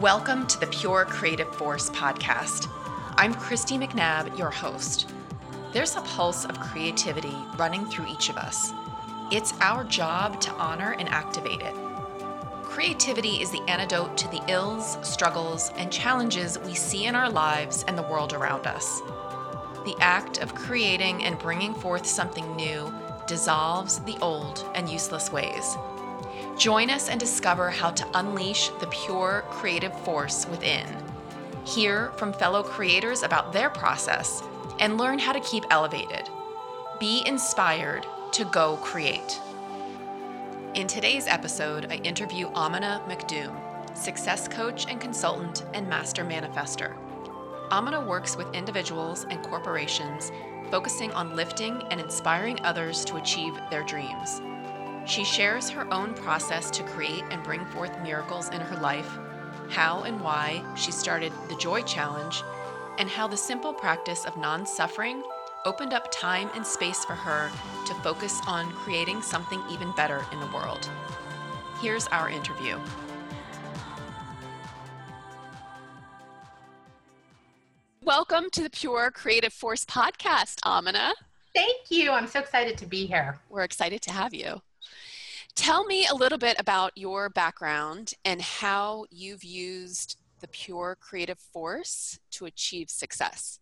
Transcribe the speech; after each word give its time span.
Welcome 0.00 0.46
to 0.48 0.60
the 0.60 0.66
Pure 0.66 1.06
Creative 1.06 1.48
Force 1.56 1.88
podcast. 1.88 2.68
I'm 3.16 3.32
Christy 3.32 3.78
McNabb, 3.78 4.36
your 4.36 4.50
host. 4.50 5.08
There's 5.72 5.96
a 5.96 6.02
pulse 6.02 6.44
of 6.44 6.60
creativity 6.60 7.34
running 7.56 7.86
through 7.86 8.08
each 8.08 8.28
of 8.28 8.36
us. 8.36 8.72
It's 9.32 9.54
our 9.62 9.84
job 9.84 10.38
to 10.42 10.52
honor 10.52 10.94
and 10.98 11.08
activate 11.08 11.62
it. 11.62 11.74
Creativity 12.62 13.40
is 13.40 13.50
the 13.50 13.62
antidote 13.68 14.18
to 14.18 14.28
the 14.28 14.42
ills, 14.48 14.98
struggles, 15.00 15.72
and 15.78 15.90
challenges 15.90 16.58
we 16.58 16.74
see 16.74 17.06
in 17.06 17.14
our 17.14 17.30
lives 17.30 17.82
and 17.88 17.96
the 17.96 18.02
world 18.02 18.34
around 18.34 18.66
us. 18.66 19.00
The 19.86 19.96
act 20.00 20.42
of 20.42 20.54
creating 20.54 21.24
and 21.24 21.38
bringing 21.38 21.72
forth 21.72 22.04
something 22.04 22.54
new 22.54 22.92
dissolves 23.26 24.00
the 24.00 24.18
old 24.20 24.62
and 24.74 24.90
useless 24.90 25.32
ways. 25.32 25.74
Join 26.58 26.88
us 26.88 27.10
and 27.10 27.20
discover 27.20 27.68
how 27.68 27.90
to 27.90 28.18
unleash 28.18 28.70
the 28.80 28.86
pure 28.86 29.44
creative 29.50 29.98
force 30.00 30.46
within. 30.48 30.86
Hear 31.66 32.12
from 32.12 32.32
fellow 32.32 32.62
creators 32.62 33.22
about 33.22 33.52
their 33.52 33.68
process 33.68 34.42
and 34.78 34.96
learn 34.96 35.18
how 35.18 35.32
to 35.32 35.40
keep 35.40 35.64
elevated. 35.70 36.30
Be 36.98 37.22
inspired 37.26 38.06
to 38.32 38.44
go 38.46 38.78
create. 38.78 39.38
In 40.74 40.86
today's 40.86 41.26
episode, 41.26 41.92
I 41.92 41.96
interview 41.96 42.48
Amina 42.48 43.02
Makhdoom, 43.06 43.54
success 43.94 44.48
coach 44.48 44.86
and 44.88 44.98
consultant 44.98 45.62
and 45.74 45.86
master 45.86 46.24
manifester. 46.24 46.96
Amina 47.70 48.00
works 48.00 48.34
with 48.34 48.54
individuals 48.54 49.26
and 49.28 49.42
corporations 49.42 50.32
focusing 50.70 51.12
on 51.12 51.36
lifting 51.36 51.82
and 51.90 52.00
inspiring 52.00 52.58
others 52.64 53.04
to 53.04 53.16
achieve 53.16 53.54
their 53.70 53.82
dreams. 53.84 54.40
She 55.06 55.22
shares 55.22 55.70
her 55.70 55.86
own 55.94 56.14
process 56.14 56.68
to 56.72 56.82
create 56.82 57.22
and 57.30 57.40
bring 57.44 57.64
forth 57.66 57.96
miracles 58.02 58.48
in 58.48 58.60
her 58.60 58.76
life, 58.80 59.08
how 59.68 60.02
and 60.02 60.20
why 60.20 60.64
she 60.76 60.90
started 60.90 61.32
the 61.48 61.54
Joy 61.58 61.82
Challenge, 61.82 62.42
and 62.98 63.08
how 63.08 63.28
the 63.28 63.36
simple 63.36 63.72
practice 63.72 64.24
of 64.24 64.36
non 64.36 64.66
suffering 64.66 65.22
opened 65.64 65.92
up 65.92 66.10
time 66.10 66.50
and 66.56 66.66
space 66.66 67.04
for 67.04 67.14
her 67.14 67.52
to 67.86 67.94
focus 68.02 68.40
on 68.48 68.68
creating 68.72 69.22
something 69.22 69.62
even 69.70 69.92
better 69.92 70.26
in 70.32 70.40
the 70.40 70.46
world. 70.48 70.90
Here's 71.80 72.08
our 72.08 72.28
interview. 72.28 72.76
Welcome 78.02 78.50
to 78.50 78.62
the 78.64 78.70
Pure 78.70 79.12
Creative 79.12 79.52
Force 79.52 79.84
podcast, 79.84 80.58
Amina. 80.64 81.14
Thank 81.54 81.90
you. 81.90 82.10
I'm 82.10 82.26
so 82.26 82.40
excited 82.40 82.76
to 82.78 82.86
be 82.86 83.06
here. 83.06 83.38
We're 83.48 83.62
excited 83.62 84.02
to 84.02 84.12
have 84.12 84.34
you. 84.34 84.62
Tell 85.56 85.84
me 85.84 86.06
a 86.06 86.14
little 86.14 86.38
bit 86.38 86.56
about 86.60 86.92
your 86.96 87.30
background 87.30 88.12
and 88.24 88.40
how 88.40 89.06
you've 89.10 89.42
used 89.42 90.16
the 90.40 90.48
pure 90.48 90.96
creative 91.00 91.38
force 91.38 92.20
to 92.32 92.44
achieve 92.44 92.90
success. 92.90 93.58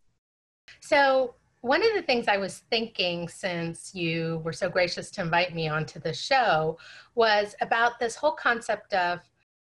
So, 0.81 1.37
one 1.61 1.83
of 1.83 1.95
the 1.95 2.03
things 2.03 2.29
I 2.29 2.37
was 2.37 2.63
thinking 2.69 3.27
since 3.29 3.95
you 3.95 4.43
were 4.45 4.53
so 4.53 4.69
gracious 4.69 5.11
to 5.13 5.23
invite 5.23 5.55
me 5.55 5.69
onto 5.69 5.99
the 5.99 6.13
show 6.13 6.77
was 7.15 7.55
about 7.63 7.99
this 7.99 8.17
whole 8.17 8.33
concept 8.33 8.93
of 8.93 9.21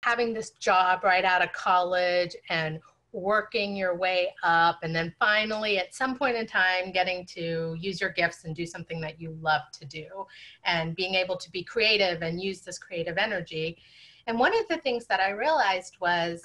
having 0.03 0.33
this 0.33 0.50
job 0.50 1.05
right 1.05 1.25
out 1.25 1.44
of 1.44 1.53
college 1.53 2.34
and 2.48 2.81
working 3.17 3.75
your 3.75 3.97
way 3.97 4.34
up 4.42 4.78
and 4.83 4.95
then 4.95 5.14
finally 5.19 5.78
at 5.78 5.95
some 5.95 6.19
point 6.19 6.36
in 6.36 6.47
time 6.47 6.92
getting 6.92 7.25
to 7.25 7.75
use 7.81 7.98
your 7.98 8.11
gifts 8.11 8.45
and 8.45 8.55
do 8.55 8.67
something 8.67 9.00
that 9.00 9.19
you 9.19 9.36
love 9.41 9.62
to 9.72 9.86
do 9.86 10.06
and 10.64 10.95
being 10.95 11.14
able 11.14 11.37
to 11.37 11.50
be 11.50 11.64
creative 11.64 12.20
and 12.20 12.42
use 12.42 12.61
this 12.61 12.78
creative 12.78 13.17
energy. 13.17 13.78
And 14.27 14.39
one 14.39 14.55
of 14.55 14.69
the 14.69 14.77
things 14.78 15.06
that 15.06 15.19
i 15.19 15.31
realized 15.31 15.97
was 15.98 16.42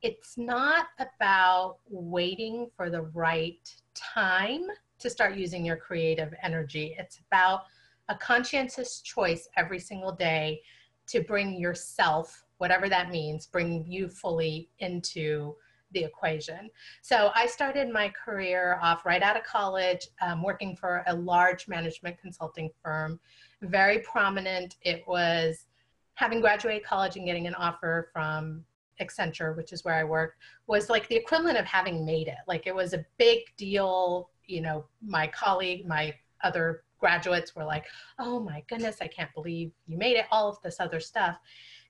it's 0.00 0.38
not 0.38 0.86
about 1.00 1.78
waiting 1.90 2.68
for 2.76 2.90
the 2.90 3.02
right 3.02 3.68
time 3.94 4.66
to 5.00 5.10
start 5.10 5.34
using 5.34 5.64
your 5.64 5.76
creative 5.76 6.32
energy. 6.44 6.94
It's 6.96 7.18
about 7.26 7.62
a 8.08 8.14
conscientious 8.14 9.00
choice 9.00 9.48
every 9.56 9.80
single 9.80 10.12
day 10.12 10.62
to 11.08 11.22
bring 11.22 11.58
yourself 11.58 12.44
whatever 12.58 12.88
that 12.88 13.10
means 13.10 13.46
bring 13.46 13.84
you 13.86 14.08
fully 14.08 14.68
into 14.78 15.54
the 15.92 16.04
equation. 16.04 16.70
So 17.02 17.30
I 17.34 17.46
started 17.46 17.90
my 17.90 18.10
career 18.10 18.78
off 18.82 19.06
right 19.06 19.22
out 19.22 19.36
of 19.36 19.44
college, 19.44 20.06
um, 20.20 20.42
working 20.42 20.76
for 20.76 21.02
a 21.06 21.14
large 21.14 21.68
management 21.68 22.18
consulting 22.20 22.70
firm, 22.82 23.18
very 23.62 24.00
prominent. 24.00 24.76
It 24.82 25.02
was 25.06 25.66
having 26.14 26.40
graduated 26.40 26.84
college 26.84 27.16
and 27.16 27.26
getting 27.26 27.46
an 27.46 27.54
offer 27.54 28.10
from 28.12 28.64
Accenture, 29.00 29.56
which 29.56 29.72
is 29.72 29.84
where 29.84 29.94
I 29.94 30.04
worked, 30.04 30.38
was 30.66 30.90
like 30.90 31.08
the 31.08 31.16
equivalent 31.16 31.58
of 31.58 31.64
having 31.64 32.04
made 32.04 32.28
it. 32.28 32.38
Like 32.46 32.66
it 32.66 32.74
was 32.74 32.92
a 32.92 33.04
big 33.16 33.40
deal. 33.56 34.30
You 34.46 34.60
know, 34.60 34.86
my 35.00 35.26
colleague, 35.28 35.86
my 35.86 36.14
other 36.42 36.82
graduates 36.98 37.54
were 37.54 37.64
like, 37.64 37.86
oh 38.18 38.40
my 38.40 38.62
goodness, 38.68 38.96
I 39.00 39.06
can't 39.06 39.32
believe 39.34 39.70
you 39.86 39.96
made 39.96 40.16
it, 40.16 40.26
all 40.30 40.48
of 40.48 40.60
this 40.62 40.80
other 40.80 41.00
stuff. 41.00 41.38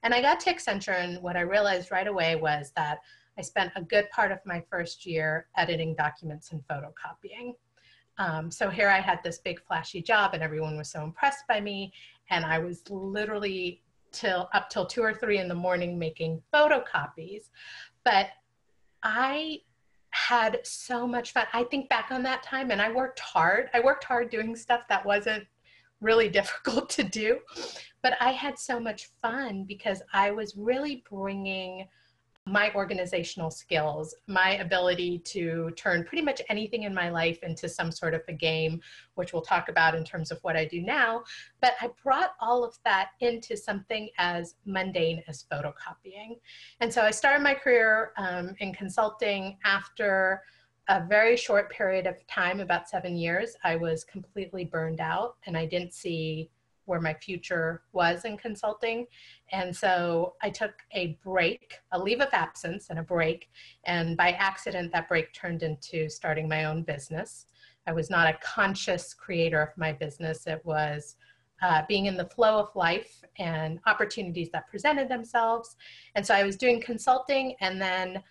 And 0.03 0.13
I 0.13 0.21
got 0.21 0.39
to 0.41 0.53
Accenture, 0.53 0.97
and 0.97 1.21
what 1.21 1.35
I 1.35 1.41
realized 1.41 1.91
right 1.91 2.07
away 2.07 2.35
was 2.35 2.71
that 2.75 2.99
I 3.39 3.41
spent 3.41 3.71
a 3.77 3.81
good 3.81 4.09
part 4.09 4.33
of 4.33 4.39
my 4.45 4.61
first 4.69 5.05
year 5.05 5.47
editing 5.55 5.95
documents 5.95 6.51
and 6.51 6.61
photocopying. 6.67 7.53
Um, 8.17 8.51
so 8.51 8.69
here 8.69 8.89
I 8.89 8.99
had 8.99 9.23
this 9.23 9.37
big 9.37 9.61
flashy 9.65 10.01
job 10.01 10.33
and 10.33 10.43
everyone 10.43 10.77
was 10.77 10.91
so 10.91 11.03
impressed 11.03 11.47
by 11.47 11.61
me. 11.61 11.93
And 12.29 12.43
I 12.43 12.59
was 12.59 12.83
literally 12.89 13.81
till 14.11 14.49
up 14.53 14.69
till 14.69 14.85
two 14.85 15.01
or 15.01 15.13
three 15.13 15.37
in 15.37 15.47
the 15.47 15.55
morning 15.55 15.97
making 15.97 16.41
photocopies. 16.53 17.43
But 18.03 18.27
I 19.03 19.59
had 20.09 20.59
so 20.63 21.07
much 21.07 21.31
fun. 21.31 21.45
I 21.53 21.63
think 21.63 21.87
back 21.87 22.11
on 22.11 22.21
that 22.23 22.43
time 22.43 22.71
and 22.71 22.81
I 22.81 22.91
worked 22.91 23.21
hard. 23.21 23.69
I 23.73 23.79
worked 23.79 24.03
hard 24.03 24.29
doing 24.29 24.53
stuff 24.53 24.81
that 24.89 25.05
wasn't 25.05 25.45
really 26.01 26.27
difficult 26.39 26.89
to 26.89 27.03
do. 27.03 27.39
But 28.01 28.17
I 28.19 28.31
had 28.31 28.59
so 28.59 28.81
much 28.81 29.09
fun 29.21 29.63
because 29.63 30.01
I 30.11 30.31
was 30.31 30.57
really 30.57 31.05
bringing 31.09 31.87
my 32.49 32.73
organizational 32.73 33.51
skills, 33.51 34.15
my 34.27 34.55
ability 34.57 35.19
to 35.19 35.71
turn 35.75 36.03
pretty 36.03 36.23
much 36.23 36.41
anything 36.49 36.83
in 36.83 36.93
my 36.93 37.09
life 37.09 37.39
into 37.43 37.69
some 37.69 37.91
sort 37.91 38.13
of 38.13 38.21
a 38.27 38.33
game, 38.33 38.81
which 39.15 39.33
we'll 39.33 39.41
talk 39.41 39.69
about 39.69 39.95
in 39.95 40.03
terms 40.03 40.31
of 40.31 40.39
what 40.41 40.55
I 40.55 40.65
do 40.65 40.81
now. 40.81 41.23
But 41.61 41.73
I 41.79 41.89
brought 42.03 42.31
all 42.39 42.63
of 42.63 42.77
that 42.85 43.09
into 43.19 43.55
something 43.55 44.09
as 44.17 44.55
mundane 44.65 45.23
as 45.27 45.45
photocopying. 45.51 46.39
And 46.79 46.91
so 46.91 47.01
I 47.03 47.11
started 47.11 47.43
my 47.43 47.53
career 47.53 48.11
um, 48.17 48.55
in 48.59 48.73
consulting 48.73 49.57
after 49.63 50.41
a 50.87 51.05
very 51.05 51.37
short 51.37 51.71
period 51.71 52.07
of 52.07 52.25
time, 52.25 52.59
about 52.59 52.89
seven 52.89 53.15
years. 53.15 53.55
I 53.63 53.75
was 53.75 54.03
completely 54.03 54.65
burned 54.65 54.99
out 54.99 55.35
and 55.45 55.55
I 55.55 55.67
didn't 55.67 55.93
see 55.93 56.49
where 56.89 56.99
my 56.99 57.13
future 57.13 57.83
was 57.93 58.25
in 58.25 58.35
consulting. 58.35 59.05
And 59.51 59.75
so 59.75 60.33
I 60.41 60.49
took 60.49 60.73
a 60.93 61.17
break, 61.23 61.75
a 61.91 61.99
leave 61.99 62.19
of 62.19 62.29
absence 62.33 62.89
and 62.89 62.97
a 62.97 63.03
break. 63.03 63.49
And 63.85 64.17
by 64.17 64.31
accident, 64.31 64.91
that 64.93 65.07
break 65.07 65.31
turned 65.31 65.61
into 65.61 66.09
starting 66.09 66.49
my 66.49 66.65
own 66.65 66.81
business. 66.81 67.45
I 67.85 67.93
was 67.93 68.09
not 68.09 68.27
a 68.27 68.37
conscious 68.43 69.13
creator 69.13 69.61
of 69.61 69.77
my 69.77 69.93
business. 69.93 70.47
It 70.47 70.61
was 70.65 71.15
uh, 71.61 71.83
being 71.87 72.07
in 72.07 72.17
the 72.17 72.25
flow 72.25 72.57
of 72.57 72.75
life 72.75 73.23
and 73.37 73.79
opportunities 73.85 74.49
that 74.51 74.67
presented 74.67 75.09
themselves. 75.09 75.75
And 76.15 76.25
so 76.25 76.33
I 76.33 76.43
was 76.43 76.55
doing 76.55 76.81
consulting 76.81 77.55
and 77.61 77.79
then 77.79 78.23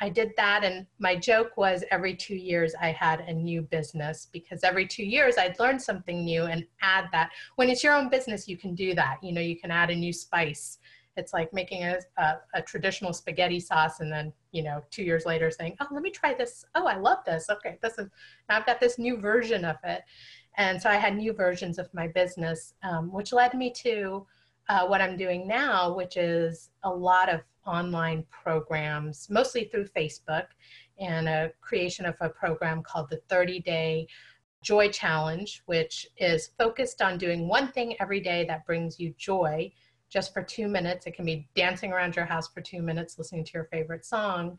I 0.00 0.08
did 0.08 0.32
that, 0.36 0.64
and 0.64 0.86
my 0.98 1.16
joke 1.16 1.56
was 1.56 1.84
every 1.90 2.14
two 2.14 2.36
years 2.36 2.74
I 2.80 2.92
had 2.92 3.20
a 3.20 3.32
new 3.32 3.62
business 3.62 4.28
because 4.32 4.64
every 4.64 4.86
two 4.86 5.04
years 5.04 5.36
I'd 5.36 5.58
learn 5.58 5.78
something 5.78 6.24
new 6.24 6.44
and 6.44 6.64
add 6.80 7.06
that. 7.12 7.30
When 7.56 7.68
it's 7.68 7.84
your 7.84 7.94
own 7.94 8.08
business, 8.08 8.48
you 8.48 8.56
can 8.56 8.74
do 8.74 8.94
that. 8.94 9.18
You 9.22 9.32
know, 9.32 9.40
you 9.40 9.58
can 9.58 9.70
add 9.70 9.90
a 9.90 9.94
new 9.94 10.12
spice. 10.12 10.78
It's 11.16 11.32
like 11.34 11.52
making 11.52 11.84
a, 11.84 11.98
a, 12.18 12.34
a 12.54 12.62
traditional 12.62 13.12
spaghetti 13.12 13.60
sauce 13.60 14.00
and 14.00 14.10
then, 14.10 14.32
you 14.52 14.62
know, 14.62 14.82
two 14.90 15.02
years 15.02 15.26
later 15.26 15.50
saying, 15.50 15.76
oh, 15.80 15.86
let 15.90 16.02
me 16.02 16.10
try 16.10 16.34
this. 16.34 16.64
Oh, 16.74 16.86
I 16.86 16.96
love 16.96 17.18
this. 17.26 17.50
Okay, 17.50 17.78
this 17.82 17.98
is, 17.98 18.08
now 18.48 18.56
I've 18.56 18.66
got 18.66 18.80
this 18.80 18.98
new 18.98 19.16
version 19.16 19.64
of 19.64 19.76
it. 19.84 20.02
And 20.56 20.80
so 20.80 20.88
I 20.88 20.96
had 20.96 21.16
new 21.16 21.32
versions 21.32 21.78
of 21.78 21.92
my 21.92 22.06
business, 22.06 22.74
um, 22.82 23.12
which 23.12 23.32
led 23.32 23.54
me 23.54 23.70
to 23.82 24.26
uh, 24.70 24.86
what 24.86 25.02
I'm 25.02 25.16
doing 25.16 25.48
now, 25.48 25.92
which 25.92 26.16
is 26.16 26.70
a 26.84 26.90
lot 26.90 27.28
of 27.28 27.40
online 27.66 28.24
programs, 28.30 29.28
mostly 29.28 29.64
through 29.64 29.86
Facebook, 29.88 30.46
and 31.00 31.28
a 31.28 31.50
creation 31.60 32.06
of 32.06 32.14
a 32.20 32.28
program 32.28 32.80
called 32.84 33.10
the 33.10 33.20
30 33.28 33.58
Day 33.60 34.06
Joy 34.62 34.88
Challenge, 34.90 35.62
which 35.66 36.06
is 36.18 36.52
focused 36.56 37.02
on 37.02 37.18
doing 37.18 37.48
one 37.48 37.72
thing 37.72 37.96
every 37.98 38.20
day 38.20 38.44
that 38.44 38.64
brings 38.64 39.00
you 39.00 39.12
joy 39.18 39.72
just 40.08 40.32
for 40.32 40.42
two 40.42 40.68
minutes. 40.68 41.04
It 41.04 41.16
can 41.16 41.24
be 41.24 41.48
dancing 41.56 41.92
around 41.92 42.14
your 42.14 42.26
house 42.26 42.46
for 42.46 42.60
two 42.60 42.80
minutes, 42.80 43.18
listening 43.18 43.44
to 43.46 43.52
your 43.52 43.64
favorite 43.72 44.04
song, 44.04 44.56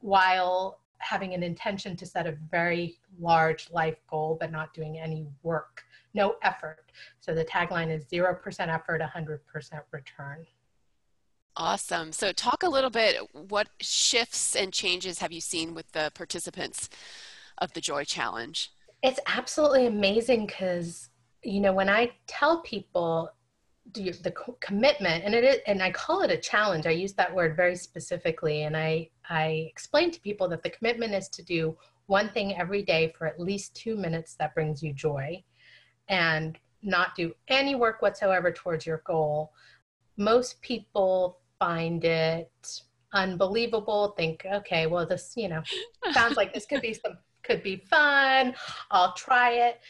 while 0.00 0.80
having 0.98 1.34
an 1.34 1.44
intention 1.44 1.96
to 1.96 2.06
set 2.06 2.26
a 2.26 2.36
very 2.50 2.98
large 3.20 3.70
life 3.70 3.98
goal, 4.10 4.36
but 4.40 4.50
not 4.50 4.74
doing 4.74 4.98
any 4.98 5.28
work, 5.44 5.84
no 6.16 6.34
effort. 6.42 6.90
So 7.20 7.34
the 7.34 7.44
tagline 7.44 7.94
is 7.94 8.06
0% 8.06 8.34
effort, 8.68 9.00
100% 9.00 9.40
return. 9.92 10.46
Awesome. 11.58 12.12
So, 12.12 12.32
talk 12.32 12.62
a 12.62 12.68
little 12.68 12.90
bit 12.90 13.16
what 13.32 13.68
shifts 13.80 14.54
and 14.54 14.74
changes 14.74 15.20
have 15.20 15.32
you 15.32 15.40
seen 15.40 15.72
with 15.72 15.90
the 15.92 16.12
participants 16.14 16.90
of 17.58 17.72
the 17.72 17.80
Joy 17.80 18.04
Challenge? 18.04 18.70
It's 19.02 19.20
absolutely 19.26 19.86
amazing 19.86 20.46
because, 20.46 21.08
you 21.42 21.60
know, 21.60 21.72
when 21.72 21.88
I 21.88 22.10
tell 22.26 22.60
people 22.60 23.30
do 23.92 24.12
the 24.12 24.32
commitment 24.60 25.24
and 25.24 25.34
it 25.34 25.44
is, 25.44 25.56
and 25.66 25.82
I 25.82 25.90
call 25.92 26.22
it 26.22 26.30
a 26.30 26.36
challenge. 26.36 26.86
I 26.86 26.90
use 26.90 27.12
that 27.14 27.34
word 27.34 27.56
very 27.56 27.76
specifically 27.76 28.64
and 28.64 28.76
I 28.76 29.10
I 29.30 29.68
explain 29.70 30.10
to 30.10 30.20
people 30.20 30.48
that 30.48 30.62
the 30.62 30.70
commitment 30.70 31.14
is 31.14 31.28
to 31.30 31.42
do 31.42 31.76
one 32.06 32.28
thing 32.30 32.56
every 32.56 32.82
day 32.82 33.14
for 33.16 33.26
at 33.26 33.40
least 33.40 33.76
2 33.76 33.96
minutes 33.96 34.34
that 34.40 34.54
brings 34.54 34.82
you 34.82 34.92
joy 34.92 35.42
and 36.08 36.58
not 36.82 37.14
do 37.16 37.34
any 37.48 37.74
work 37.74 38.02
whatsoever 38.02 38.52
towards 38.52 38.86
your 38.86 39.02
goal. 39.04 39.52
Most 40.16 40.60
people 40.62 41.38
find 41.58 42.04
it 42.04 42.80
unbelievable, 43.12 44.14
think, 44.16 44.46
okay, 44.52 44.86
well 44.86 45.06
this, 45.06 45.32
you 45.36 45.48
know, 45.48 45.62
sounds 46.12 46.36
like 46.36 46.52
this 46.52 46.66
could 46.66 46.80
be 46.80 46.92
some 46.92 47.18
could 47.42 47.62
be 47.62 47.76
fun. 47.76 48.54
I'll 48.90 49.14
try 49.14 49.52
it. 49.52 49.80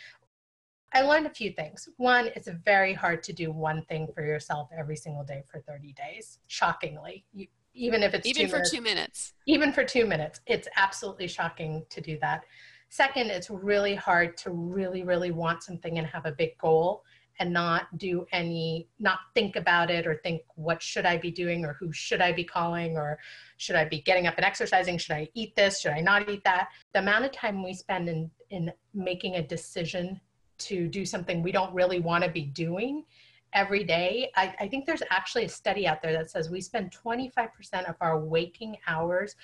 I 0.93 1.03
learned 1.03 1.27
a 1.27 1.31
few 1.31 1.51
things. 1.53 1.89
One, 1.97 2.31
it's 2.37 2.49
very 2.65 2.93
hard 2.93 3.23
to 3.25 3.33
do 3.33 3.51
one 3.51 3.83
thing 3.87 4.09
for 4.15 4.25
yourself 4.25 4.69
every 4.77 4.97
single 4.97 5.25
day 5.25 5.43
for 5.51 5.61
30 5.61 5.93
days. 5.93 6.39
Shockingly, 6.47 7.25
you, 7.33 7.47
even 7.75 8.03
if 8.03 8.15
it's 8.15 8.27
even 8.27 8.43
two 8.43 8.49
for 8.49 8.57
minutes, 8.57 8.71
two 8.71 8.81
minutes. 8.81 9.33
Even 9.47 9.73
for 9.73 9.85
two 9.85 10.07
minutes, 10.07 10.41
it's 10.47 10.69
absolutely 10.77 11.29
shocking 11.29 11.85
to 11.91 12.01
do 12.01 12.19
that. 12.21 12.45
Second, 12.89 13.31
it's 13.31 13.51
really 13.51 13.95
hard 13.95 14.37
to 14.39 14.51
really, 14.51 15.03
really 15.03 15.31
want 15.31 15.63
something 15.63 15.99
and 15.99 16.07
have 16.07 16.27
a 16.27 16.33
big 16.33 16.57
goal 16.59 17.05
and 17.39 17.53
not 17.53 17.99
do 17.99 18.27
any, 18.33 18.89
not 18.99 19.19
think 19.35 19.57
about 19.57 19.91
it 19.91 20.07
or 20.07 20.15
think 20.23 20.41
what 20.55 20.83
should 20.83 21.05
I 21.05 21.19
be 21.19 21.31
doing 21.31 21.65
or 21.65 21.75
who 21.75 21.93
should 21.93 22.23
I 22.23 22.33
be 22.33 22.45
calling 22.45 22.97
or 22.97 23.19
should 23.59 23.77
I 23.77 23.85
be 23.85 24.01
getting 24.01 24.27
up 24.27 24.37
and 24.37 24.45
exercising? 24.45 24.97
Should 24.97 25.17
I 25.17 25.29
eat 25.35 25.55
this? 25.55 25.81
Should 25.81 25.93
I 25.93 26.01
not 26.01 26.29
eat 26.31 26.45
that? 26.45 26.69
The 26.95 27.01
amount 27.01 27.27
of 27.27 27.33
time 27.33 27.63
we 27.63 27.75
spend 27.75 28.09
in 28.09 28.31
in 28.51 28.73
making 28.95 29.35
a 29.37 29.43
decision 29.43 30.21
to 30.59 30.89
do 30.89 31.05
something 31.05 31.43
we 31.43 31.53
don't 31.53 31.75
really 31.75 32.01
want 32.01 32.25
to 32.25 32.31
be 32.31 32.43
doing 32.43 33.05
every 33.53 33.85
day. 33.85 34.31
I, 34.37 34.55
I, 34.61 34.69
think 34.69 34.87
there's 34.87 35.03
actually 35.11 35.45
a 35.45 35.49
study 35.49 35.87
out 35.87 36.03
there 36.03 36.13
that 36.13 36.31
says 36.31 36.51
we 36.51 36.61
spend 36.61 36.95
25% 37.05 37.89
of 37.89 37.97
our 38.01 38.19
waking 38.19 38.77
hours 38.87 39.37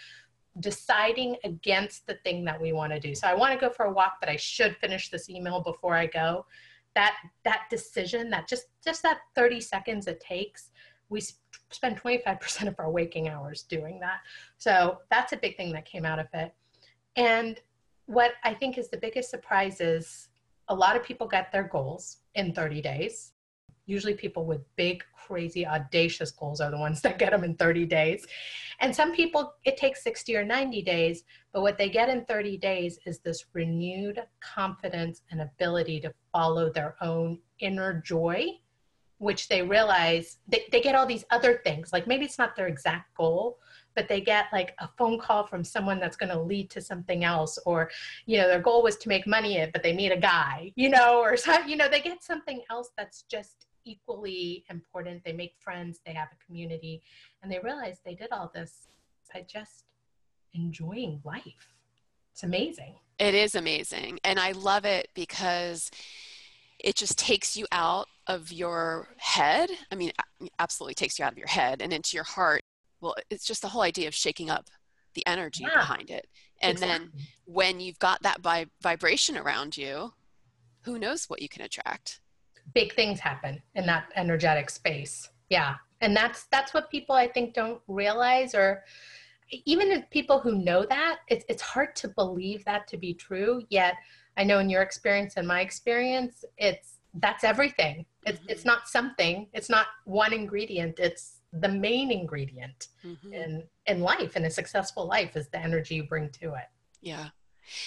deciding 0.60 1.36
against 1.44 2.06
the 2.06 2.14
thing 2.24 2.44
that 2.44 2.60
we 2.60 2.72
want 2.72 2.92
to 2.92 3.00
do. 3.00 3.14
So 3.14 3.26
I 3.26 3.34
want 3.34 3.52
to 3.52 3.58
go 3.58 3.72
for 3.72 3.86
a 3.86 3.92
walk, 3.92 4.14
but 4.20 4.28
I 4.28 4.36
should 4.36 4.76
finish 4.76 5.10
this 5.10 5.30
email 5.30 5.60
before 5.62 5.94
I 5.94 6.06
go. 6.06 6.46
That 6.94 7.14
that 7.44 7.62
decision, 7.70 8.28
that 8.30 8.46
just 8.48 8.66
just 8.84 9.02
that 9.02 9.20
30 9.34 9.60
seconds 9.60 10.06
it 10.06 10.20
takes, 10.20 10.70
we 11.08 11.22
spend 11.70 12.00
25% 12.00 12.68
of 12.68 12.74
our 12.78 12.90
waking 12.90 13.28
hours 13.28 13.62
doing 13.62 13.98
that. 14.00 14.20
So 14.58 14.98
that's 15.10 15.32
a 15.32 15.36
big 15.36 15.56
thing 15.56 15.72
that 15.72 15.84
came 15.86 16.04
out 16.04 16.18
of 16.18 16.26
it. 16.34 16.52
And 17.16 17.58
what 18.06 18.32
I 18.44 18.54
think 18.54 18.78
is 18.78 18.88
the 18.88 18.96
biggest 18.96 19.30
surprise 19.30 19.80
is 19.80 20.28
a 20.68 20.74
lot 20.74 20.96
of 20.96 21.02
people 21.02 21.26
get 21.26 21.50
their 21.52 21.64
goals 21.64 22.18
in 22.34 22.52
30 22.52 22.82
days. 22.82 23.32
Usually, 23.86 24.14
people 24.14 24.46
with 24.46 24.60
big, 24.76 25.02
crazy, 25.26 25.66
audacious 25.66 26.30
goals 26.30 26.60
are 26.60 26.70
the 26.70 26.78
ones 26.78 27.00
that 27.02 27.18
get 27.18 27.30
them 27.30 27.44
in 27.44 27.56
30 27.56 27.86
days. 27.86 28.26
And 28.80 28.94
some 28.94 29.14
people, 29.14 29.54
it 29.64 29.76
takes 29.76 30.02
60 30.02 30.36
or 30.36 30.44
90 30.44 30.82
days, 30.82 31.24
but 31.52 31.62
what 31.62 31.78
they 31.78 31.88
get 31.88 32.08
in 32.08 32.24
30 32.24 32.58
days 32.58 32.98
is 33.06 33.20
this 33.20 33.46
renewed 33.52 34.22
confidence 34.40 35.22
and 35.30 35.40
ability 35.40 36.00
to 36.00 36.12
follow 36.32 36.70
their 36.70 36.96
own 37.00 37.38
inner 37.60 38.02
joy, 38.04 38.46
which 39.18 39.48
they 39.48 39.62
realize 39.62 40.38
they, 40.48 40.64
they 40.72 40.80
get 40.80 40.94
all 40.94 41.06
these 41.06 41.24
other 41.30 41.60
things. 41.64 41.92
Like 41.92 42.06
maybe 42.06 42.24
it's 42.24 42.38
not 42.38 42.56
their 42.56 42.66
exact 42.66 43.14
goal, 43.14 43.58
but 43.94 44.08
they 44.08 44.20
get 44.20 44.46
like 44.52 44.74
a 44.80 44.88
phone 44.98 45.18
call 45.18 45.46
from 45.46 45.62
someone 45.62 46.00
that's 46.00 46.16
going 46.16 46.30
to 46.30 46.40
lead 46.40 46.70
to 46.70 46.80
something 46.80 47.24
else 47.24 47.58
or 47.66 47.90
you 48.26 48.38
know 48.38 48.48
their 48.48 48.60
goal 48.60 48.82
was 48.82 48.96
to 48.96 49.08
make 49.08 49.26
money 49.26 49.68
but 49.72 49.82
they 49.82 49.92
meet 49.92 50.12
a 50.12 50.16
guy 50.16 50.72
you 50.76 50.88
know 50.88 51.20
or 51.20 51.36
you 51.66 51.76
know 51.76 51.88
they 51.88 52.00
get 52.00 52.22
something 52.22 52.62
else 52.70 52.90
that's 52.96 53.22
just 53.22 53.66
equally 53.84 54.64
important. 54.70 55.24
They 55.24 55.32
make 55.32 55.54
friends 55.58 56.00
they 56.04 56.12
have 56.12 56.28
a 56.32 56.44
community 56.44 57.02
and 57.42 57.50
they 57.50 57.58
realize 57.58 57.98
they 58.04 58.14
did 58.14 58.28
all 58.32 58.50
this 58.54 58.88
by 59.32 59.44
just 59.48 59.84
enjoying 60.54 61.20
life. 61.24 61.74
It's 62.32 62.42
amazing. 62.42 62.94
It 63.18 63.34
is 63.34 63.54
amazing 63.54 64.18
and 64.24 64.40
i 64.40 64.52
love 64.52 64.84
it 64.84 65.08
because 65.14 65.90
it 66.80 66.96
just 66.96 67.16
takes 67.16 67.56
you 67.56 67.66
out 67.70 68.08
of 68.26 68.50
your 68.50 69.08
head. 69.18 69.70
I 69.90 69.94
mean 69.94 70.12
absolutely 70.58 70.94
takes 70.94 71.18
you 71.18 71.24
out 71.24 71.32
of 71.32 71.38
your 71.38 71.46
head 71.46 71.80
and 71.80 71.92
into 71.92 72.16
your 72.16 72.24
heart. 72.24 72.62
Well 73.00 73.14
it's 73.30 73.46
just 73.46 73.62
the 73.62 73.68
whole 73.68 73.82
idea 73.82 74.08
of 74.08 74.14
shaking 74.14 74.50
up 74.50 74.68
the 75.14 75.26
energy 75.26 75.64
yeah, 75.64 75.76
behind 75.76 76.10
it. 76.10 76.26
And 76.60 76.72
exactly. 76.72 77.10
then 77.14 77.26
when 77.44 77.80
you've 77.80 77.98
got 77.98 78.22
that 78.22 78.40
vi- 78.40 78.66
vibration 78.82 79.36
around 79.36 79.76
you 79.76 80.14
who 80.82 80.98
knows 80.98 81.26
what 81.26 81.42
you 81.42 81.48
can 81.48 81.62
attract 81.62 82.21
big 82.74 82.94
things 82.94 83.20
happen 83.20 83.62
in 83.74 83.86
that 83.86 84.04
energetic 84.16 84.70
space. 84.70 85.28
Yeah. 85.48 85.76
And 86.00 86.16
that's 86.16 86.44
that's 86.44 86.74
what 86.74 86.90
people 86.90 87.14
i 87.14 87.28
think 87.28 87.54
don't 87.54 87.80
realize 87.86 88.54
or 88.54 88.82
even 89.66 89.90
if 89.90 90.08
people 90.10 90.40
who 90.40 90.56
know 90.64 90.86
that 90.88 91.18
it's, 91.28 91.44
it's 91.48 91.60
hard 91.60 91.94
to 91.96 92.08
believe 92.08 92.64
that 92.64 92.88
to 92.88 92.96
be 92.96 93.14
true. 93.14 93.62
Yet 93.68 93.94
i 94.36 94.44
know 94.44 94.58
in 94.58 94.70
your 94.70 94.82
experience 94.82 95.34
and 95.36 95.46
my 95.46 95.60
experience 95.60 96.44
it's 96.56 96.98
that's 97.14 97.44
everything. 97.44 98.06
It's, 98.24 98.38
mm-hmm. 98.38 98.48
it's 98.48 98.64
not 98.64 98.88
something. 98.88 99.46
It's 99.52 99.68
not 99.68 99.88
one 100.04 100.32
ingredient. 100.32 100.98
It's 100.98 101.40
the 101.52 101.68
main 101.68 102.10
ingredient 102.10 102.88
mm-hmm. 103.06 103.32
in 103.32 103.62
in 103.86 104.00
life. 104.00 104.36
In 104.36 104.44
a 104.46 104.50
successful 104.50 105.06
life 105.06 105.36
is 105.36 105.48
the 105.48 105.58
energy 105.58 105.96
you 105.96 106.04
bring 106.04 106.30
to 106.40 106.54
it. 106.54 106.68
Yeah. 107.00 107.28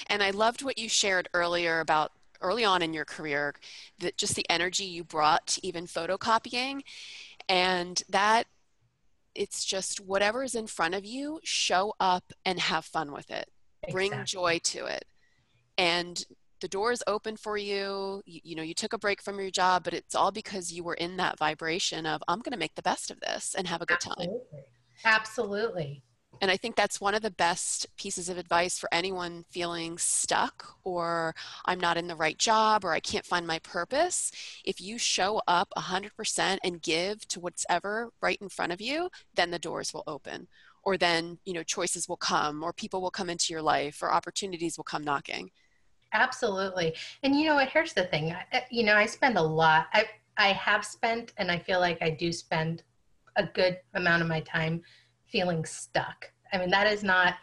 And 0.08 0.24
i 0.24 0.30
loved 0.30 0.64
what 0.64 0.78
you 0.78 0.88
shared 0.88 1.30
earlier 1.34 1.80
about 1.80 2.12
early 2.42 2.64
on 2.66 2.82
in 2.82 2.94
your 2.94 3.06
career 3.06 3.54
that 4.00 4.18
just 4.18 4.36
the 4.36 4.50
energy 4.50 4.86
you 4.86 5.04
brought 5.04 5.46
to 5.48 5.66
even 5.66 5.86
photocopying 5.86 6.82
and 7.50 8.04
that 8.10 8.46
it's 9.34 9.66
just 9.66 10.00
whatever 10.00 10.44
is 10.44 10.56
in 10.56 10.68
front 10.68 10.96
of 10.96 11.06
you 11.06 11.40
show 11.44 11.94
up 12.00 12.32
and 12.46 12.60
have 12.60 12.86
fun 12.86 13.12
with 13.12 13.30
it 13.30 13.50
exactly. 13.84 14.10
bring 14.10 14.26
joy 14.26 14.60
to 14.64 14.86
it 14.86 15.06
and 15.78 16.26
the 16.62 16.68
door 16.70 16.92
is 16.92 17.04
open 17.06 17.36
for 17.36 17.58
you. 17.58 18.22
you. 18.26 18.40
you 18.44 18.56
know 18.56 18.64
you 18.64 18.74
took 18.74 18.94
a 18.94 18.98
break 18.98 19.22
from 19.22 19.40
your 19.40 19.52
job 19.52 19.84
but 19.84 19.94
it's 19.94 20.16
all 20.16 20.32
because 20.32 20.72
you 20.72 20.84
were 20.84 20.94
in 20.96 21.18
that 21.18 21.38
vibration 21.38 22.06
of 22.06 22.24
i'm 22.28 22.40
going 22.40 22.54
to 22.54 22.58
make 22.58 22.76
the 22.76 22.82
best 22.82 23.12
of 23.12 23.20
this 23.20 23.56
and 23.58 23.68
have 23.68 23.82
a 23.82 23.86
good 23.86 23.98
absolutely. 24.06 24.28
time 24.28 24.64
absolutely 25.04 26.02
and 26.42 26.52
i 26.52 26.58
think 26.58 26.76
that's 26.76 27.02
one 27.02 27.16
of 27.16 27.22
the 27.22 27.32
best 27.32 27.88
pieces 27.98 28.30
of 28.30 28.38
advice 28.38 28.78
for 28.78 28.90
anyone 28.92 29.46
feeling 29.50 29.98
stuck 29.98 30.76
or 30.84 31.34
i'm 31.66 31.80
not 31.80 31.98
in 31.98 32.08
the 32.08 32.16
right 32.16 32.38
job 32.38 32.84
or 32.84 32.92
i 32.92 33.00
can't 33.00 33.26
find 33.26 33.46
my 33.46 33.60
purpose 33.60 34.32
if 34.64 34.82
you 34.82 34.98
show 34.98 35.42
up 35.48 35.70
100% 35.78 36.58
and 36.64 36.82
give 36.82 37.28
to 37.28 37.40
whatever 37.40 38.10
right 38.22 38.38
in 38.42 38.50
front 38.50 38.72
of 38.72 38.82
you 38.82 39.10
then 39.34 39.52
the 39.52 39.60
doors 39.60 39.94
will 39.94 40.04
open 40.08 40.48
or 40.84 40.98
then 40.98 41.38
you 41.46 41.54
know 41.54 41.64
choices 41.64 42.08
will 42.08 42.18
come 42.18 42.64
or 42.64 42.74
people 42.74 43.02
will 43.02 43.12
come 43.12 43.30
into 43.30 43.54
your 43.54 43.62
life 43.62 44.02
or 44.02 44.14
opportunities 44.14 44.78
will 44.78 44.84
come 44.84 45.04
knocking 45.04 45.50
Absolutely. 46.14 46.96
And 47.24 47.38
you 47.38 47.46
know 47.46 47.56
what? 47.56 47.70
Here's 47.70 47.94
the 47.94 48.06
thing. 48.06 48.34
You 48.72 48.84
know, 48.84 48.96
I 48.96 49.06
spend 49.06 49.38
a 49.38 49.42
lot. 49.42 49.88
I 49.94 50.06
I 50.38 50.54
have 50.54 50.86
spent, 50.86 51.34
and 51.38 51.52
I 51.52 51.60
feel 51.60 51.80
like 51.80 51.98
I 52.02 52.10
do 52.10 52.32
spend 52.32 52.84
a 53.38 53.46
good 53.46 53.78
amount 53.94 54.22
of 54.22 54.28
my 54.28 54.40
time 54.42 54.82
feeling 55.32 55.66
stuck. 55.66 56.32
I 56.54 56.58
mean, 56.58 56.70
that 56.70 56.88
is 56.88 57.04
not. 57.04 57.36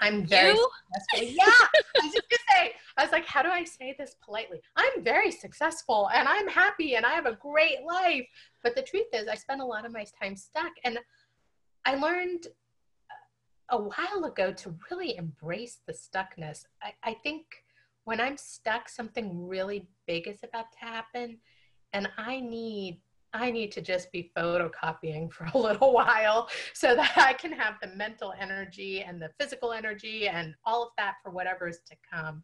I'm 0.00 0.26
very 0.26 0.52
you? 0.52 0.68
successful. 1.10 1.34
Yeah, 1.34 1.44
I 1.46 2.04
was 2.04 2.12
just 2.12 2.28
gonna 2.28 2.42
say. 2.50 2.72
I 2.96 3.02
was 3.02 3.12
like, 3.12 3.24
how 3.24 3.42
do 3.42 3.48
I 3.48 3.64
say 3.64 3.94
this 3.98 4.16
politely? 4.22 4.60
I'm 4.76 5.02
very 5.02 5.30
successful, 5.30 6.10
and 6.14 6.28
I'm 6.28 6.48
happy, 6.48 6.96
and 6.96 7.06
I 7.06 7.12
have 7.12 7.26
a 7.26 7.36
great 7.36 7.78
life. 7.86 8.26
But 8.62 8.74
the 8.74 8.82
truth 8.82 9.06
is, 9.12 9.28
I 9.28 9.34
spend 9.34 9.62
a 9.62 9.64
lot 9.64 9.86
of 9.86 9.92
my 9.92 10.04
time 10.20 10.36
stuck, 10.36 10.72
and 10.84 10.98
I 11.84 11.94
learned 11.94 12.48
a 13.70 13.78
while 13.78 14.24
ago 14.26 14.52
to 14.52 14.74
really 14.90 15.16
embrace 15.16 15.78
the 15.86 15.94
stuckness. 15.94 16.64
I, 16.82 16.92
I 17.02 17.14
think 17.22 17.46
when 18.04 18.20
I'm 18.20 18.36
stuck, 18.36 18.88
something 18.88 19.46
really 19.46 19.88
big 20.06 20.28
is 20.28 20.40
about 20.42 20.72
to 20.72 20.78
happen, 20.80 21.38
and 21.94 22.08
I 22.18 22.40
need 22.40 23.00
I 23.34 23.50
need 23.50 23.72
to 23.72 23.80
just 23.80 24.12
be 24.12 24.30
photocopying 24.36 25.32
for 25.32 25.48
a 25.54 25.58
little 25.58 25.92
while 25.94 26.48
so 26.74 26.94
that 26.94 27.12
I 27.16 27.32
can 27.32 27.52
have 27.52 27.74
the 27.80 27.88
mental 27.88 28.34
energy 28.38 29.02
and 29.02 29.20
the 29.20 29.30
physical 29.40 29.72
energy 29.72 30.28
and 30.28 30.54
all 30.64 30.82
of 30.82 30.90
that 30.98 31.14
for 31.22 31.30
whatever 31.30 31.68
is 31.68 31.80
to 31.88 31.96
come. 32.12 32.42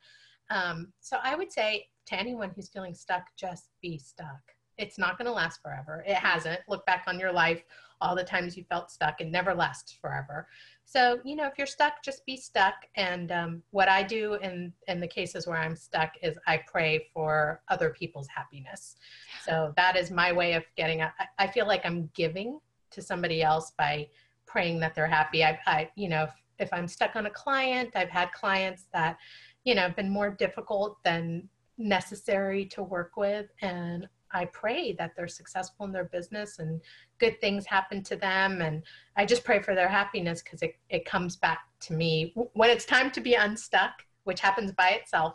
Um, 0.51 0.93
so 1.01 1.19
I 1.23 1.35
would 1.35 1.53
say 1.53 1.87
to 2.07 2.19
anyone 2.19 2.51
who's 2.55 2.71
feeling 2.71 2.95
stuck, 2.95 3.25
just 3.37 3.69
be 3.83 3.99
stuck. 3.99 4.41
It's 4.79 4.99
not 4.99 5.19
going 5.19 5.27
to 5.27 5.33
last 5.33 5.61
forever. 5.61 6.05
It 6.07 6.15
hasn't. 6.15 6.61
Look 6.69 6.87
back 6.87 7.05
on 7.07 7.19
your 7.19 7.33
life, 7.33 7.63
all 8.01 8.15
the 8.15 8.25
times 8.25 8.57
you 8.57 8.65
felt 8.65 8.91
stuck. 8.91 9.21
It 9.21 9.29
never 9.29 9.53
lasts 9.53 9.93
forever. 10.01 10.47
So, 10.91 11.21
you 11.23 11.37
know, 11.37 11.47
if 11.47 11.59
you're 11.59 11.67
stuck, 11.67 12.03
just 12.03 12.25
be 12.25 12.39
stuck. 12.39 12.75
And 12.95 13.31
um, 13.31 13.63
what 13.73 13.91
I 13.91 14.03
do 14.03 14.35
in, 14.37 14.73
in 14.87 15.01
the 15.01 15.07
cases 15.07 15.47
where 15.47 15.59
I'm 15.59 15.77
stuck 15.77 16.13
is 16.23 16.39
I 16.47 16.63
pray 16.67 17.09
for 17.13 17.61
other 17.69 17.91
people's 17.91 18.27
happiness. 18.35 18.97
So 19.45 19.75
that 19.77 19.97
is 19.99 20.11
my 20.11 20.33
way 20.33 20.55
of 20.55 20.65
getting, 20.79 21.03
I, 21.03 21.11
I 21.39 21.47
feel 21.47 21.67
like 21.67 21.85
I'm 21.85 22.09
giving 22.15 22.59
to 22.93 23.03
somebody 23.03 23.43
else 23.43 23.73
by 23.77 24.09
praying 24.47 24.81
that 24.81 24.95
they're 24.95 25.07
happy. 25.07 25.45
I, 25.45 25.59
I 25.67 25.91
you 25.95 26.09
know, 26.09 26.23
if, 26.23 26.33
if 26.59 26.73
I'm 26.73 26.89
stuck 26.89 27.17
on 27.17 27.27
a 27.27 27.31
client, 27.31 27.91
I've 27.95 28.09
had 28.09 28.33
clients 28.33 28.87
that, 28.95 29.19
you 29.65 29.75
know, 29.75 29.83
have 29.83 29.97
been 29.97 30.09
more 30.09 30.31
difficult 30.31 30.97
than 31.05 31.51
necessary 31.77 32.65
to 32.65 32.83
work 32.83 33.19
with. 33.19 33.45
And 33.61 34.09
I 34.33 34.47
pray 34.47 34.93
that 34.93 35.13
they're 35.17 35.29
successful 35.29 35.87
in 35.87 35.93
their 35.93 36.05
business 36.05 36.59
and 36.59 36.81
good 37.19 37.41
things 37.41 37.67
happen 37.67 38.03
to 38.05 38.17
them. 38.17 38.61
And 38.61 38.83
I 39.17 39.25
just 39.25 39.45
pray 39.45 39.61
for 39.61 39.75
their 39.75 39.89
happiness 39.89 40.43
because 40.43 40.63
it, 40.63 40.77
it 40.91 41.05
comes 41.05 41.37
back 41.37 41.61
to 41.81 41.93
me 41.93 42.35
when 42.53 42.71
it's 42.71 42.85
time 42.85 43.11
to 43.13 43.21
be 43.21 43.35
unstuck, 43.35 44.05
which 44.25 44.41
happens 44.41 44.73
by 44.73 44.91
itself. 44.91 45.35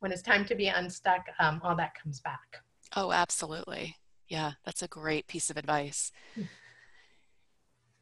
When 0.00 0.10
it's 0.10 0.22
time 0.22 0.44
to 0.46 0.54
be 0.54 0.66
unstuck, 0.66 1.26
um, 1.38 1.60
all 1.62 1.76
that 1.76 1.94
comes 1.94 2.20
back. 2.20 2.62
Oh, 2.96 3.12
absolutely. 3.12 3.96
Yeah, 4.28 4.52
that's 4.64 4.82
a 4.82 4.88
great 4.88 5.26
piece 5.26 5.50
of 5.50 5.56
advice. 5.56 6.10
Hmm. 6.34 6.42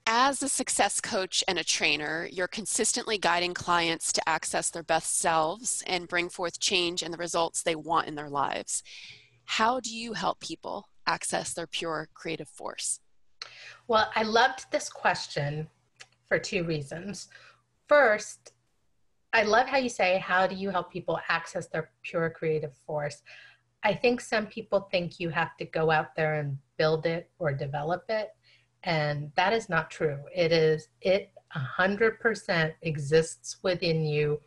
As 0.06 0.42
a 0.42 0.48
success 0.48 1.00
coach 1.00 1.44
and 1.46 1.58
a 1.58 1.62
trainer, 1.62 2.28
you're 2.32 2.48
consistently 2.48 3.16
guiding 3.16 3.54
clients 3.54 4.12
to 4.14 4.28
access 4.28 4.70
their 4.70 4.82
best 4.82 5.18
selves 5.18 5.84
and 5.86 6.08
bring 6.08 6.28
forth 6.28 6.58
change 6.58 7.02
and 7.02 7.14
the 7.14 7.18
results 7.18 7.62
they 7.62 7.76
want 7.76 8.08
in 8.08 8.16
their 8.16 8.28
lives. 8.28 8.82
How 9.54 9.80
do 9.80 9.90
you 9.90 10.12
help 10.12 10.38
people 10.38 10.86
access 11.08 11.54
their 11.54 11.66
pure 11.66 12.08
creative 12.14 12.48
force? 12.48 13.00
Well, 13.88 14.08
I 14.14 14.22
loved 14.22 14.66
this 14.70 14.88
question 14.88 15.68
for 16.28 16.38
two 16.38 16.62
reasons. 16.62 17.26
First, 17.88 18.52
I 19.32 19.42
love 19.42 19.66
how 19.66 19.78
you 19.78 19.88
say, 19.88 20.18
How 20.18 20.46
do 20.46 20.54
you 20.54 20.70
help 20.70 20.92
people 20.92 21.18
access 21.28 21.66
their 21.66 21.90
pure 22.04 22.30
creative 22.30 22.76
force? 22.86 23.22
I 23.82 23.92
think 23.92 24.20
some 24.20 24.46
people 24.46 24.82
think 24.88 25.18
you 25.18 25.30
have 25.30 25.56
to 25.56 25.64
go 25.64 25.90
out 25.90 26.14
there 26.14 26.34
and 26.36 26.56
build 26.76 27.04
it 27.04 27.28
or 27.40 27.52
develop 27.52 28.04
it. 28.08 28.28
And 28.84 29.32
that 29.34 29.52
is 29.52 29.68
not 29.68 29.90
true. 29.90 30.20
It 30.32 30.52
is, 30.52 30.86
it 31.00 31.32
100% 31.56 32.72
exists 32.82 33.56
within 33.64 34.04
you 34.04 34.40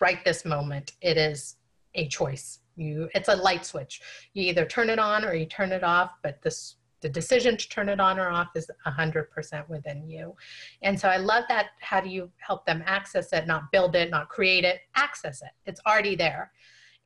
right 0.00 0.22
this 0.22 0.44
moment. 0.44 0.92
It 1.00 1.16
is 1.16 1.56
a 1.94 2.08
choice 2.08 2.58
you 2.78 3.08
it's 3.14 3.28
a 3.28 3.36
light 3.36 3.64
switch. 3.64 4.00
You 4.34 4.44
either 4.44 4.64
turn 4.64 4.90
it 4.90 4.98
on 4.98 5.24
or 5.24 5.34
you 5.34 5.46
turn 5.46 5.72
it 5.72 5.84
off 5.84 6.12
but 6.22 6.40
this 6.42 6.76
the 7.00 7.08
decision 7.08 7.56
to 7.56 7.68
turn 7.68 7.88
it 7.88 8.00
on 8.00 8.18
or 8.18 8.28
off 8.28 8.48
is 8.56 8.70
100% 8.86 9.68
within 9.68 10.08
you. 10.08 10.34
And 10.82 10.98
so 10.98 11.08
i 11.08 11.16
love 11.16 11.44
that 11.48 11.66
how 11.80 12.00
do 12.00 12.08
you 12.08 12.30
help 12.38 12.66
them 12.66 12.82
access 12.86 13.32
it 13.32 13.46
not 13.46 13.70
build 13.72 13.94
it 13.94 14.10
not 14.10 14.28
create 14.28 14.64
it 14.64 14.80
access 14.96 15.42
it. 15.42 15.50
It's 15.66 15.80
already 15.86 16.16
there. 16.16 16.52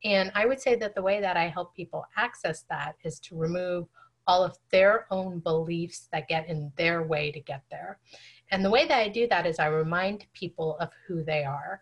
And 0.03 0.31
i 0.35 0.45
would 0.45 0.59
say 0.59 0.75
that 0.75 0.95
the 0.95 1.01
way 1.01 1.21
that 1.21 1.37
i 1.37 1.47
help 1.47 1.75
people 1.75 2.05
access 2.17 2.65
that 2.69 2.95
is 3.03 3.19
to 3.21 3.37
remove 3.37 3.87
all 4.25 4.43
of 4.43 4.57
their 4.71 5.05
own 5.11 5.39
beliefs 5.39 6.07
that 6.13 6.29
get 6.29 6.47
in 6.47 6.71
their 6.77 7.03
way 7.03 7.29
to 7.29 7.41
get 7.41 7.61
there. 7.69 7.99
And 8.51 8.63
the 8.63 8.69
way 8.69 8.87
that 8.87 8.99
i 8.99 9.09
do 9.09 9.27
that 9.27 9.45
is 9.45 9.59
i 9.59 9.67
remind 9.67 10.25
people 10.33 10.77
of 10.79 10.89
who 11.07 11.23
they 11.23 11.43
are 11.43 11.81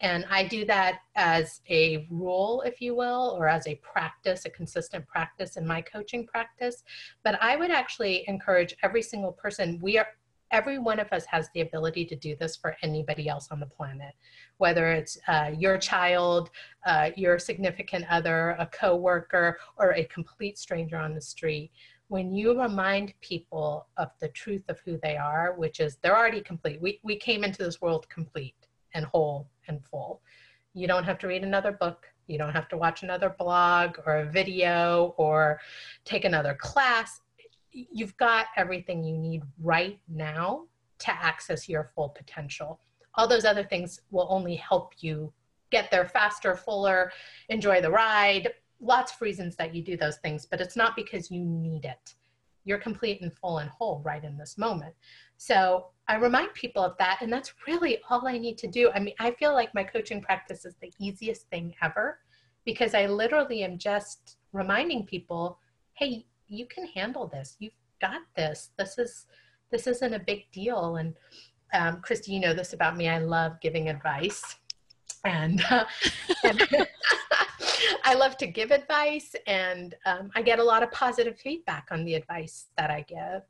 and 0.00 0.24
I 0.30 0.44
do 0.44 0.64
that 0.66 1.00
as 1.16 1.60
a 1.68 2.06
rule, 2.10 2.62
if 2.64 2.80
you 2.80 2.94
will, 2.94 3.34
or 3.36 3.48
as 3.48 3.66
a 3.66 3.74
practice, 3.76 4.44
a 4.44 4.50
consistent 4.50 5.06
practice 5.08 5.56
in 5.56 5.66
my 5.66 5.82
coaching 5.82 6.26
practice. 6.26 6.84
But 7.24 7.40
I 7.42 7.56
would 7.56 7.70
actually 7.70 8.24
encourage 8.28 8.76
every 8.82 9.02
single 9.02 9.32
person, 9.32 9.78
we 9.82 9.98
are, 9.98 10.06
every 10.52 10.78
one 10.78 11.00
of 11.00 11.12
us 11.12 11.24
has 11.26 11.48
the 11.52 11.62
ability 11.62 12.04
to 12.06 12.16
do 12.16 12.36
this 12.36 12.56
for 12.56 12.76
anybody 12.82 13.28
else 13.28 13.48
on 13.50 13.58
the 13.58 13.66
planet, 13.66 14.14
whether 14.58 14.86
it's 14.92 15.18
uh, 15.26 15.50
your 15.56 15.78
child, 15.78 16.50
uh, 16.86 17.10
your 17.16 17.38
significant 17.38 18.04
other, 18.08 18.50
a 18.60 18.66
coworker, 18.66 19.58
or 19.78 19.94
a 19.94 20.04
complete 20.04 20.58
stranger 20.58 20.96
on 20.96 21.12
the 21.14 21.20
street. 21.20 21.72
When 22.06 22.32
you 22.32 22.58
remind 22.58 23.12
people 23.20 23.88
of 23.96 24.10
the 24.20 24.28
truth 24.28 24.62
of 24.68 24.78
who 24.84 24.98
they 25.02 25.16
are, 25.16 25.54
which 25.56 25.80
is 25.80 25.96
they're 25.96 26.16
already 26.16 26.40
complete. 26.40 26.80
We, 26.80 27.00
we 27.02 27.16
came 27.16 27.44
into 27.44 27.62
this 27.62 27.82
world 27.82 28.08
complete 28.08 28.54
and 28.94 29.04
whole 29.04 29.48
and 29.68 29.84
full. 29.84 30.20
You 30.74 30.86
don't 30.86 31.04
have 31.04 31.18
to 31.20 31.26
read 31.26 31.42
another 31.42 31.72
book. 31.72 32.06
You 32.26 32.38
don't 32.38 32.52
have 32.52 32.68
to 32.68 32.76
watch 32.76 33.02
another 33.02 33.34
blog 33.38 33.98
or 34.06 34.18
a 34.18 34.30
video 34.30 35.14
or 35.16 35.60
take 36.04 36.24
another 36.24 36.54
class. 36.54 37.20
You've 37.72 38.16
got 38.16 38.46
everything 38.56 39.02
you 39.02 39.16
need 39.16 39.42
right 39.62 39.98
now 40.08 40.64
to 41.00 41.10
access 41.10 41.68
your 41.68 41.90
full 41.94 42.10
potential. 42.10 42.80
All 43.14 43.26
those 43.26 43.44
other 43.44 43.64
things 43.64 44.00
will 44.10 44.26
only 44.30 44.56
help 44.56 44.94
you 45.00 45.32
get 45.70 45.90
there 45.90 46.06
faster, 46.06 46.54
fuller, 46.54 47.12
enjoy 47.48 47.80
the 47.80 47.90
ride. 47.90 48.52
Lots 48.80 49.12
of 49.12 49.20
reasons 49.20 49.56
that 49.56 49.74
you 49.74 49.82
do 49.82 49.96
those 49.96 50.18
things, 50.18 50.46
but 50.46 50.60
it's 50.60 50.76
not 50.76 50.96
because 50.96 51.30
you 51.30 51.44
need 51.44 51.84
it. 51.84 52.14
You're 52.68 52.78
complete 52.78 53.22
and 53.22 53.32
full 53.32 53.58
and 53.58 53.70
whole 53.70 54.02
right 54.04 54.22
in 54.22 54.36
this 54.36 54.58
moment. 54.58 54.94
So 55.38 55.86
I 56.06 56.16
remind 56.16 56.52
people 56.52 56.84
of 56.84 56.96
that, 56.98 57.18
and 57.22 57.32
that's 57.32 57.54
really 57.66 57.98
all 58.10 58.28
I 58.28 58.36
need 58.36 58.58
to 58.58 58.68
do. 58.68 58.90
I 58.94 59.00
mean, 59.00 59.14
I 59.18 59.30
feel 59.32 59.54
like 59.54 59.74
my 59.74 59.82
coaching 59.82 60.20
practice 60.20 60.64
is 60.64 60.74
the 60.80 60.92
easiest 61.00 61.48
thing 61.48 61.74
ever 61.82 62.18
because 62.64 62.94
I 62.94 63.06
literally 63.06 63.64
am 63.64 63.78
just 63.78 64.36
reminding 64.52 65.06
people, 65.06 65.58
hey, 65.94 66.26
you 66.46 66.66
can 66.66 66.86
handle 66.86 67.26
this. 67.26 67.56
You've 67.58 67.72
got 68.00 68.20
this. 68.36 68.70
This 68.78 68.98
is 68.98 69.26
this 69.70 69.86
isn't 69.86 70.14
a 70.14 70.18
big 70.18 70.50
deal. 70.52 70.96
And 70.96 71.14
um, 71.72 72.00
Christy, 72.02 72.32
you 72.32 72.40
know 72.40 72.54
this 72.54 72.72
about 72.74 72.96
me. 72.96 73.08
I 73.08 73.18
love 73.18 73.60
giving 73.60 73.88
advice, 73.88 74.56
and, 75.24 75.62
uh, 75.70 75.84
and 76.44 76.60
I 78.04 78.14
love 78.14 78.36
to 78.38 78.46
give 78.46 78.70
advice, 78.70 79.34
and 79.46 79.94
um, 80.06 80.30
I 80.34 80.42
get 80.42 80.58
a 80.58 80.64
lot 80.64 80.82
of 80.82 80.90
positive 80.92 81.38
feedback 81.38 81.88
on 81.90 82.04
the 82.04 82.14
advice 82.14 82.66
that 82.76 82.90
I 82.90 83.02
give. 83.02 83.42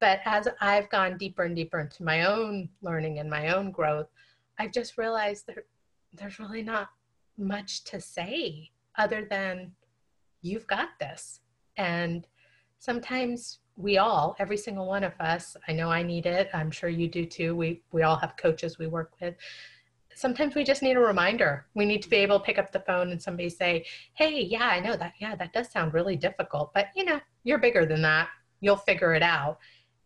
But 0.00 0.20
as 0.24 0.48
I've 0.60 0.90
gone 0.90 1.16
deeper 1.16 1.44
and 1.44 1.56
deeper 1.56 1.80
into 1.80 2.02
my 2.02 2.24
own 2.24 2.68
learning 2.82 3.18
and 3.18 3.30
my 3.30 3.54
own 3.54 3.70
growth, 3.70 4.08
I've 4.58 4.72
just 4.72 4.98
realized 4.98 5.46
that 5.46 5.58
there's 6.12 6.38
really 6.38 6.62
not 6.62 6.88
much 7.38 7.84
to 7.84 8.00
say 8.00 8.70
other 8.96 9.26
than 9.28 9.72
you've 10.42 10.66
got 10.66 10.90
this. 11.00 11.40
And 11.76 12.26
sometimes 12.78 13.60
we 13.76 13.98
all, 13.98 14.36
every 14.38 14.56
single 14.56 14.86
one 14.86 15.02
of 15.04 15.18
us, 15.20 15.56
I 15.66 15.72
know 15.72 15.90
I 15.90 16.02
need 16.02 16.26
it. 16.26 16.48
I'm 16.54 16.70
sure 16.70 16.88
you 16.88 17.08
do 17.08 17.24
too. 17.24 17.56
We 17.56 17.82
we 17.90 18.02
all 18.02 18.16
have 18.16 18.36
coaches 18.36 18.78
we 18.78 18.86
work 18.86 19.12
with. 19.20 19.34
Sometimes 20.16 20.54
we 20.54 20.64
just 20.64 20.82
need 20.82 20.96
a 20.96 21.00
reminder. 21.00 21.66
We 21.74 21.84
need 21.84 22.02
to 22.02 22.10
be 22.10 22.16
able 22.16 22.38
to 22.38 22.44
pick 22.44 22.58
up 22.58 22.72
the 22.72 22.80
phone 22.80 23.10
and 23.10 23.20
somebody 23.20 23.48
say, 23.48 23.84
"Hey, 24.14 24.42
yeah, 24.42 24.66
I 24.66 24.80
know 24.80 24.96
that. 24.96 25.14
Yeah, 25.20 25.34
that 25.36 25.52
does 25.52 25.70
sound 25.70 25.94
really 25.94 26.16
difficult, 26.16 26.72
but 26.74 26.88
you 26.94 27.04
know, 27.04 27.20
you're 27.42 27.58
bigger 27.58 27.86
than 27.86 28.02
that. 28.02 28.28
You'll 28.60 28.76
figure 28.76 29.14
it 29.14 29.22
out." 29.22 29.58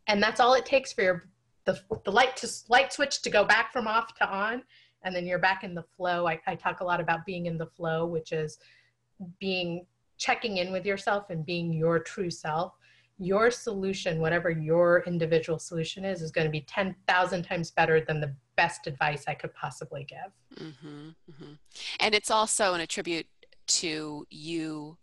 and 0.09 0.23
that's 0.23 0.41
all 0.41 0.55
it 0.55 0.67
takes 0.67 0.93
for 0.93 1.03
your 1.03 1.29
the, 1.65 1.79
the 2.05 2.11
light 2.11 2.35
to 2.38 2.49
light 2.69 2.93
switch 2.93 3.23
to 3.23 3.31
go 3.31 3.45
back 3.45 3.73
from 3.73 3.87
off 3.87 4.15
to 4.15 4.27
on 4.27 4.62
and 5.05 5.15
then 5.15 5.27
you're 5.27 5.38
back 5.38 5.62
in 5.62 5.75
the 5.75 5.85
flow 5.97 6.27
I, 6.27 6.41
I 6.47 6.55
talk 6.55 6.81
a 6.81 6.85
lot 6.85 7.00
about 7.00 7.25
being 7.27 7.47
in 7.47 7.59
the 7.59 7.67
flow 7.67 8.07
which 8.07 8.33
is 8.33 8.59
being 9.38 9.87
checking 10.17 10.57
in 10.57 10.73
with 10.73 10.85
yourself 10.85 11.31
and 11.31 11.45
being 11.47 11.73
your 11.73 12.00
true 12.00 12.31
self 12.31 12.73
your 13.19 13.51
solution 13.51 14.21
whatever 14.21 14.51
your 14.51 15.03
individual 15.07 15.59
solution 15.59 16.05
is 16.05 16.23
is 16.23 16.31
going 16.31 16.47
to 16.47 16.51
be 16.51 16.61
10,000 16.63 17.43
times 17.43 17.71
better 17.73 18.01
than 18.01 18.21
the 18.21 18.33
best 18.57 18.87
advice 18.87 19.25
i 19.27 19.35
could 19.35 19.53
possibly 19.55 20.05
give 20.05 20.65
mm-hmm, 20.67 21.09
mm-hmm. 21.09 21.53
and 22.01 22.15
it's 22.15 22.31
also 22.31 22.75
an 22.75 22.81
attribute 22.81 23.27
to 23.67 24.25
you 24.31 24.97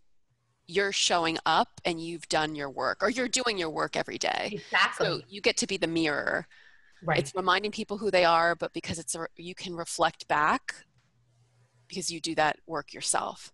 you're 0.66 0.92
showing 0.92 1.38
up 1.46 1.80
and 1.84 2.00
you've 2.00 2.28
done 2.28 2.54
your 2.54 2.70
work 2.70 3.02
or 3.02 3.10
you're 3.10 3.28
doing 3.28 3.56
your 3.56 3.70
work 3.70 3.96
every 3.96 4.18
day. 4.18 4.50
Exactly. 4.52 5.06
So 5.06 5.20
you 5.28 5.40
get 5.40 5.56
to 5.58 5.66
be 5.66 5.76
the 5.76 5.86
mirror. 5.86 6.46
Right. 7.04 7.18
It's 7.18 7.32
reminding 7.34 7.70
people 7.70 7.98
who 7.98 8.10
they 8.10 8.24
are, 8.24 8.54
but 8.54 8.72
because 8.72 8.98
it's 8.98 9.14
a, 9.14 9.26
you 9.36 9.54
can 9.54 9.76
reflect 9.76 10.26
back 10.28 10.74
because 11.88 12.10
you 12.10 12.20
do 12.20 12.34
that 12.34 12.58
work 12.66 12.92
yourself. 12.92 13.52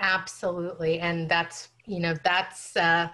Absolutely. 0.00 0.98
And 1.00 1.28
that's, 1.28 1.68
you 1.86 2.00
know, 2.00 2.14
that's, 2.24 2.76
uh, 2.76 3.08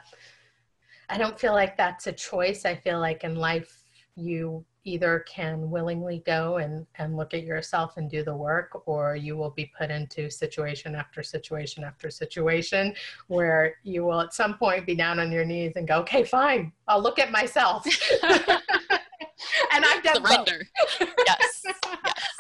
I 1.09 1.19
don't 1.19 1.39
feel 1.39 1.53
like 1.53 1.77
that's 1.77 2.07
a 2.07 2.13
choice. 2.13 2.65
I 2.65 2.75
feel 2.75 3.01
like 3.01 3.25
in 3.25 3.35
life 3.35 3.85
you 4.17 4.65
either 4.85 5.25
can 5.27 5.71
willingly 5.71 6.23
go 6.27 6.59
and, 6.59 6.87
and 6.97 7.17
look 7.17 7.33
at 7.33 7.43
yourself 7.43 7.97
and 7.97 8.11
do 8.11 8.23
the 8.23 8.35
work, 8.35 8.87
or 8.87 9.17
you 9.17 9.37
will 9.37 9.51
be 9.51 9.73
put 9.77 9.91
into 9.91 10.31
situation 10.31 10.95
after 10.95 11.23
situation 11.23 11.83
after 11.83 12.11
situation 12.11 12.95
where 13.29 13.77
you 13.83 14.05
will 14.05 14.21
at 14.21 14.35
some 14.35 14.55
point 14.59 14.87
be 14.87 14.95
down 14.95 15.19
on 15.19 15.33
your 15.33 15.45
knees 15.45 15.73
and 15.77 15.89
go, 15.89 16.01
okay, 16.01 16.23
fine, 16.23 16.71
I'll 16.87 17.03
look 17.03 17.19
at 17.19 17.33
myself. 17.33 17.85
and 18.23 19.85
I've 19.85 20.03
done 20.03 20.17
Surrender. 20.17 20.67
both. 21.01 21.09
yes. 21.27 21.63
yes. 21.65 21.75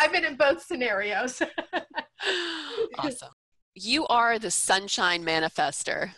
I've 0.00 0.12
been 0.12 0.24
in 0.24 0.36
both 0.36 0.62
scenarios. 0.62 1.40
awesome. 2.98 3.30
You 3.74 4.06
are 4.06 4.38
the 4.38 4.50
sunshine 4.50 5.24
manifester. 5.24 6.10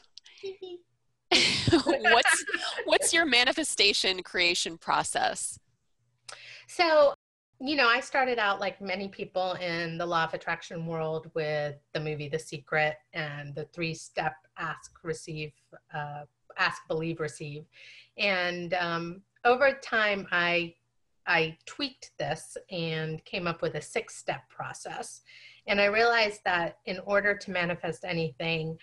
what's 1.84 2.44
what's 2.84 3.12
your 3.12 3.26
manifestation 3.26 4.22
creation 4.22 4.78
process? 4.78 5.58
So, 6.68 7.14
you 7.60 7.76
know, 7.76 7.88
I 7.88 8.00
started 8.00 8.38
out 8.38 8.60
like 8.60 8.80
many 8.80 9.08
people 9.08 9.52
in 9.54 9.98
the 9.98 10.06
law 10.06 10.24
of 10.24 10.34
attraction 10.34 10.86
world 10.86 11.30
with 11.34 11.76
the 11.92 12.00
movie 12.00 12.28
The 12.28 12.38
Secret 12.38 12.96
and 13.12 13.54
the 13.54 13.64
three 13.66 13.94
step 13.94 14.34
ask, 14.58 14.92
receive, 15.02 15.52
uh, 15.94 16.24
ask, 16.58 16.82
believe, 16.88 17.20
receive. 17.20 17.64
And 18.18 18.74
um, 18.74 19.22
over 19.44 19.72
time, 19.72 20.26
I 20.30 20.74
I 21.26 21.58
tweaked 21.66 22.12
this 22.18 22.56
and 22.70 23.24
came 23.24 23.46
up 23.46 23.62
with 23.62 23.74
a 23.74 23.82
six 23.82 24.16
step 24.16 24.48
process. 24.48 25.22
And 25.66 25.80
I 25.80 25.86
realized 25.86 26.40
that 26.44 26.78
in 26.84 27.00
order 27.00 27.36
to 27.36 27.50
manifest 27.50 28.04
anything, 28.04 28.78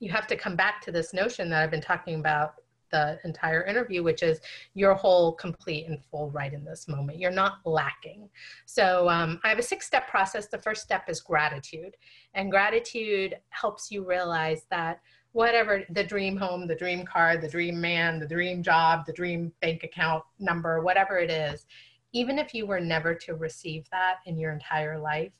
you 0.00 0.10
have 0.10 0.26
to 0.28 0.36
come 0.36 0.56
back 0.56 0.80
to 0.82 0.92
this 0.92 1.12
notion 1.12 1.48
that 1.50 1.62
I've 1.62 1.70
been 1.70 1.80
talking 1.80 2.20
about 2.20 2.56
the 2.90 3.18
entire 3.24 3.64
interview, 3.64 4.02
which 4.02 4.22
is 4.22 4.40
your 4.74 4.94
whole, 4.94 5.32
complete, 5.32 5.86
and 5.86 6.02
full 6.04 6.30
right 6.30 6.52
in 6.52 6.64
this 6.64 6.86
moment. 6.88 7.18
You're 7.18 7.30
not 7.30 7.58
lacking. 7.64 8.28
So 8.64 9.08
um, 9.08 9.40
I 9.44 9.48
have 9.48 9.58
a 9.58 9.62
six 9.62 9.86
step 9.86 10.08
process. 10.08 10.46
The 10.46 10.58
first 10.58 10.82
step 10.82 11.08
is 11.08 11.20
gratitude. 11.20 11.96
And 12.34 12.50
gratitude 12.50 13.36
helps 13.50 13.90
you 13.90 14.06
realize 14.06 14.66
that 14.70 15.00
whatever 15.32 15.82
the 15.90 16.04
dream 16.04 16.36
home, 16.36 16.66
the 16.66 16.74
dream 16.74 17.04
car, 17.04 17.36
the 17.36 17.48
dream 17.48 17.80
man, 17.80 18.18
the 18.18 18.26
dream 18.26 18.62
job, 18.62 19.04
the 19.04 19.12
dream 19.12 19.52
bank 19.60 19.82
account 19.82 20.24
number, 20.38 20.80
whatever 20.82 21.18
it 21.18 21.30
is, 21.30 21.66
even 22.12 22.38
if 22.38 22.54
you 22.54 22.66
were 22.66 22.80
never 22.80 23.14
to 23.14 23.34
receive 23.34 23.84
that 23.90 24.16
in 24.24 24.38
your 24.38 24.52
entire 24.52 24.98
life, 24.98 25.32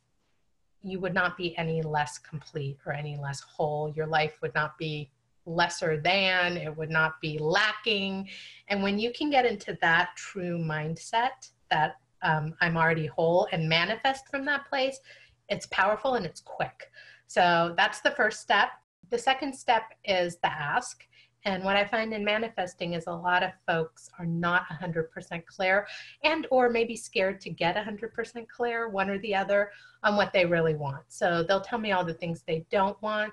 you 0.87 1.01
would 1.01 1.15
not 1.15 1.37
be 1.37 1.57
any 1.59 1.83
less 1.83 2.17
complete 2.17 2.79
or 2.87 2.93
any 2.93 3.17
less 3.17 3.41
whole. 3.41 3.93
Your 3.97 4.07
life 4.07 4.35
would 4.41 4.55
not 4.55 4.79
be 4.79 5.11
lesser 5.45 6.01
than, 6.01 6.57
it 6.57 6.77
would 6.77 6.91
not 6.91 7.21
be 7.21 7.39
lacking. 7.39 8.29
And 8.69 8.83
when 8.83 8.99
you 8.99 9.13
can 9.13 9.29
get 9.29 9.45
into 9.45 9.77
that 9.81 10.11
true 10.17 10.59
mindset 10.59 11.51
that 11.71 11.97
um, 12.23 12.55
I'm 12.61 12.77
already 12.77 13.07
whole 13.07 13.49
and 13.51 13.69
manifest 13.69 14.29
from 14.29 14.45
that 14.45 14.69
place, 14.69 15.01
it's 15.49 15.67
powerful 15.67 16.15
and 16.15 16.25
it's 16.25 16.41
quick. 16.41 16.91
So 17.27 17.75
that's 17.77 18.01
the 18.01 18.13
first 18.13 18.41
step. 18.41 18.71
The 19.11 19.19
second 19.19 19.55
step 19.55 19.83
is 20.05 20.37
the 20.37 20.53
ask. 20.53 21.05
And 21.47 21.63
what 21.63 21.77
I 21.77 21.85
find 21.85 22.13
in 22.13 22.25
manifesting 22.25 22.95
is 22.95 23.07
a 23.07 23.13
lot 23.13 23.45
of 23.45 23.53
folks 23.67 24.11
are 24.19 24.27
not 24.27 24.65
100% 24.69 25.47
clear 25.47 25.87
and 26.25 26.45
or 26.51 26.69
maybe 26.69 26.97
scared 26.97 27.41
to 27.43 27.51
get 27.51 27.77
100% 27.77 28.49
clear, 28.49 28.89
one 28.89 29.09
or 29.09 29.19
the 29.21 29.35
other, 29.35 29.71
on 30.03 30.17
what 30.17 30.33
they 30.33 30.45
really 30.45 30.75
want. 30.75 31.05
So 31.07 31.45
they'll 31.45 31.61
tell 31.61 31.79
me 31.79 31.93
all 31.93 32.05
the 32.05 32.15
things 32.15 32.43
they 32.43 32.67
don't 32.69 33.01
want 33.01 33.33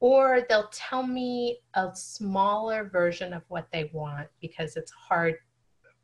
or 0.00 0.42
they'll 0.48 0.68
tell 0.72 1.06
me 1.06 1.58
a 1.74 1.90
smaller 1.94 2.84
version 2.84 3.32
of 3.32 3.42
what 3.48 3.68
they 3.72 3.90
want 3.92 4.28
because 4.40 4.76
it's 4.76 4.92
hard 4.92 5.36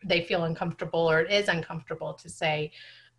they 0.04 0.22
feel 0.22 0.44
uncomfortable 0.44 1.10
or 1.10 1.20
it 1.20 1.30
is 1.30 1.48
uncomfortable 1.48 2.14
to 2.14 2.28
say 2.28 2.72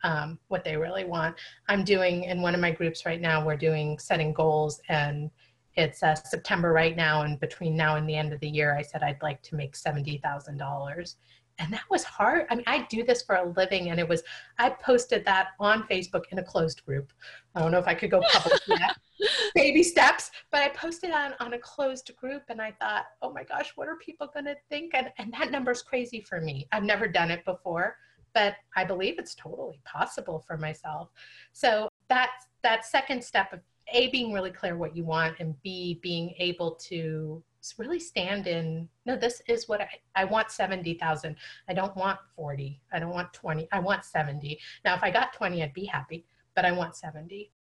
um, 0.04 0.38
what 0.48 0.64
they 0.64 0.76
really 0.76 1.06
want 1.06 1.36
i'm 1.70 1.84
doing 1.84 2.26
in 2.26 2.42
one 2.42 2.56
of 2.56 2.60
my 2.60 2.72
groups 2.72 3.06
right 3.06 3.22
now 3.22 3.46
we're 3.46 3.56
doing 3.56 3.98
setting 4.00 4.34
goals 4.34 4.82
and 4.90 5.30
it's 5.76 6.04
uh, 6.04 6.16
september 6.16 6.72
right 6.72 6.96
now 6.96 7.22
and 7.24 7.40
between 7.40 7.76
now 7.76 7.96
and 7.96 8.08
the 8.08 8.16
end 8.16 8.34
of 8.34 8.40
the 8.40 8.50
year 8.50 8.76
i 8.76 8.82
said 8.82 9.04
i'd 9.04 9.22
like 9.22 9.42
to 9.42 9.56
make 9.56 9.74
$70000 9.74 11.16
and 11.60 11.72
that 11.72 11.84
was 11.90 12.04
hard. 12.04 12.46
I 12.50 12.56
mean 12.56 12.64
i 12.68 12.86
do 12.90 13.04
this 13.04 13.22
for 13.22 13.36
a 13.36 13.50
living 13.56 13.90
and 13.90 14.00
it 14.00 14.08
was 14.08 14.24
i 14.60 14.70
posted 14.70 15.24
that 15.26 15.50
on 15.60 15.84
facebook 15.84 16.24
in 16.32 16.40
a 16.40 16.44
closed 16.44 16.84
group. 16.86 17.14
I 17.56 17.60
don't 17.60 17.72
know 17.72 17.80
if 17.80 17.88
i 17.88 17.94
could 17.94 18.12
go 18.12 18.22
public 18.32 18.62
yet. 18.68 18.98
Baby 19.56 19.84
steps. 19.84 20.32
But 20.52 20.62
i 20.62 20.70
posted 20.70 21.12
on 21.12 21.34
on 21.40 21.54
a 21.54 21.60
closed 21.60 22.12
group 22.16 22.44
and 22.50 22.62
i 22.62 22.72
thought 22.72 23.06
oh 23.22 23.32
my 23.32 23.44
gosh 23.44 23.74
what 23.76 23.88
are 23.88 23.98
people 23.98 24.28
going 24.34 24.46
to 24.46 24.56
think? 24.70 24.94
And, 24.94 25.12
and 25.18 25.32
that 25.34 25.52
number's 25.52 25.82
crazy 25.82 26.22
for 26.22 26.42
me. 26.42 26.68
I've 26.72 26.84
never 26.84 27.08
done 27.08 27.32
it 27.32 27.46
before 27.46 27.98
but 28.34 28.56
i 28.76 28.84
believe 28.84 29.20
it's 29.20 29.36
totally 29.36 29.80
possible 29.86 30.44
for 30.48 30.58
myself. 30.58 31.10
So 31.52 31.88
that 32.10 32.32
that 32.64 32.86
second 32.86 33.24
step 33.24 33.54
of 33.54 33.60
a 33.92 34.10
being 34.10 34.32
really 34.34 34.52
clear 34.52 34.78
what 34.78 34.96
you 34.96 35.04
want 35.04 35.36
and 35.40 35.62
b 35.62 36.00
being 36.02 36.34
able 36.40 36.72
to 36.76 37.44
really 37.78 38.00
stand 38.00 38.46
in 38.48 38.88
no 39.06 39.16
this 39.16 39.42
is 39.48 39.68
what 39.70 39.82
i, 39.82 39.88
I 40.16 40.26
want 40.26 40.52
70000 40.52 41.36
i 41.70 41.74
don't 41.74 41.96
want 41.96 42.20
40 42.36 42.80
i 42.92 43.00
don't 43.00 43.12
want 43.12 43.32
20 43.34 43.68
i 43.72 43.80
want 43.80 44.04
70 44.04 44.60
now 44.84 44.96
if 44.96 45.04
i 45.04 45.10
got 45.10 45.34
20 45.34 45.64
i'd 45.64 45.74
be 45.74 45.86
happy 45.86 46.26
but 46.56 46.66
i 46.66 46.72
want 46.72 46.96
70 46.96 47.52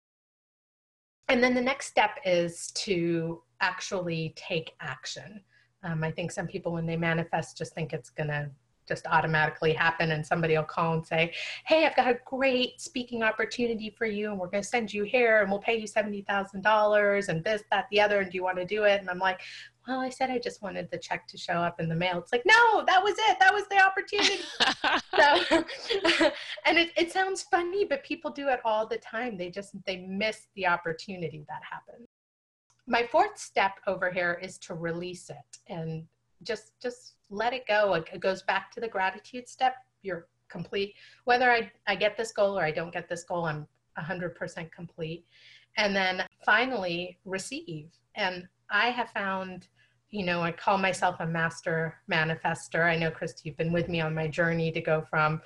and 1.29 1.41
then 1.41 1.53
the 1.53 1.61
next 1.61 1.87
step 1.87 2.19
is 2.25 2.69
to 2.71 3.41
actually 3.61 4.33
take 4.35 4.73
action. 4.81 5.41
Um, 5.83 6.03
i 6.03 6.11
think 6.11 6.31
some 6.31 6.47
people 6.47 6.73
when 6.73 6.85
they 6.85 6.97
manifest 6.97 7.57
just 7.57 7.73
think 7.73 7.93
it's 7.93 8.09
going 8.09 8.29
to 8.29 8.49
just 8.87 9.05
automatically 9.07 9.73
happen 9.73 10.11
and 10.11 10.25
somebody 10.25 10.55
will 10.55 10.63
call 10.63 10.93
and 10.93 11.05
say 11.05 11.33
hey 11.65 11.85
i've 11.85 11.95
got 11.95 12.07
a 12.07 12.17
great 12.25 12.79
speaking 12.79 13.23
opportunity 13.23 13.89
for 13.89 14.05
you 14.05 14.31
and 14.31 14.39
we're 14.39 14.47
going 14.47 14.63
to 14.63 14.69
send 14.69 14.93
you 14.93 15.03
here 15.03 15.41
and 15.41 15.49
we'll 15.49 15.59
pay 15.59 15.77
you 15.77 15.87
$70000 15.87 17.29
and 17.29 17.43
this 17.43 17.63
that 17.71 17.85
the 17.91 18.01
other 18.01 18.19
and 18.19 18.31
do 18.31 18.37
you 18.37 18.43
want 18.43 18.57
to 18.57 18.65
do 18.65 18.83
it 18.83 18.99
and 18.99 19.09
i'm 19.09 19.19
like 19.19 19.41
well, 19.87 19.99
I 19.99 20.09
said 20.09 20.29
I 20.29 20.39
just 20.39 20.61
wanted 20.61 20.89
the 20.89 20.97
check 20.97 21.27
to 21.27 21.37
show 21.37 21.53
up 21.55 21.79
in 21.79 21.89
the 21.89 21.95
mail. 21.95 22.17
It's 22.17 22.31
like, 22.31 22.43
no, 22.45 22.85
that 22.85 23.03
was 23.03 23.15
it. 23.17 23.37
That 23.39 23.53
was 23.53 23.65
the 23.67 23.81
opportunity. 23.81 24.39
so, 26.21 26.31
and 26.65 26.77
it, 26.77 26.91
it 26.95 27.11
sounds 27.11 27.43
funny, 27.43 27.83
but 27.83 28.03
people 28.03 28.31
do 28.31 28.47
it 28.47 28.61
all 28.63 28.87
the 28.87 28.97
time. 28.97 29.37
They 29.37 29.49
just, 29.49 29.73
they 29.85 29.97
miss 29.97 30.47
the 30.55 30.67
opportunity 30.67 31.45
that 31.49 31.61
happened. 31.69 32.07
My 32.87 33.03
fourth 33.03 33.37
step 33.37 33.73
over 33.87 34.09
here 34.09 34.39
is 34.41 34.57
to 34.59 34.73
release 34.73 35.29
it 35.29 35.57
and 35.67 36.05
just, 36.43 36.73
just 36.81 37.13
let 37.29 37.53
it 37.53 37.67
go. 37.67 37.93
It 37.93 38.19
goes 38.19 38.43
back 38.43 38.71
to 38.71 38.79
the 38.79 38.87
gratitude 38.87 39.47
step. 39.47 39.75
You're 40.01 40.27
complete. 40.49 40.95
Whether 41.25 41.51
I, 41.51 41.71
I 41.87 41.95
get 41.95 42.17
this 42.17 42.31
goal 42.31 42.57
or 42.57 42.63
I 42.63 42.71
don't 42.71 42.93
get 42.93 43.09
this 43.09 43.23
goal, 43.23 43.45
I'm 43.45 43.67
100% 43.99 44.71
complete. 44.71 45.25
And 45.77 45.95
then 45.95 46.23
finally, 46.45 47.17
receive. 47.25 47.89
And 48.15 48.47
I 48.69 48.89
have 48.89 49.09
found 49.09 49.67
you 50.13 50.23
know, 50.23 50.41
I 50.41 50.51
call 50.51 50.77
myself 50.77 51.15
a 51.21 51.25
master 51.25 51.95
manifester. 52.09 52.85
I 52.85 52.95
know, 52.95 53.09
Christy, 53.09 53.49
you've 53.49 53.57
been 53.57 53.73
with 53.73 53.89
me 53.89 53.99
on 53.99 54.13
my 54.13 54.27
journey 54.27 54.71
to 54.71 54.79
go 54.79 55.01
from 55.09 55.41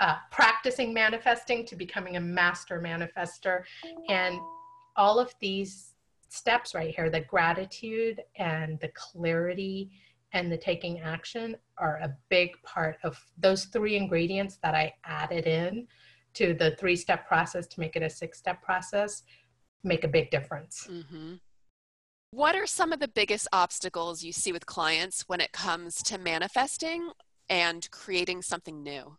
uh, 0.00 0.16
practicing 0.32 0.94
manifesting 0.94 1.66
to 1.66 1.76
becoming 1.76 2.16
a 2.16 2.20
master 2.20 2.80
manifester. 2.80 3.64
And 4.08 4.40
all 4.96 5.18
of 5.18 5.34
these 5.38 5.92
steps 6.30 6.74
right 6.74 6.94
here 6.94 7.10
the 7.10 7.20
gratitude 7.20 8.22
and 8.36 8.80
the 8.80 8.90
clarity 8.94 9.90
and 10.32 10.50
the 10.50 10.56
taking 10.56 11.00
action 11.00 11.56
are 11.78 11.96
a 12.02 12.16
big 12.28 12.50
part 12.62 12.98
of 13.02 13.18
those 13.38 13.64
three 13.66 13.96
ingredients 13.96 14.58
that 14.62 14.74
I 14.74 14.94
added 15.04 15.46
in 15.46 15.86
to 16.34 16.54
the 16.54 16.76
three 16.76 16.96
step 16.96 17.26
process 17.26 17.66
to 17.68 17.80
make 17.80 17.96
it 17.96 18.02
a 18.02 18.10
six 18.10 18.38
step 18.38 18.62
process 18.62 19.22
make 19.82 20.04
a 20.04 20.08
big 20.08 20.30
difference. 20.30 20.86
Mm-hmm. 20.90 21.34
What 22.32 22.54
are 22.54 22.66
some 22.66 22.92
of 22.92 23.00
the 23.00 23.08
biggest 23.08 23.48
obstacles 23.52 24.22
you 24.22 24.32
see 24.32 24.52
with 24.52 24.66
clients 24.66 25.24
when 25.26 25.40
it 25.40 25.52
comes 25.52 26.02
to 26.04 26.18
manifesting 26.18 27.10
and 27.48 27.90
creating 27.90 28.42
something 28.42 28.82
new? 28.82 29.16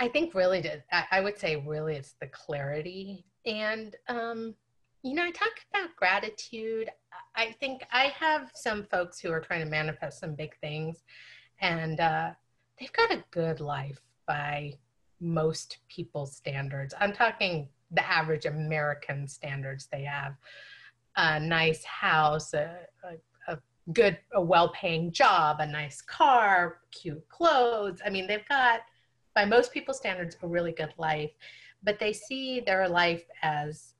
I 0.00 0.08
think 0.08 0.34
really, 0.34 0.68
I 0.90 1.20
would 1.20 1.38
say 1.38 1.56
really 1.64 1.94
it's 1.94 2.16
the 2.20 2.26
clarity. 2.26 3.24
And, 3.46 3.94
um, 4.08 4.56
you 5.02 5.14
know, 5.14 5.22
I 5.22 5.30
talk 5.30 5.52
about 5.72 5.94
gratitude. 5.94 6.90
I 7.36 7.52
think 7.60 7.84
I 7.92 8.12
have 8.18 8.50
some 8.54 8.84
folks 8.84 9.20
who 9.20 9.30
are 9.30 9.40
trying 9.40 9.64
to 9.64 9.70
manifest 9.70 10.20
some 10.20 10.34
big 10.34 10.56
things 10.60 11.02
and 11.60 12.00
uh, 12.00 12.30
they've 12.78 12.92
got 12.92 13.12
a 13.12 13.24
good 13.30 13.60
life 13.60 14.00
by 14.26 14.74
most 15.20 15.78
people's 15.88 16.36
standards. 16.36 16.94
I'm 17.00 17.12
talking 17.12 17.68
the 17.90 18.06
average 18.08 18.46
American 18.46 19.28
standards 19.28 19.88
they 19.90 20.02
have 20.02 20.34
a 21.16 21.38
nice 21.38 21.84
house, 21.84 22.54
a, 22.54 22.76
a, 23.04 23.52
a 23.52 23.58
good, 23.92 24.18
a 24.34 24.42
well-paying 24.42 25.12
job, 25.12 25.58
a 25.60 25.66
nice 25.66 26.02
car, 26.02 26.78
cute 26.90 27.26
clothes. 27.28 28.00
I 28.04 28.10
mean, 28.10 28.26
they've 28.26 28.48
got, 28.48 28.80
by 29.34 29.44
most 29.44 29.72
people's 29.72 29.98
standards, 29.98 30.36
a 30.42 30.46
really 30.46 30.72
good 30.72 30.92
life, 30.98 31.30
but 31.82 31.98
they 31.98 32.12
see 32.12 32.60
their 32.60 32.88
life 32.88 33.24
as 33.42 33.93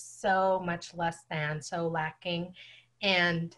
so 0.00 0.62
much 0.64 0.94
less 0.94 1.24
than, 1.30 1.60
so 1.60 1.88
lacking. 1.88 2.54
And 3.02 3.56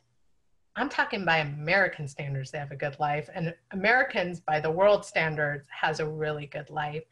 I'm 0.76 0.88
talking 0.88 1.24
by 1.24 1.38
American 1.38 2.08
standards, 2.08 2.50
they 2.50 2.58
have 2.58 2.70
a 2.70 2.76
good 2.76 2.98
life, 2.98 3.28
and 3.34 3.54
Americans 3.72 4.40
by 4.40 4.60
the 4.60 4.70
world 4.70 5.04
standards 5.04 5.68
has 5.68 6.00
a 6.00 6.08
really 6.08 6.46
good 6.46 6.70
life. 6.70 7.04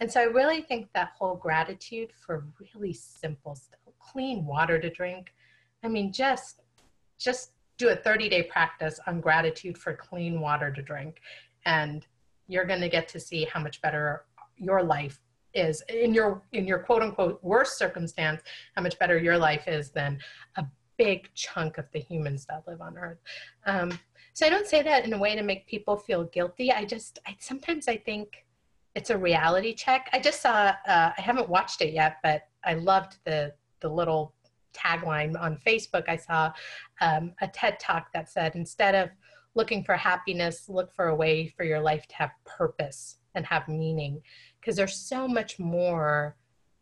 And 0.00 0.10
so 0.10 0.20
I 0.20 0.24
really 0.24 0.62
think 0.62 0.88
that 0.94 1.10
whole 1.18 1.34
gratitude 1.34 2.10
for 2.24 2.46
really 2.74 2.92
simple 2.92 3.56
stuff, 3.56 3.80
clean 3.98 4.46
water 4.46 4.78
to 4.78 4.88
drink, 4.88 5.32
I 5.82 5.88
mean, 5.88 6.12
just 6.12 6.60
just 7.18 7.52
do 7.78 7.88
a 7.88 7.96
30 7.96 8.28
day 8.28 8.42
practice 8.44 9.00
on 9.06 9.20
gratitude 9.20 9.76
for 9.76 9.94
clean 9.94 10.40
water 10.40 10.72
to 10.72 10.82
drink, 10.82 11.20
and 11.64 12.06
you're 12.46 12.64
going 12.64 12.80
to 12.80 12.88
get 12.88 13.08
to 13.08 13.20
see 13.20 13.44
how 13.44 13.60
much 13.60 13.80
better 13.82 14.24
your 14.56 14.82
life 14.82 15.20
is 15.54 15.82
in 15.88 16.14
your 16.14 16.42
in 16.52 16.66
your 16.66 16.78
quote 16.80 17.02
unquote 17.02 17.42
worst 17.42 17.78
circumstance. 17.78 18.42
How 18.76 18.82
much 18.82 18.98
better 18.98 19.18
your 19.18 19.38
life 19.38 19.66
is 19.66 19.90
than 19.90 20.18
a 20.56 20.66
big 20.96 21.28
chunk 21.34 21.78
of 21.78 21.86
the 21.92 22.00
humans 22.00 22.46
that 22.46 22.64
live 22.66 22.80
on 22.80 22.96
Earth. 22.98 23.18
Um, 23.66 23.98
so 24.34 24.46
I 24.46 24.50
don't 24.50 24.66
say 24.66 24.82
that 24.82 25.04
in 25.04 25.12
a 25.12 25.18
way 25.18 25.34
to 25.34 25.42
make 25.42 25.66
people 25.66 25.96
feel 25.96 26.24
guilty. 26.24 26.72
I 26.72 26.84
just 26.84 27.18
I, 27.26 27.36
sometimes 27.40 27.88
I 27.88 27.96
think 27.96 28.44
it's 28.94 29.10
a 29.10 29.18
reality 29.18 29.74
check. 29.74 30.08
I 30.12 30.18
just 30.18 30.42
saw 30.42 30.72
uh, 30.86 31.12
I 31.16 31.20
haven't 31.20 31.48
watched 31.48 31.82
it 31.82 31.92
yet, 31.92 32.16
but 32.22 32.42
I 32.64 32.74
loved 32.74 33.18
the 33.24 33.54
the 33.80 33.88
little 33.88 34.34
tagline 34.78 35.40
on 35.40 35.58
Facebook, 35.66 36.04
I 36.08 36.16
saw 36.16 36.52
um, 37.00 37.32
a 37.40 37.48
TED 37.48 37.78
talk 37.80 38.12
that 38.12 38.30
said, 38.30 38.54
instead 38.54 38.94
of 38.94 39.10
looking 39.54 39.82
for 39.82 39.96
happiness, 39.96 40.68
look 40.68 40.92
for 40.94 41.08
a 41.08 41.14
way 41.14 41.48
for 41.56 41.64
your 41.64 41.80
life 41.80 42.06
to 42.08 42.16
have 42.16 42.30
purpose 42.44 43.16
and 43.38 43.46
have 43.46 43.66
meaning 43.68 44.20
because 44.60 44.76
there's 44.76 44.96
so 44.96 45.26
much 45.26 45.58
more 45.58 46.36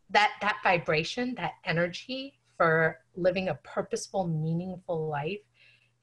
that 0.09 0.31
that 0.41 0.57
vibration, 0.63 1.35
that 1.35 1.53
energy 1.65 2.39
for 2.57 2.99
living 3.15 3.49
a 3.49 3.55
purposeful, 3.55 4.27
meaningful 4.27 5.07
life 5.07 5.39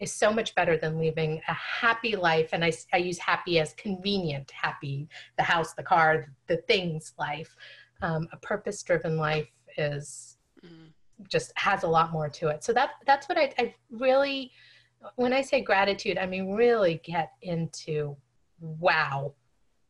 is 0.00 0.12
so 0.12 0.32
much 0.32 0.54
better 0.54 0.76
than 0.76 0.98
living 0.98 1.40
a 1.48 1.54
happy 1.54 2.16
life. 2.16 2.50
And 2.52 2.64
I, 2.64 2.72
I 2.92 2.98
use 2.98 3.18
happy 3.18 3.58
as 3.58 3.72
convenient, 3.74 4.50
happy, 4.50 5.08
the 5.36 5.42
house, 5.42 5.74
the 5.74 5.82
car, 5.82 6.32
the 6.46 6.58
things 6.68 7.12
life. 7.18 7.54
Um, 8.02 8.28
a 8.32 8.36
purpose 8.36 8.82
driven 8.82 9.16
life 9.16 9.48
is 9.78 10.36
mm. 10.64 10.88
just 11.28 11.52
has 11.56 11.84
a 11.84 11.88
lot 11.88 12.12
more 12.12 12.28
to 12.28 12.48
it. 12.48 12.64
So 12.64 12.72
that 12.72 12.90
that's 13.06 13.28
what 13.28 13.38
I, 13.38 13.52
I 13.58 13.74
really, 13.90 14.52
when 15.16 15.32
I 15.32 15.42
say 15.42 15.60
gratitude, 15.60 16.18
I 16.18 16.26
mean 16.26 16.52
really 16.52 17.00
get 17.04 17.32
into, 17.42 18.16
wow, 18.60 19.34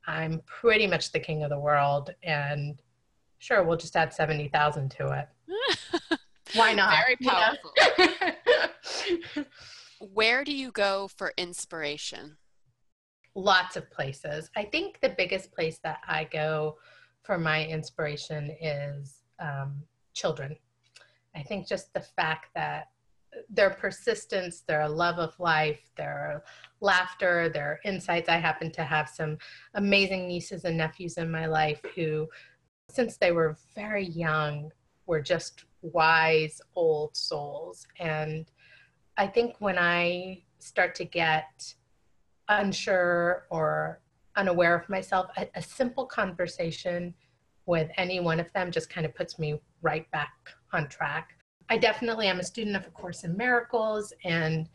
I'm 0.06 0.40
pretty 0.46 0.86
much 0.86 1.12
the 1.12 1.20
king 1.20 1.42
of 1.42 1.50
the 1.50 1.58
world. 1.58 2.14
And 2.22 2.80
sure, 3.38 3.62
we'll 3.64 3.76
just 3.76 3.96
add 3.96 4.12
70,000 4.12 4.90
to 4.92 5.26
it. 5.48 6.18
Why 6.54 6.74
not? 6.74 6.94
Very 6.94 7.16
powerful. 7.16 7.72
Where 10.00 10.44
do 10.44 10.52
you 10.52 10.70
go 10.70 11.08
for 11.08 11.32
inspiration? 11.36 12.36
Lots 13.34 13.76
of 13.76 13.90
places. 13.90 14.50
I 14.56 14.64
think 14.64 15.00
the 15.00 15.14
biggest 15.16 15.52
place 15.52 15.80
that 15.82 15.98
I 16.06 16.24
go 16.24 16.76
for 17.22 17.38
my 17.38 17.66
inspiration 17.66 18.50
is 18.60 19.22
um, 19.40 19.82
children. 20.12 20.56
I 21.34 21.42
think 21.42 21.66
just 21.66 21.92
the 21.94 22.00
fact 22.00 22.50
that 22.54 22.88
their 23.48 23.70
persistence, 23.70 24.60
their 24.60 24.88
love 24.88 25.18
of 25.18 25.38
life, 25.38 25.90
their 25.96 26.44
laughter, 26.80 27.48
their 27.48 27.80
insights. 27.84 28.28
I 28.28 28.36
happen 28.36 28.70
to 28.72 28.84
have 28.84 29.08
some 29.08 29.38
amazing 29.74 30.28
nieces 30.28 30.64
and 30.64 30.76
nephews 30.76 31.16
in 31.18 31.30
my 31.30 31.46
life 31.46 31.80
who, 31.94 32.28
since 32.88 33.16
they 33.16 33.32
were 33.32 33.56
very 33.74 34.06
young, 34.06 34.70
were 35.06 35.20
just 35.20 35.64
wise 35.82 36.60
old 36.74 37.16
souls. 37.16 37.86
And 37.98 38.50
I 39.16 39.26
think 39.26 39.56
when 39.58 39.78
I 39.78 40.42
start 40.58 40.94
to 40.96 41.04
get 41.04 41.74
unsure 42.48 43.46
or 43.50 44.00
unaware 44.36 44.76
of 44.76 44.88
myself, 44.88 45.30
a, 45.36 45.48
a, 45.54 45.62
simple 45.62 46.06
conversation 46.06 47.14
with 47.66 47.90
any 47.96 48.20
one 48.20 48.40
of 48.40 48.52
them 48.52 48.70
just 48.70 48.90
kind 48.90 49.06
of 49.06 49.14
puts 49.14 49.38
me 49.38 49.60
right 49.82 50.10
back 50.10 50.32
on 50.72 50.88
track. 50.88 51.34
I 51.68 51.78
definitely 51.78 52.26
am 52.26 52.40
a 52.40 52.44
student 52.44 52.76
of 52.76 52.86
A 52.86 52.90
Course 52.90 53.24
in 53.24 53.36
Miracles, 53.36 54.12
and 54.24 54.68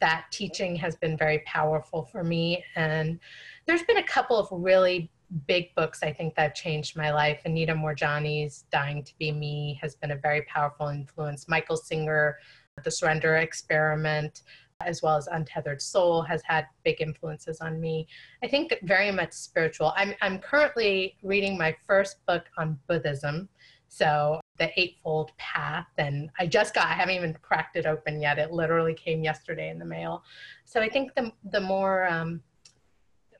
that 0.00 0.26
teaching 0.30 0.76
has 0.76 0.96
been 0.96 1.16
very 1.16 1.40
powerful 1.40 2.04
for 2.04 2.22
me. 2.22 2.64
And 2.76 3.18
there's 3.66 3.82
been 3.82 3.98
a 3.98 4.02
couple 4.02 4.38
of 4.38 4.48
really 4.50 5.10
big 5.46 5.74
books 5.74 6.02
I 6.02 6.12
think 6.12 6.34
that 6.36 6.42
have 6.42 6.54
changed 6.54 6.96
my 6.96 7.12
life. 7.12 7.40
Anita 7.44 7.74
Moorjani's 7.74 8.64
Dying 8.70 9.02
to 9.02 9.12
Be 9.18 9.32
Me 9.32 9.78
has 9.82 9.96
been 9.96 10.12
a 10.12 10.16
very 10.16 10.42
powerful 10.42 10.88
influence. 10.88 11.48
Michael 11.48 11.76
Singer, 11.76 12.38
The 12.84 12.90
Surrender 12.90 13.36
Experiment, 13.36 14.42
as 14.82 15.02
well 15.02 15.16
as 15.16 15.26
Untethered 15.26 15.80
Soul, 15.82 16.22
has 16.22 16.42
had 16.44 16.66
big 16.84 17.00
influences 17.00 17.60
on 17.60 17.80
me. 17.80 18.06
I 18.44 18.48
think 18.48 18.74
very 18.82 19.10
much 19.10 19.32
spiritual. 19.32 19.92
I'm, 19.96 20.14
I'm 20.20 20.38
currently 20.38 21.16
reading 21.22 21.58
my 21.58 21.74
first 21.86 22.24
book 22.26 22.44
on 22.58 22.78
Buddhism. 22.86 23.48
So, 23.88 24.40
the 24.58 24.78
Eightfold 24.78 25.32
Path. 25.38 25.86
And 25.98 26.30
I 26.38 26.46
just 26.46 26.74
got, 26.74 26.86
I 26.86 26.92
haven't 26.92 27.14
even 27.14 27.34
cracked 27.42 27.76
it 27.76 27.86
open 27.86 28.20
yet. 28.20 28.38
It 28.38 28.52
literally 28.52 28.94
came 28.94 29.22
yesterday 29.22 29.70
in 29.70 29.78
the 29.78 29.84
mail. 29.84 30.22
So, 30.64 30.80
I 30.80 30.88
think 30.88 31.14
the, 31.14 31.32
the 31.50 31.60
more 31.60 32.06
um, 32.08 32.42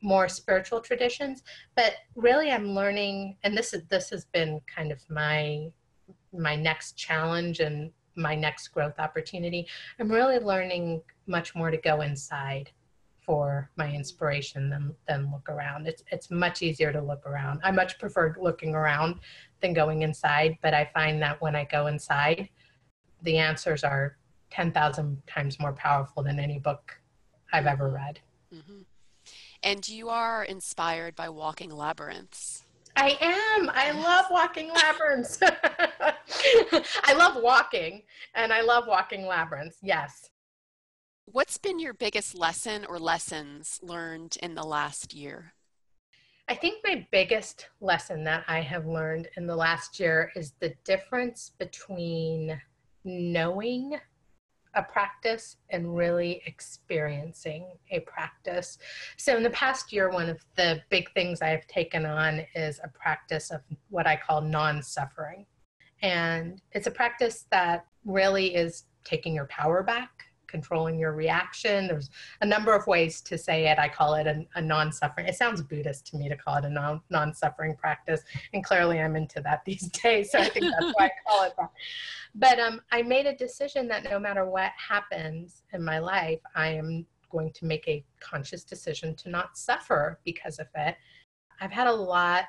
more 0.02 0.28
spiritual 0.28 0.80
traditions 0.80 1.42
but 1.74 1.94
really 2.14 2.50
i'm 2.50 2.70
learning 2.70 3.36
and 3.44 3.56
this 3.56 3.72
is 3.72 3.82
this 3.88 4.10
has 4.10 4.24
been 4.26 4.60
kind 4.72 4.92
of 4.92 5.00
my 5.08 5.66
my 6.32 6.54
next 6.54 6.92
challenge 6.92 7.60
and 7.60 7.90
my 8.14 8.34
next 8.34 8.68
growth 8.68 8.98
opportunity 8.98 9.66
i'm 9.98 10.10
really 10.10 10.38
learning 10.38 11.02
much 11.26 11.54
more 11.54 11.70
to 11.70 11.76
go 11.78 12.02
inside 12.02 12.70
for 13.26 13.70
my 13.76 13.92
inspiration 13.92 14.70
than 14.70 14.94
than 15.08 15.30
look 15.32 15.48
around 15.48 15.86
it's 15.86 16.02
it's 16.12 16.30
much 16.30 16.62
easier 16.62 16.92
to 16.92 17.02
look 17.02 17.26
around 17.26 17.60
i 17.64 17.70
much 17.70 17.98
prefer 17.98 18.34
looking 18.40 18.74
around 18.74 19.16
than 19.60 19.74
going 19.74 20.02
inside 20.02 20.56
but 20.62 20.72
i 20.72 20.88
find 20.94 21.20
that 21.20 21.40
when 21.42 21.56
i 21.56 21.64
go 21.64 21.88
inside 21.88 22.48
the 23.22 23.36
answers 23.36 23.82
are 23.82 24.16
10,000 24.50 25.20
times 25.26 25.58
more 25.58 25.72
powerful 25.72 26.22
than 26.22 26.38
any 26.38 26.58
book 26.58 26.98
i've 27.52 27.66
ever 27.66 27.90
read 27.90 28.20
mm-hmm 28.54 28.82
and 29.62 29.88
you 29.88 30.08
are 30.08 30.44
inspired 30.44 31.16
by 31.16 31.28
walking 31.28 31.70
labyrinths. 31.70 32.64
I 32.96 33.18
am. 33.20 33.70
I 33.74 33.90
love 33.90 34.26
walking 34.30 34.70
labyrinths. 34.72 35.38
I 35.42 37.12
love 37.14 37.42
walking 37.42 38.02
and 38.34 38.52
I 38.52 38.62
love 38.62 38.86
walking 38.86 39.26
labyrinths. 39.26 39.78
Yes. 39.82 40.30
What's 41.36 41.58
been 41.58 41.78
your 41.78 41.92
biggest 41.92 42.34
lesson 42.34 42.86
or 42.86 42.98
lessons 42.98 43.78
learned 43.82 44.38
in 44.42 44.54
the 44.54 44.64
last 44.64 45.12
year? 45.12 45.52
I 46.48 46.54
think 46.54 46.82
my 46.82 47.06
biggest 47.12 47.68
lesson 47.82 48.24
that 48.24 48.46
I 48.48 48.62
have 48.62 48.86
learned 48.86 49.28
in 49.36 49.46
the 49.46 49.54
last 49.54 50.00
year 50.00 50.32
is 50.34 50.54
the 50.60 50.72
difference 50.84 51.52
between 51.58 52.58
knowing 53.04 53.98
a 54.72 54.82
practice 54.82 55.58
and 55.68 55.94
really 55.94 56.40
experiencing 56.46 57.66
a 57.90 58.00
practice. 58.00 58.78
So, 59.18 59.36
in 59.36 59.42
the 59.42 59.50
past 59.50 59.92
year, 59.92 60.08
one 60.08 60.30
of 60.30 60.38
the 60.56 60.80
big 60.88 61.12
things 61.12 61.42
I've 61.42 61.66
taken 61.66 62.06
on 62.06 62.46
is 62.54 62.80
a 62.82 62.88
practice 62.88 63.50
of 63.50 63.60
what 63.90 64.06
I 64.06 64.16
call 64.16 64.40
non 64.40 64.82
suffering. 64.82 65.44
And 66.00 66.62
it's 66.72 66.86
a 66.86 66.90
practice 66.90 67.44
that 67.50 67.84
really 68.06 68.54
is 68.54 68.84
taking 69.04 69.34
your 69.34 69.48
power 69.48 69.82
back 69.82 70.25
controlling 70.46 70.98
your 70.98 71.12
reaction. 71.12 71.86
There's 71.86 72.10
a 72.40 72.46
number 72.46 72.74
of 72.74 72.86
ways 72.86 73.20
to 73.22 73.38
say 73.38 73.68
it. 73.68 73.78
I 73.78 73.88
call 73.88 74.14
it 74.14 74.26
a, 74.26 74.46
a 74.54 74.60
non-suffering. 74.60 75.26
It 75.26 75.34
sounds 75.34 75.62
Buddhist 75.62 76.06
to 76.08 76.16
me 76.16 76.28
to 76.28 76.36
call 76.36 76.56
it 76.56 76.64
a 76.64 76.70
non, 76.70 77.00
non-suffering 77.10 77.76
practice, 77.76 78.22
and 78.52 78.64
clearly 78.64 79.00
I'm 79.00 79.16
into 79.16 79.40
that 79.42 79.62
these 79.66 79.88
days. 79.88 80.32
So 80.32 80.38
I 80.38 80.48
think 80.48 80.66
that's 80.66 80.92
why 80.96 81.06
I 81.06 81.10
call 81.26 81.44
it 81.44 81.52
that. 81.58 81.70
But 82.34 82.58
um, 82.58 82.80
I 82.92 83.02
made 83.02 83.26
a 83.26 83.34
decision 83.34 83.88
that 83.88 84.04
no 84.04 84.18
matter 84.18 84.44
what 84.44 84.72
happens 84.76 85.62
in 85.72 85.82
my 85.82 85.98
life, 85.98 86.40
I 86.54 86.68
am 86.68 87.06
going 87.30 87.50
to 87.52 87.64
make 87.64 87.86
a 87.88 88.04
conscious 88.20 88.62
decision 88.64 89.14
to 89.16 89.30
not 89.30 89.56
suffer 89.56 90.18
because 90.24 90.58
of 90.58 90.66
it. 90.74 90.96
I've 91.60 91.72
had 91.72 91.86
a 91.86 91.92
lot 91.92 92.44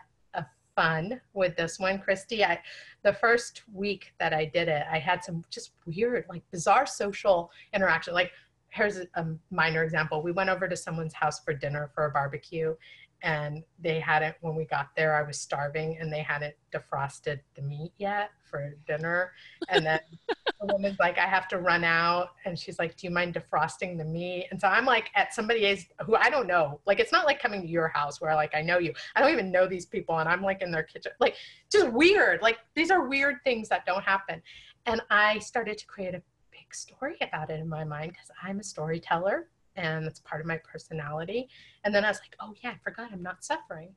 fun 0.77 1.19
with 1.33 1.57
this 1.57 1.79
one, 1.79 1.99
Christy. 1.99 2.45
I, 2.45 2.61
the 3.03 3.13
first 3.13 3.63
week 3.73 4.13
that 4.19 4.33
I 4.33 4.45
did 4.45 4.67
it, 4.67 4.83
I 4.89 4.99
had 4.99 5.23
some 5.23 5.43
just 5.49 5.71
weird, 5.85 6.25
like 6.29 6.43
bizarre 6.51 6.85
social 6.85 7.51
interaction. 7.73 8.13
Like, 8.13 8.31
here's 8.69 8.97
a, 8.97 9.07
a 9.15 9.25
minor 9.49 9.83
example. 9.83 10.21
We 10.21 10.31
went 10.31 10.51
over 10.51 10.67
to 10.67 10.77
someone's 10.77 11.13
house 11.13 11.43
for 11.43 11.53
dinner 11.53 11.89
for 11.95 12.05
a 12.05 12.11
barbecue, 12.11 12.75
and 13.23 13.63
they 13.79 13.99
hadn't 13.99 14.35
when 14.41 14.55
we 14.55 14.65
got 14.65 14.89
there 14.95 15.15
i 15.15 15.23
was 15.23 15.39
starving 15.39 15.97
and 15.99 16.13
they 16.13 16.21
hadn't 16.21 16.53
defrosted 16.71 17.39
the 17.55 17.61
meat 17.61 17.91
yet 17.97 18.29
for 18.43 18.75
dinner 18.87 19.31
and 19.69 19.85
then 19.85 19.99
the 20.60 20.74
woman's 20.74 20.98
like 21.00 21.17
i 21.17 21.26
have 21.26 21.48
to 21.48 21.60
run 21.60 21.84
out 21.84 22.30
and 22.46 22.58
she's 22.58 22.80
like 22.80 22.96
do 22.98 23.06
you 23.08 23.12
mind 23.12 23.34
defrosting 23.34 23.98
the 23.98 24.04
meat 24.04 24.48
and 24.52 24.60
so 24.60 24.67
i'm 24.67 24.86
like 24.86 25.10
at 25.15 25.34
somebody's 25.34 25.88
who 26.06 26.15
i 26.15 26.30
don't 26.30 26.48
know 26.48 26.80
like 26.86 27.00
it's 27.00 27.12
not 27.12 27.26
like 27.26 27.41
coming 27.41 27.62
to 27.62 27.67
your 27.67 27.88
house 27.88 28.20
where 28.20 28.34
like 28.36 28.54
i 28.56 28.62
know 28.62 28.78
you 28.78 28.93
i 29.15 29.22
don't 29.22 29.32
even 29.32 29.52
know 29.52 29.67
these 29.67 29.86
people 29.86 30.17
and 30.20 30.28
i'm 30.28 30.41
like 30.41 30.62
in 30.62 30.72
their 30.72 30.84
kitchen 30.84 31.12
like 31.20 31.36
just 31.72 31.91
weird 31.91 32.41
like 32.41 32.58
these 32.76 32.91
are 32.91 33.08
weird 33.08 33.36
things 33.43 33.70
that 33.70 33.86
don't 33.86 34.04
happen 34.04 34.41
and 34.86 35.02
i 35.10 35.38
started 35.39 35.78
to 35.78 35.86
create 35.86 36.15
a 36.15 36.22
big 36.52 36.74
story 36.74 37.17
about 37.22 37.50
it 37.50 37.60
in 37.60 37.70
my 37.70 37.84
mind 37.84 38.12
because 38.12 38.32
i'm 38.43 38.60
a 38.60 38.63
storyteller 38.63 39.48
and 39.78 40.06
it's 40.06 40.20
part 40.20 40.41
of 40.41 40.48
my 40.48 40.58
personality. 40.58 41.48
And 41.84 41.93
then 41.96 42.04
I 42.04 42.10
was 42.10 42.20
like, 42.20 42.36
oh 42.41 42.54
yeah, 42.63 42.72
I 42.72 42.78
forgot 42.84 43.12
I'm 43.13 43.24
not 43.24 43.43
suffering. 43.43 43.93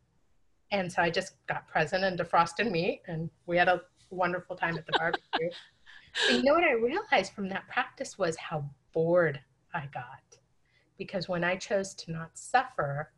And 0.71 0.93
so 0.93 1.03
I 1.03 1.11
just 1.11 1.35
got 1.49 1.67
present 1.67 2.05
and 2.05 2.19
defrosted 2.19 2.71
meat, 2.71 3.03
and 3.09 3.29
we 3.47 3.57
had 3.57 3.67
a 3.67 3.81
wonderful 4.11 4.55
time 4.55 4.77
at 4.77 4.87
the 4.87 4.93
barbecue. 4.97 5.51
but 6.27 6.37
you 6.37 6.43
know 6.43 6.55
what 6.55 6.65
I 6.65 6.73
realized 6.73 7.33
from 7.33 7.49
that 7.49 7.69
practice 7.69 8.19
was 8.19 8.37
how 8.37 8.65
bored 8.93 9.41
I 9.75 9.89
got. 9.93 10.39
Because 10.99 11.29
when 11.29 11.45
I 11.45 11.57
chose 11.57 11.95
to 11.95 12.13
not 12.13 12.31
suffer, 12.35 13.13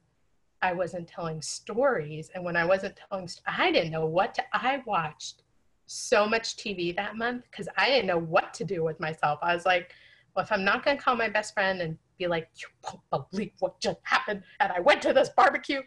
I 0.63 0.73
wasn't 0.73 1.09
telling 1.09 1.43
stories. 1.43 2.31
And 2.35 2.45
when 2.45 2.57
I 2.57 2.65
wasn't 2.65 2.99
telling, 3.09 3.29
I 3.47 3.73
didn't 3.73 3.91
know 3.91 4.07
what 4.07 4.35
to, 4.35 4.45
I 4.53 4.83
watched 4.87 5.43
so 5.87 6.27
much 6.27 6.57
TV 6.57 6.95
that 6.97 7.17
month 7.17 7.45
because 7.51 7.69
I 7.77 7.89
didn't 7.89 8.07
know 8.07 8.19
what 8.19 8.55
to 8.55 8.65
do 8.65 8.85
with 8.85 9.01
myself. 9.01 9.41
I 9.43 9.55
was 9.55 9.67
like, 9.67 9.93
well, 10.35 10.45
if 10.45 10.53
I'm 10.53 10.65
not 10.65 10.85
going 10.85 10.97
to 10.97 11.03
call 11.03 11.17
my 11.17 11.29
best 11.29 11.53
friend 11.53 11.83
and 11.83 11.99
be 12.19 12.27
like, 12.27 12.49
you 12.57 12.69
won't 13.13 13.31
believe 13.31 13.53
what 13.59 13.79
just 13.81 13.99
happened, 14.05 14.43
and 14.61 14.73
I 14.73 14.81
went 14.81 15.03
to 15.03 15.13
this 15.13 15.29
barbecue, 15.31 15.83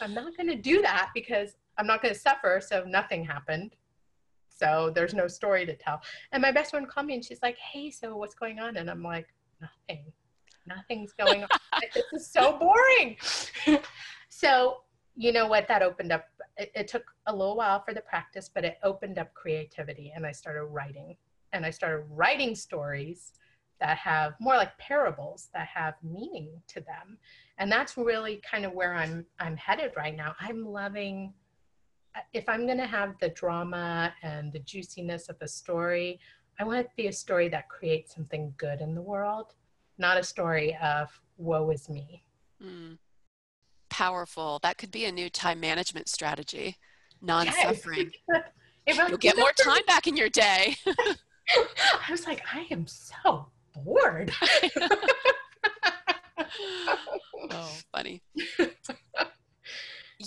I'm 0.00 0.12
not 0.12 0.36
going 0.36 0.48
to 0.48 0.56
do 0.56 0.82
that 0.82 1.10
because 1.14 1.56
I'm 1.78 1.86
not 1.86 2.02
going 2.02 2.12
to 2.12 2.20
suffer. 2.20 2.60
So 2.64 2.84
nothing 2.86 3.24
happened. 3.24 3.76
So 4.58 4.90
there's 4.94 5.14
no 5.14 5.28
story 5.28 5.64
to 5.66 5.76
tell. 5.76 6.00
And 6.32 6.42
my 6.42 6.50
best 6.50 6.70
friend 6.70 6.88
called 6.88 7.06
me 7.06 7.14
and 7.14 7.24
she's 7.24 7.42
like, 7.42 7.56
hey, 7.58 7.90
so 7.90 8.16
what's 8.16 8.34
going 8.34 8.58
on? 8.58 8.76
And 8.76 8.90
I'm 8.90 9.02
like, 9.02 9.28
nothing, 9.60 10.04
nothing's 10.66 11.12
going 11.12 11.42
on. 11.42 11.48
this 11.94 12.04
is 12.12 12.26
so 12.26 12.58
boring. 12.58 13.16
so, 14.28 14.78
you 15.14 15.32
know 15.32 15.46
what? 15.46 15.68
That 15.68 15.82
opened 15.82 16.12
up, 16.12 16.24
it, 16.56 16.72
it 16.74 16.88
took 16.88 17.04
a 17.26 17.34
little 17.34 17.56
while 17.56 17.82
for 17.82 17.94
the 17.94 18.00
practice, 18.00 18.50
but 18.52 18.64
it 18.64 18.78
opened 18.82 19.18
up 19.18 19.32
creativity. 19.34 20.12
And 20.14 20.26
I 20.26 20.32
started 20.32 20.64
writing. 20.64 21.16
And 21.52 21.64
I 21.64 21.70
started 21.70 22.04
writing 22.10 22.54
stories 22.54 23.32
that 23.80 23.96
have 23.96 24.34
more 24.40 24.56
like 24.56 24.76
parables 24.78 25.48
that 25.54 25.68
have 25.68 25.94
meaning 26.02 26.50
to 26.66 26.80
them. 26.80 27.16
And 27.58 27.70
that's 27.70 27.96
really 27.96 28.42
kind 28.48 28.64
of 28.64 28.72
where 28.72 28.94
I'm 28.94 29.24
I'm 29.38 29.56
headed 29.56 29.92
right 29.96 30.16
now. 30.16 30.34
I'm 30.40 30.64
loving 30.64 31.32
if 32.32 32.48
I'm 32.48 32.66
going 32.66 32.78
to 32.78 32.86
have 32.86 33.14
the 33.20 33.28
drama 33.30 34.12
and 34.22 34.52
the 34.52 34.58
juiciness 34.60 35.28
of 35.28 35.36
a 35.40 35.48
story, 35.48 36.20
I 36.58 36.64
want 36.64 36.80
it 36.80 36.84
to 36.84 36.96
be 36.96 37.06
a 37.06 37.12
story 37.12 37.48
that 37.50 37.68
creates 37.68 38.14
something 38.14 38.52
good 38.56 38.80
in 38.80 38.94
the 38.94 39.02
world, 39.02 39.54
not 39.98 40.16
a 40.16 40.22
story 40.22 40.76
of 40.82 41.08
woe 41.36 41.70
is 41.70 41.88
me. 41.88 42.24
Mm. 42.62 42.98
Powerful. 43.90 44.58
That 44.62 44.78
could 44.78 44.90
be 44.90 45.04
a 45.04 45.12
new 45.12 45.30
time 45.30 45.60
management 45.60 46.08
strategy. 46.08 46.76
Non-suffering. 47.22 48.10
Yes. 48.28 48.42
You'll 49.08 49.18
get 49.18 49.36
more 49.36 49.52
time 49.52 49.82
back 49.86 50.06
in 50.06 50.16
your 50.16 50.30
day. 50.30 50.76
I 50.86 52.10
was 52.10 52.26
like, 52.26 52.42
I 52.52 52.66
am 52.70 52.86
so 52.86 53.46
bored. 53.74 54.32
oh, 57.50 57.70
funny. 57.92 58.22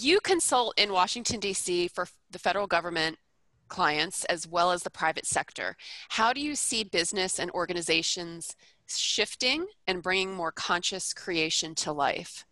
You 0.02 0.20
consult 0.20 0.74
in 0.80 0.92
Washington, 0.92 1.40
D.C. 1.40 1.88
for 1.90 2.08
the 2.32 2.40
federal 2.40 2.66
government 2.66 3.20
clients 3.68 4.26
as 4.26 4.48
well 4.48 4.72
as 4.72 4.82
the 4.82 4.90
private 4.90 5.28
sector. 5.28 5.78
How 6.10 6.34
do 6.34 6.42
you 6.42 6.56
see 6.56 6.84
business 6.84 7.38
and 7.38 7.52
organizations 7.52 8.56
shifting 8.88 9.68
and 9.86 10.02
bringing 10.02 10.34
more 10.34 10.52
conscious 10.52 11.14
creation 11.14 11.76
to 11.76 11.92
life? 11.92 12.46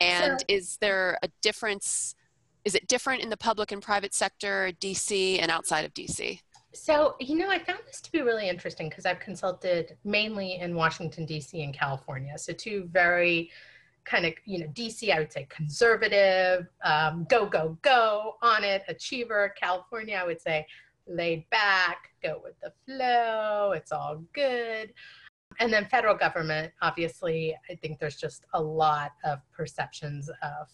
And 0.00 0.40
so, 0.40 0.46
is 0.48 0.78
there 0.80 1.18
a 1.22 1.28
difference? 1.42 2.14
Is 2.64 2.74
it 2.74 2.88
different 2.88 3.22
in 3.22 3.28
the 3.28 3.36
public 3.36 3.70
and 3.70 3.82
private 3.82 4.14
sector, 4.14 4.72
DC, 4.80 5.38
and 5.42 5.50
outside 5.50 5.84
of 5.84 5.92
DC? 5.92 6.40
So, 6.72 7.16
you 7.20 7.36
know, 7.36 7.50
I 7.50 7.58
found 7.58 7.80
this 7.86 8.00
to 8.00 8.10
be 8.10 8.22
really 8.22 8.48
interesting 8.48 8.88
because 8.88 9.04
I've 9.04 9.20
consulted 9.20 9.98
mainly 10.04 10.54
in 10.54 10.74
Washington, 10.74 11.26
D.C. 11.26 11.62
and 11.62 11.74
California. 11.74 12.38
So, 12.38 12.54
two 12.54 12.88
very 12.90 13.50
kind 14.04 14.26
of, 14.26 14.34
you 14.44 14.58
know, 14.58 14.66
DC, 14.68 15.10
I 15.14 15.18
would 15.18 15.32
say 15.32 15.46
conservative, 15.48 16.66
um, 16.84 17.26
go, 17.28 17.46
go, 17.46 17.78
go 17.82 18.34
on 18.42 18.64
it, 18.64 18.82
achiever. 18.88 19.54
California, 19.60 20.16
I 20.20 20.26
would 20.26 20.40
say 20.40 20.66
laid 21.06 21.48
back, 21.50 22.10
go 22.22 22.40
with 22.42 22.54
the 22.62 22.72
flow, 22.86 23.72
it's 23.72 23.92
all 23.92 24.22
good. 24.32 24.92
And 25.60 25.72
then 25.72 25.86
federal 25.86 26.16
government, 26.16 26.72
obviously, 26.82 27.56
I 27.70 27.74
think 27.76 27.98
there's 27.98 28.16
just 28.16 28.44
a 28.54 28.60
lot 28.60 29.12
of 29.24 29.38
perceptions 29.52 30.28
of 30.28 30.68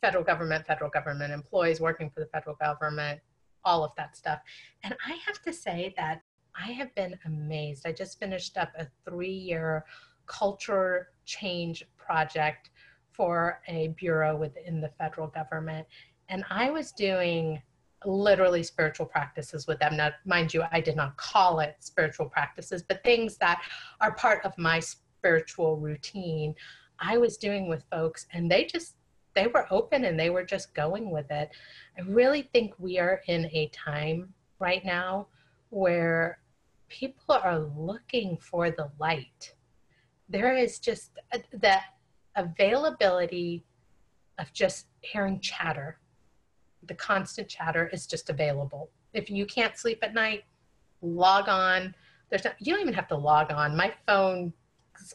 federal 0.00 0.22
government, 0.22 0.66
federal 0.66 0.90
government 0.90 1.32
employees 1.32 1.80
working 1.80 2.10
for 2.10 2.20
the 2.20 2.26
federal 2.26 2.56
government, 2.56 3.20
all 3.64 3.84
of 3.84 3.92
that 3.96 4.16
stuff. 4.16 4.40
And 4.84 4.94
I 5.06 5.18
have 5.26 5.40
to 5.42 5.52
say 5.52 5.94
that 5.96 6.22
I 6.60 6.72
have 6.72 6.94
been 6.94 7.18
amazed. 7.24 7.86
I 7.86 7.92
just 7.92 8.18
finished 8.18 8.56
up 8.56 8.70
a 8.78 8.86
three 9.08 9.28
year 9.28 9.84
culture 10.28 11.08
change 11.24 11.84
project 11.96 12.70
for 13.10 13.60
a 13.66 13.88
bureau 13.88 14.36
within 14.36 14.80
the 14.80 14.88
federal 14.90 15.26
government. 15.26 15.86
And 16.28 16.44
I 16.50 16.70
was 16.70 16.92
doing 16.92 17.60
literally 18.04 18.62
spiritual 18.62 19.06
practices 19.06 19.66
with 19.66 19.80
them. 19.80 19.96
Now, 19.96 20.10
mind 20.24 20.54
you, 20.54 20.62
I 20.70 20.80
did 20.80 20.94
not 20.94 21.16
call 21.16 21.60
it 21.60 21.76
spiritual 21.80 22.26
practices, 22.26 22.82
but 22.82 23.02
things 23.02 23.36
that 23.38 23.62
are 24.00 24.12
part 24.12 24.44
of 24.44 24.56
my 24.56 24.78
spiritual 24.78 25.76
routine, 25.78 26.54
I 27.00 27.18
was 27.18 27.36
doing 27.36 27.68
with 27.68 27.82
folks, 27.90 28.26
and 28.32 28.50
they 28.50 28.64
just 28.64 28.94
they 29.34 29.46
were 29.46 29.66
open 29.70 30.04
and 30.04 30.18
they 30.18 30.30
were 30.30 30.44
just 30.44 30.74
going 30.74 31.10
with 31.10 31.30
it. 31.30 31.50
I 31.96 32.00
really 32.02 32.42
think 32.42 32.74
we 32.78 32.98
are 32.98 33.20
in 33.26 33.44
a 33.46 33.68
time 33.68 34.32
right 34.58 34.84
now 34.84 35.28
where 35.70 36.40
people 36.88 37.34
are 37.34 37.60
looking 37.60 38.36
for 38.38 38.70
the 38.70 38.90
light 38.98 39.52
there 40.28 40.56
is 40.56 40.78
just 40.78 41.12
uh, 41.32 41.38
that 41.52 41.84
availability 42.36 43.64
of 44.38 44.52
just 44.52 44.86
hearing 45.00 45.40
chatter. 45.40 45.98
The 46.86 46.94
constant 46.94 47.48
chatter 47.48 47.88
is 47.92 48.06
just 48.06 48.30
available. 48.30 48.90
If 49.14 49.30
you 49.30 49.46
can't 49.46 49.76
sleep 49.76 49.98
at 50.02 50.14
night, 50.14 50.44
log 51.02 51.48
on. 51.48 51.94
There's 52.30 52.44
not, 52.44 52.54
you 52.58 52.72
don't 52.72 52.82
even 52.82 52.94
have 52.94 53.08
to 53.08 53.16
log 53.16 53.50
on. 53.50 53.76
My 53.76 53.92
phone 54.06 54.52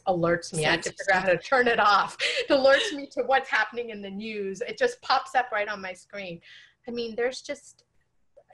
alerts 0.08 0.52
me. 0.52 0.66
I 0.66 0.72
have 0.72 0.80
to 0.82 0.90
figure 0.90 1.14
out 1.14 1.22
how 1.22 1.28
to 1.28 1.38
turn 1.38 1.68
it 1.68 1.78
off. 1.78 2.16
It 2.20 2.48
alerts 2.48 2.94
me 2.96 3.06
to 3.12 3.22
what's 3.22 3.48
happening 3.48 3.90
in 3.90 4.02
the 4.02 4.10
news. 4.10 4.62
It 4.62 4.78
just 4.78 5.00
pops 5.02 5.34
up 5.34 5.50
right 5.52 5.68
on 5.68 5.80
my 5.80 5.92
screen. 5.92 6.40
I 6.88 6.90
mean, 6.90 7.14
there's 7.16 7.40
just, 7.42 7.84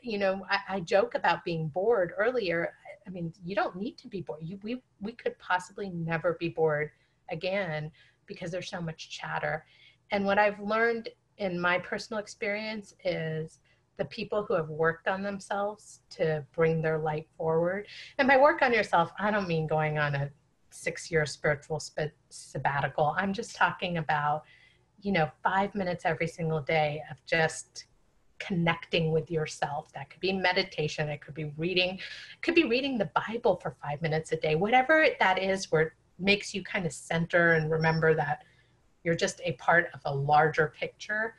you 0.02 0.18
know, 0.18 0.44
I, 0.50 0.76
I 0.76 0.80
joke 0.80 1.14
about 1.14 1.44
being 1.44 1.68
bored 1.68 2.12
earlier. 2.18 2.74
I 3.10 3.12
mean, 3.12 3.32
you 3.44 3.56
don't 3.56 3.76
need 3.76 3.98
to 3.98 4.08
be 4.08 4.20
bored. 4.20 4.40
You, 4.42 4.58
we, 4.62 4.82
we 5.00 5.12
could 5.12 5.36
possibly 5.38 5.90
never 5.90 6.34
be 6.38 6.48
bored 6.48 6.92
again 7.30 7.90
because 8.26 8.52
there's 8.52 8.70
so 8.70 8.80
much 8.80 9.10
chatter. 9.10 9.66
And 10.12 10.24
what 10.24 10.38
I've 10.38 10.60
learned 10.60 11.08
in 11.38 11.58
my 11.60 11.78
personal 11.78 12.20
experience 12.20 12.94
is 13.04 13.58
the 13.96 14.04
people 14.04 14.44
who 14.44 14.54
have 14.54 14.68
worked 14.68 15.08
on 15.08 15.22
themselves 15.22 16.00
to 16.10 16.44
bring 16.54 16.80
their 16.80 16.98
light 16.98 17.26
forward. 17.36 17.86
And 18.18 18.28
by 18.28 18.36
work 18.36 18.62
on 18.62 18.72
yourself, 18.72 19.10
I 19.18 19.30
don't 19.30 19.48
mean 19.48 19.66
going 19.66 19.98
on 19.98 20.14
a 20.14 20.30
six 20.70 21.10
year 21.10 21.26
spiritual 21.26 21.80
sp- 21.82 22.14
sabbatical. 22.28 23.14
I'm 23.18 23.32
just 23.32 23.56
talking 23.56 23.98
about, 23.98 24.44
you 25.02 25.10
know, 25.10 25.28
five 25.42 25.74
minutes 25.74 26.04
every 26.04 26.28
single 26.28 26.60
day 26.60 27.02
of 27.10 27.16
just 27.26 27.86
connecting 28.40 29.12
with 29.12 29.30
yourself. 29.30 29.92
That 29.92 30.10
could 30.10 30.20
be 30.20 30.32
meditation, 30.32 31.08
it 31.08 31.20
could 31.20 31.34
be 31.34 31.52
reading, 31.56 31.90
it 31.90 32.42
could 32.42 32.54
be 32.54 32.64
reading 32.64 32.98
the 32.98 33.10
Bible 33.28 33.56
for 33.56 33.76
five 33.82 34.02
minutes 34.02 34.32
a 34.32 34.36
day, 34.36 34.56
whatever 34.56 35.06
that 35.20 35.38
is 35.38 35.70
where 35.70 35.82
it 35.82 35.92
makes 36.18 36.54
you 36.54 36.64
kind 36.64 36.86
of 36.86 36.92
center 36.92 37.52
and 37.52 37.70
remember 37.70 38.14
that 38.14 38.44
you're 39.04 39.14
just 39.14 39.40
a 39.44 39.52
part 39.52 39.88
of 39.94 40.00
a 40.04 40.14
larger 40.14 40.74
picture. 40.78 41.36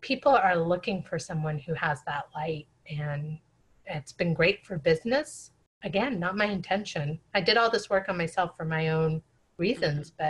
People 0.00 0.32
are 0.32 0.56
looking 0.56 1.02
for 1.02 1.18
someone 1.18 1.58
who 1.58 1.74
has 1.74 2.00
that 2.06 2.24
light, 2.34 2.66
and 2.90 3.38
it's 3.86 4.12
been 4.12 4.34
great 4.34 4.66
for 4.66 4.78
business. 4.78 5.52
Again, 5.84 6.18
not 6.18 6.36
my 6.36 6.46
intention. 6.46 7.18
I 7.34 7.40
did 7.40 7.56
all 7.56 7.70
this 7.70 7.88
work 7.88 8.08
on 8.08 8.18
myself 8.18 8.56
for 8.56 8.64
my 8.64 8.88
own 8.88 9.22
reasons, 9.58 10.10
mm-hmm. 10.10 10.24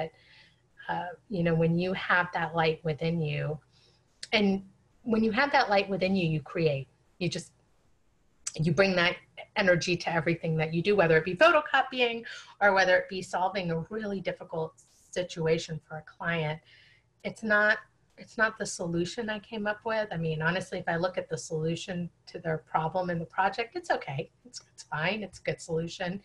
but 0.89 0.93
uh, 0.93 1.09
you 1.29 1.43
know, 1.43 1.55
when 1.55 1.79
you 1.79 1.93
have 1.93 2.29
that 2.35 2.55
light 2.55 2.85
within 2.85 3.21
you, 3.21 3.59
and 4.33 4.63
when 5.03 5.25
you 5.25 5.33
have 5.33 5.53
that 5.53 5.69
light 5.69 5.89
within 5.89 6.15
you, 6.15 6.29
you 6.29 6.41
create. 6.41 6.89
You 7.19 7.29
just 7.29 7.53
you 8.55 8.73
bring 8.73 8.95
that 8.97 9.17
energy 9.57 9.97
to 9.97 10.13
everything 10.13 10.57
that 10.57 10.75
you 10.75 10.83
do, 10.83 10.95
whether 10.95 11.17
it 11.17 11.25
be 11.25 11.35
photocopying 11.35 12.25
or 12.61 12.75
whether 12.75 12.97
it 12.97 13.09
be 13.09 13.23
solving 13.23 13.71
a 13.71 13.79
really 13.91 14.21
difficult 14.21 14.75
situation 15.11 15.81
for 15.89 15.99
a 15.99 16.03
client. 16.03 16.61
It's 17.25 17.43
not 17.43 17.79
it's 18.19 18.37
not 18.37 18.59
the 18.59 18.67
solution 18.67 19.31
I 19.31 19.39
came 19.39 19.67
up 19.67 19.81
with. 19.85 20.09
I 20.13 20.17
mean, 20.17 20.43
honestly, 20.43 20.79
if 20.79 20.89
I 20.89 20.97
look 20.97 21.17
at 21.17 21.29
the 21.29 21.39
solution 21.39 22.11
to 22.27 22.39
their 22.39 22.59
problem 22.59 23.11
in 23.11 23.19
the 23.19 23.25
project, 23.25 23.75
it's 23.75 23.91
okay. 23.91 24.31
It's, 24.45 24.61
it's 24.73 24.83
fine. 24.85 25.23
It's 25.23 25.39
a 25.39 25.43
good 25.43 25.61
solution. 25.61 26.21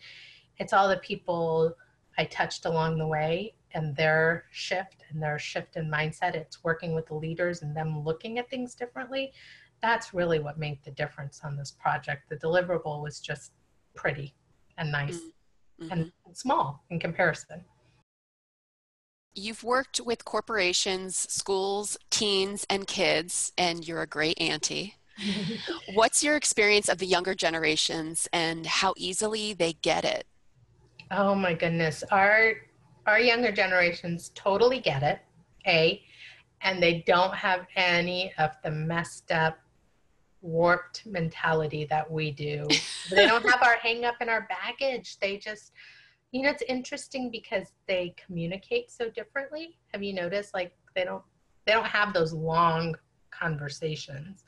It's 0.58 0.72
all 0.72 0.88
the 0.88 0.98
people 0.98 1.74
I 2.18 2.24
touched 2.24 2.66
along 2.66 2.98
the 2.98 3.06
way 3.06 3.54
and 3.72 3.94
their 3.94 4.44
shift 4.50 5.04
and 5.10 5.22
their 5.22 5.38
shift 5.38 5.76
in 5.76 5.88
mindset. 5.88 6.34
It's 6.34 6.64
working 6.64 6.94
with 6.94 7.06
the 7.06 7.14
leaders 7.14 7.62
and 7.62 7.76
them 7.76 8.04
looking 8.04 8.38
at 8.38 8.50
things 8.50 8.74
differently. 8.74 9.32
That's 9.80 10.12
really 10.12 10.40
what 10.40 10.58
made 10.58 10.78
the 10.84 10.90
difference 10.90 11.40
on 11.44 11.56
this 11.56 11.70
project. 11.70 12.28
The 12.28 12.36
deliverable 12.36 13.02
was 13.02 13.20
just 13.20 13.52
pretty 13.94 14.34
and 14.78 14.90
nice 14.90 15.20
mm-hmm. 15.80 15.92
and 15.92 16.12
small 16.32 16.84
in 16.90 16.98
comparison. 16.98 17.64
You've 19.34 19.62
worked 19.62 20.00
with 20.00 20.24
corporations, 20.24 21.16
schools, 21.16 21.96
teens, 22.10 22.66
and 22.68 22.88
kids, 22.88 23.52
and 23.56 23.86
you're 23.86 24.02
a 24.02 24.06
great 24.06 24.40
auntie. 24.40 24.96
What's 25.94 26.24
your 26.24 26.34
experience 26.34 26.88
of 26.88 26.98
the 26.98 27.06
younger 27.06 27.36
generations 27.36 28.26
and 28.32 28.66
how 28.66 28.94
easily 28.96 29.52
they 29.52 29.74
get 29.74 30.04
it? 30.04 30.26
Oh 31.10 31.34
my 31.34 31.54
goodness. 31.54 32.04
Our 32.10 32.54
our 33.06 33.18
younger 33.18 33.50
generations 33.50 34.30
totally 34.34 34.80
get 34.80 35.02
it, 35.02 35.20
A, 35.66 36.02
and 36.60 36.82
they 36.82 37.02
don't 37.06 37.34
have 37.34 37.66
any 37.74 38.32
of 38.36 38.50
the 38.62 38.70
messed 38.70 39.32
up, 39.32 39.58
warped 40.42 41.06
mentality 41.06 41.86
that 41.86 42.10
we 42.10 42.30
do. 42.30 42.66
they 43.10 43.26
don't 43.26 43.48
have 43.48 43.62
our 43.62 43.76
hang 43.76 44.04
up 44.04 44.16
and 44.20 44.28
our 44.28 44.46
baggage. 44.48 45.18
They 45.20 45.38
just, 45.38 45.72
you 46.32 46.42
know, 46.42 46.50
it's 46.50 46.62
interesting 46.68 47.30
because 47.30 47.72
they 47.86 48.14
communicate 48.26 48.90
so 48.90 49.08
differently. 49.08 49.78
Have 49.92 50.02
you 50.02 50.12
noticed? 50.12 50.52
Like 50.52 50.76
they 50.94 51.04
don't, 51.04 51.22
they 51.66 51.72
don't 51.72 51.86
have 51.86 52.12
those 52.12 52.34
long 52.34 52.94
conversations. 53.30 54.44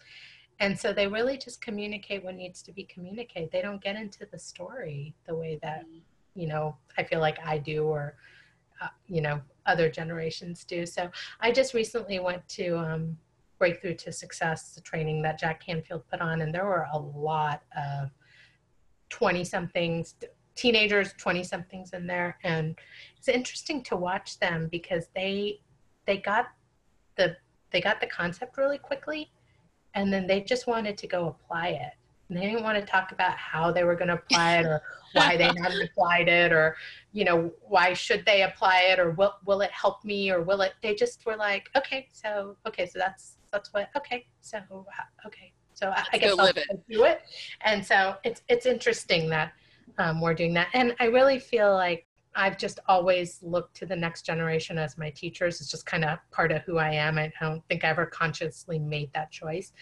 And 0.59 0.79
so 0.79 0.92
they 0.92 1.07
really 1.07 1.38
just 1.38 1.62
communicate 1.62 2.23
what 2.23 2.35
needs 2.35 2.61
to 2.64 2.73
be 2.73 2.85
communicated. 2.85 3.51
They 3.51 3.62
don't 3.62 3.83
get 3.83 3.96
into 3.96 4.27
the 4.31 4.38
story 4.38 5.14
the 5.27 5.35
way 5.35 5.59
that. 5.62 5.85
You 6.35 6.47
know, 6.47 6.77
I 6.97 7.05
feel 7.05 7.21
like 7.21 7.38
I 7.45 7.59
do 7.59 7.85
or 7.85 8.16
uh, 8.81 8.88
you 9.07 9.21
know 9.21 9.40
other 9.66 9.90
generations 9.90 10.64
do. 10.64 10.87
So 10.87 11.11
I 11.40 11.53
just 11.53 11.75
recently 11.75 12.19
went 12.19 12.47
to 12.49 12.79
um, 12.79 13.16
Breakthrough 13.59 13.95
to 13.97 14.12
Success, 14.12 14.75
the 14.75 14.81
training 14.81 15.23
that 15.23 15.38
Jack 15.38 15.64
Canfield 15.64 16.03
put 16.11 16.21
on, 16.21 16.40
and 16.40 16.55
there 16.55 16.64
were 16.64 16.87
a 16.93 16.99
lot 16.99 17.62
of 17.77 18.11
20 19.11 19.45
somethings, 19.45 20.14
teenagers, 20.55 21.12
20 21.19 21.45
somethings 21.45 21.93
in 21.93 22.07
there. 22.07 22.38
And 22.43 22.77
it's 23.19 23.29
interesting 23.29 23.83
to 23.85 23.97
watch 23.97 24.38
them 24.38 24.69
because 24.71 25.09
they, 25.14 25.61
they 26.07 26.16
got 26.16 26.47
the, 27.16 27.37
they 27.71 27.81
got 27.81 28.01
the 28.01 28.07
concept 28.07 28.57
really 28.57 28.79
quickly 28.79 29.31
and 29.95 30.12
then 30.12 30.27
they 30.27 30.40
just 30.40 30.66
wanted 30.66 30.97
to 30.99 31.07
go 31.07 31.29
apply 31.29 31.69
it. 31.69 31.93
And 32.31 32.38
they 32.38 32.47
didn't 32.47 32.62
want 32.62 32.79
to 32.79 32.85
talk 32.85 33.11
about 33.11 33.37
how 33.37 33.73
they 33.73 33.83
were 33.83 33.97
going 33.97 34.09
to 34.09 34.14
apply 34.14 34.59
it 34.59 34.66
or 34.66 34.83
why 35.12 35.37
they 35.37 35.45
hadn't 35.45 35.83
applied 35.83 36.29
it 36.29 36.53
or, 36.53 36.77
you 37.12 37.25
know, 37.25 37.51
why 37.62 37.93
should 37.93 38.25
they 38.25 38.43
apply 38.43 38.83
it 38.93 39.01
or 39.01 39.11
will, 39.11 39.35
will 39.45 39.61
it 39.62 39.71
help 39.73 40.05
me 40.05 40.31
or 40.31 40.40
will 40.43 40.62
it, 40.62 40.75
they 40.81 40.95
just 40.95 41.27
were 41.27 41.37
like, 41.37 41.69
okay, 41.77 42.09
so, 42.12 42.57
okay, 42.66 42.87
so 42.87 43.01
that's, 43.01 43.38
that's 43.53 43.73
what, 43.75 43.90
okay, 43.97 44.27
so, 44.40 44.61
okay, 45.27 45.53
so 45.75 45.88
I, 45.88 46.05
I 46.12 46.19
guess 46.19 46.38
I'll 46.38 46.47
it. 46.47 46.59
do 46.88 47.05
it. 47.05 47.23
And 47.62 47.85
so 47.85 48.14
it's, 48.23 48.43
it's 48.49 48.64
interesting 48.64 49.29
that 49.31 49.53
um, 49.99 50.21
we're 50.21 50.35
doing 50.35 50.55
that. 50.55 50.69
And 50.73 50.95
I 51.01 51.07
really 51.07 51.40
feel 51.40 51.73
like 51.73 52.07
I've 52.37 52.57
just 52.57 52.79
always 52.87 53.40
looked 53.43 53.75
to 53.79 53.87
the 53.87 53.97
next 53.97 54.23
generation 54.23 54.79
as 54.79 54.97
my 54.97 55.11
teachers. 55.11 55.61
It's 55.61 55.71
just 55.71 55.85
kind 55.85 56.05
of 56.05 56.19
part 56.31 56.53
of 56.53 56.62
who 56.62 56.79
I 56.79 56.93
am. 56.93 57.19
I 57.19 57.33
don't 57.40 57.66
think 57.69 57.85
I 57.85 57.88
ever 57.88 58.07
consciously 58.07 58.79
made 58.79 59.12
that 59.14 59.33
choice. 59.33 59.73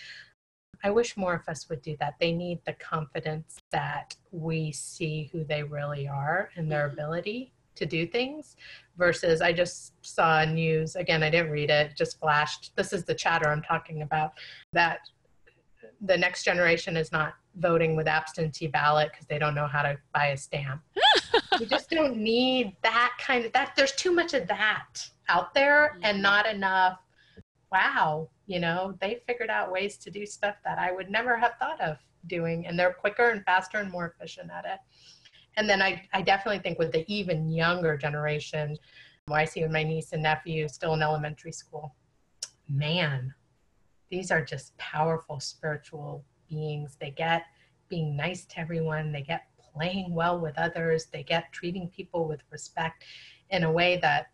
I 0.85 0.91
wish 0.91 1.17
more 1.17 1.35
of 1.35 1.49
us 1.49 1.69
would 1.69 1.83
do 1.83 1.97
that. 2.01 2.15
They 2.21 2.33
need 2.33 2.61
the 2.65 2.75
confidence 2.75 3.59
that 3.71 4.15
we 4.31 4.73
see 4.73 5.29
who 5.33 5.45
they 5.45 5.63
really 5.63 6.07
are 6.07 6.51
and 6.57 6.71
their 6.71 6.89
mm-hmm. 6.89 6.99
ability 6.99 7.53
to 7.75 7.87
do 7.87 8.07
things 8.07 8.57
versus 8.97 9.41
I 9.41 9.53
just 9.53 9.93
saw 10.05 10.45
news 10.45 10.97
again 10.97 11.23
I 11.23 11.31
didn't 11.31 11.53
read 11.53 11.71
it 11.71 11.97
just 11.97 12.19
flashed 12.19 12.73
this 12.75 12.93
is 12.93 13.05
the 13.05 13.15
chatter 13.15 13.49
I'm 13.49 13.63
talking 13.63 14.03
about 14.03 14.33
that 14.73 14.99
the 16.01 16.17
next 16.17 16.45
generation 16.45 16.97
is 16.97 17.13
not 17.13 17.35
voting 17.57 17.97
with 17.97 18.07
absentee 18.07 18.67
ballot 18.67 19.11
because 19.13 19.27
they 19.27 19.39
don't 19.39 19.55
know 19.55 19.67
how 19.67 19.83
to 19.83 19.97
buy 20.15 20.29
a 20.29 20.37
stamp. 20.37 20.83
we 21.61 21.67
just 21.67 21.91
don't 21.91 22.17
need 22.17 22.77
that 22.83 23.13
kind 23.21 23.45
of 23.45 23.53
that 23.53 23.73
there's 23.77 23.93
too 23.93 24.13
much 24.13 24.35
of 24.35 24.47
that 24.49 25.09
out 25.29 25.55
there 25.55 25.99
and 26.03 26.17
mm-hmm. 26.17 26.23
not 26.23 26.47
enough 26.47 26.99
wow 27.73 28.29
you 28.49 28.59
know 28.59 28.97
they 29.01 29.23
figured 29.27 29.51
out 29.51 29.71
ways 29.71 29.97
to 29.97 30.11
do 30.11 30.27
stuff 30.27 30.57
that 30.65 30.79
i 30.79 30.91
would 30.91 31.11
never 31.11 31.37
have 31.37 31.53
thought 31.61 31.81
of 31.81 31.97
doing 32.27 32.67
and 32.67 32.77
they're 32.77 32.93
quicker 32.93 33.31
and 33.31 33.45
faster 33.45 33.79
and 33.79 33.91
more 33.91 34.13
efficient 34.15 34.51
at 34.51 34.65
it. 34.65 34.81
And 35.57 35.71
then 35.71 35.81
i, 35.81 36.03
I 36.13 36.23
definitely 36.23 36.61
think 36.61 36.79
with 36.79 36.93
the 36.93 37.05
even 37.13 37.51
younger 37.51 37.97
generation 37.97 38.77
i 39.31 39.45
see 39.45 39.63
with 39.63 39.71
my 39.71 39.85
niece 39.85 40.13
and 40.13 40.23
nephew 40.23 40.67
still 40.69 40.95
in 40.95 41.03
elementary 41.03 41.53
school 41.53 41.95
man 42.69 43.35
these 44.11 44.31
are 44.31 44.45
just 44.45 44.77
powerful 44.79 45.41
spiritual 45.41 46.25
beings. 46.49 46.97
They 47.01 47.11
get 47.11 47.45
being 47.89 48.17
nice 48.17 48.45
to 48.47 48.61
everyone. 48.61 49.13
They 49.13 49.23
get 49.23 49.47
playing 49.73 50.15
well 50.15 50.41
with 50.41 50.59
others. 50.59 51.07
They 51.07 51.23
get 51.23 51.53
treating 51.53 51.89
people 51.89 52.27
with 52.27 52.43
respect 52.51 53.05
in 53.51 53.65
a 53.65 53.73
way 53.73 53.99
that 53.99 54.29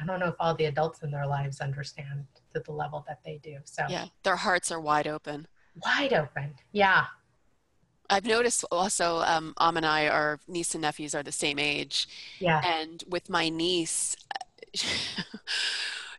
I 0.00 0.06
don't 0.06 0.20
know 0.20 0.28
if 0.28 0.34
all 0.40 0.54
the 0.54 0.64
adults 0.66 1.02
in 1.02 1.10
their 1.10 1.26
lives 1.26 1.60
understand 1.60 2.24
to 2.54 2.60
the 2.60 2.72
level 2.72 3.04
that 3.06 3.20
they 3.24 3.38
do. 3.42 3.58
So 3.64 3.84
yeah, 3.88 4.06
their 4.22 4.36
hearts 4.36 4.70
are 4.70 4.80
wide 4.80 5.06
open. 5.06 5.46
Wide 5.84 6.12
open. 6.12 6.54
Yeah. 6.72 7.06
I've 8.10 8.26
noticed 8.26 8.64
also, 8.70 9.18
um, 9.20 9.54
Am 9.58 9.76
and 9.76 9.86
I, 9.86 10.08
our 10.08 10.38
niece 10.46 10.74
and 10.74 10.82
nephews 10.82 11.14
are 11.14 11.22
the 11.22 11.32
same 11.32 11.58
age. 11.58 12.06
Yeah. 12.38 12.60
And 12.64 13.02
with 13.08 13.30
my 13.30 13.48
niece, 13.48 14.16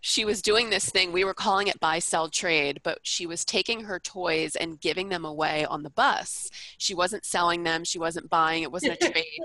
she 0.07 0.23
was 0.23 0.43
doing 0.43 0.69
this 0.69 0.87
thing 0.87 1.11
we 1.11 1.23
were 1.23 1.33
calling 1.33 1.65
it 1.65 1.79
buy 1.79 1.97
sell 1.97 2.29
trade 2.29 2.79
but 2.83 2.99
she 3.01 3.25
was 3.25 3.43
taking 3.43 3.85
her 3.85 3.99
toys 3.99 4.55
and 4.55 4.79
giving 4.79 5.09
them 5.09 5.25
away 5.25 5.65
on 5.65 5.81
the 5.81 5.89
bus. 5.89 6.51
She 6.77 6.93
wasn't 6.93 7.25
selling 7.25 7.63
them 7.63 7.83
she 7.83 7.97
wasn't 7.97 8.29
buying 8.29 8.61
it 8.61 8.71
wasn't 8.71 9.01
a 9.01 9.11
trade. 9.11 9.39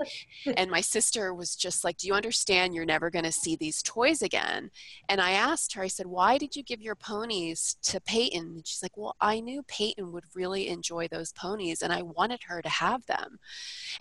And 0.55 0.69
my 0.69 0.81
sister 0.81 1.33
was 1.33 1.55
just 1.55 1.83
like 1.83 1.97
do 1.97 2.05
you 2.05 2.13
understand? 2.13 2.75
You're 2.75 2.85
never 2.85 3.09
going 3.09 3.25
to 3.25 3.31
see 3.31 3.55
these 3.55 3.81
toys 3.81 4.21
again. 4.21 4.69
And 5.09 5.19
i 5.19 5.31
asked 5.31 5.73
her 5.73 5.81
i 5.81 5.87
said 5.87 6.05
why 6.05 6.37
did 6.37 6.55
you 6.55 6.61
give 6.61 6.79
your 6.79 6.95
ponies 6.95 7.75
to 7.81 7.99
peyton? 7.99 8.57
And 8.57 8.67
she's 8.67 8.83
like 8.83 8.95
well 8.95 9.15
i 9.19 9.39
knew 9.39 9.63
peyton 9.63 10.11
would 10.11 10.25
really 10.35 10.67
enjoy 10.67 11.07
those 11.07 11.33
ponies 11.33 11.81
and 11.81 11.91
i 11.91 12.03
wanted 12.03 12.41
her 12.43 12.61
to 12.61 12.69
have 12.69 13.03
them. 13.07 13.39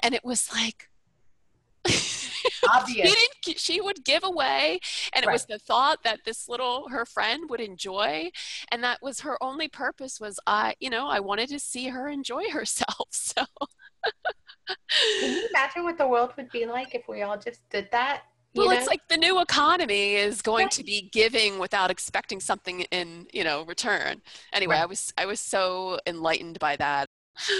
And 0.02 0.14
it 0.14 0.24
was 0.26 0.52
like 0.52 0.90
Obvious. 2.68 3.14
she, 3.44 3.54
she 3.54 3.80
would 3.80 4.04
give 4.04 4.24
away, 4.24 4.80
and 5.14 5.24
right. 5.24 5.32
it 5.32 5.34
was 5.34 5.46
the 5.46 5.58
thought 5.58 6.02
that 6.04 6.20
this 6.24 6.48
little 6.48 6.88
her 6.88 7.04
friend 7.04 7.48
would 7.50 7.60
enjoy, 7.60 8.30
and 8.70 8.82
that 8.84 8.98
was 9.02 9.20
her 9.20 9.42
only 9.42 9.68
purpose. 9.68 10.20
Was 10.20 10.38
I, 10.46 10.74
you 10.80 10.90
know, 10.90 11.08
I 11.08 11.20
wanted 11.20 11.48
to 11.50 11.58
see 11.60 11.88
her 11.88 12.08
enjoy 12.08 12.50
herself. 12.52 13.08
So. 13.10 13.42
Can 15.20 15.34
you 15.34 15.48
imagine 15.50 15.84
what 15.84 15.98
the 15.98 16.08
world 16.08 16.32
would 16.36 16.50
be 16.50 16.64
like 16.64 16.94
if 16.94 17.08
we 17.08 17.22
all 17.22 17.36
just 17.36 17.68
did 17.70 17.88
that? 17.90 18.22
well 18.54 18.68
know? 18.68 18.76
it's 18.76 18.86
like 18.86 19.06
the 19.08 19.16
new 19.16 19.40
economy 19.40 20.14
is 20.14 20.42
going 20.42 20.64
right. 20.64 20.70
to 20.72 20.84
be 20.84 21.08
giving 21.12 21.58
without 21.58 21.90
expecting 21.90 22.40
something 22.40 22.80
in 22.90 23.26
you 23.32 23.44
know 23.44 23.62
return 23.64 24.20
anyway 24.52 24.74
right. 24.74 24.82
i 24.82 24.86
was 24.86 25.12
i 25.18 25.26
was 25.26 25.40
so 25.40 25.98
enlightened 26.06 26.58
by 26.58 26.76
that 26.76 27.08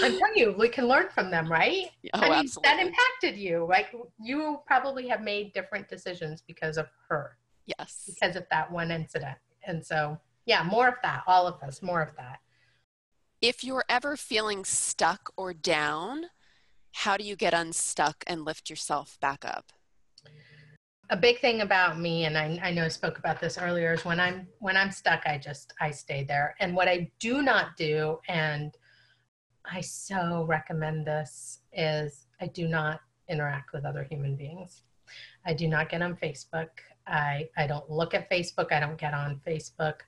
I'm 0.03 0.19
telling 0.19 0.37
you, 0.37 0.55
we 0.59 0.69
can 0.69 0.87
learn 0.87 1.09
from 1.09 1.31
them, 1.31 1.51
right? 1.51 1.87
Oh, 2.15 2.21
I 2.21 2.29
mean, 2.29 2.33
absolutely. 2.41 2.71
that 2.71 2.87
impacted 2.87 3.39
you. 3.39 3.67
Like 3.69 3.95
you 4.21 4.61
probably 4.67 5.07
have 5.09 5.23
made 5.23 5.53
different 5.53 5.89
decisions 5.89 6.43
because 6.47 6.77
of 6.77 6.87
her. 7.09 7.37
Yes. 7.67 8.03
Because 8.07 8.37
of 8.37 8.47
that 8.51 8.71
one 8.71 8.91
incident. 8.91 9.39
And 9.67 9.85
so, 9.85 10.19
yeah, 10.47 10.63
more 10.63 10.89
of 10.89 10.95
that. 11.03 11.23
All 11.27 11.47
of 11.47 11.63
us, 11.63 11.83
more 11.83 12.03
of 12.03 12.17
that. 12.17 12.41
If 13.41 13.63
you're 13.63 13.85
ever 13.89 14.17
feeling 14.17 14.65
stuck 14.65 15.33
or 15.37 15.55
down, 15.55 16.27
how 16.93 17.17
do 17.17 17.25
you 17.25 17.37
get 17.37 17.55
unstuck 17.55 18.25
and 18.27 18.45
lift 18.45 18.69
yourself 18.71 19.19
back 19.21 19.45
up? 19.45 19.73
a 21.11 21.17
big 21.17 21.41
thing 21.41 21.61
about 21.61 21.99
me 21.99 22.25
and 22.25 22.39
I, 22.39 22.59
I 22.63 22.71
know 22.71 22.85
i 22.85 22.89
spoke 22.89 23.19
about 23.19 23.41
this 23.41 23.59
earlier 23.59 23.93
is 23.93 24.05
when 24.05 24.21
i'm 24.21 24.47
when 24.61 24.77
i'm 24.77 24.91
stuck 24.93 25.23
i 25.27 25.37
just 25.37 25.75
i 25.81 25.91
stay 25.91 26.25
there 26.25 26.55
and 26.61 26.75
what 26.75 26.89
i 26.89 27.11
do 27.19 27.43
not 27.43 27.77
do 27.77 28.19
and 28.29 28.77
I 29.73 29.81
so 29.81 30.45
recommend 30.49 31.07
this 31.07 31.61
is 31.73 32.27
I 32.41 32.47
do 32.47 32.67
not 32.67 33.01
interact 33.29 33.73
with 33.73 33.85
other 33.85 34.03
human 34.03 34.35
beings. 34.35 34.83
I 35.47 35.55
do 35.55 35.69
not 35.69 35.89
get 35.89 36.03
on 36.03 36.17
Facebook. 36.17 36.69
I, 37.07 37.49
I 37.57 37.67
don't 37.67 37.89
look 37.89 38.15
at 38.15 38.31
Facebook. 38.31 38.73
I 38.73 38.81
don't 38.81 38.99
get 38.99 39.15
on 39.15 39.41
Facebook. 39.47 40.01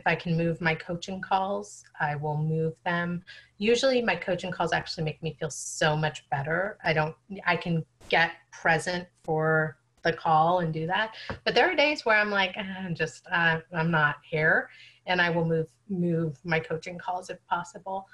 If 0.00 0.06
I 0.06 0.16
can 0.16 0.36
move 0.36 0.60
my 0.60 0.74
coaching 0.74 1.20
calls, 1.20 1.84
I 2.00 2.16
will 2.16 2.36
move 2.36 2.74
them. 2.84 3.22
Usually 3.58 4.02
my 4.02 4.16
coaching 4.16 4.50
calls 4.50 4.72
actually 4.72 5.04
make 5.04 5.22
me 5.22 5.36
feel 5.38 5.50
so 5.50 5.96
much 5.96 6.28
better. 6.30 6.78
I 6.84 6.92
don't 6.92 7.14
I 7.46 7.56
can 7.56 7.84
get 8.08 8.32
present 8.50 9.06
for 9.22 9.78
the 10.02 10.12
call 10.12 10.58
and 10.58 10.74
do 10.74 10.86
that. 10.88 11.14
But 11.44 11.54
there 11.54 11.70
are 11.70 11.76
days 11.76 12.04
where 12.04 12.16
I'm 12.16 12.30
like, 12.30 12.56
I'm 12.56 12.90
ah, 12.90 12.94
just 12.94 13.24
uh, 13.30 13.60
I'm 13.72 13.90
not 13.92 14.16
here 14.28 14.68
and 15.06 15.20
I 15.20 15.30
will 15.30 15.44
move 15.44 15.68
move 15.88 16.38
my 16.44 16.58
coaching 16.58 16.98
calls 16.98 17.30
if 17.30 17.38
possible 17.46 18.06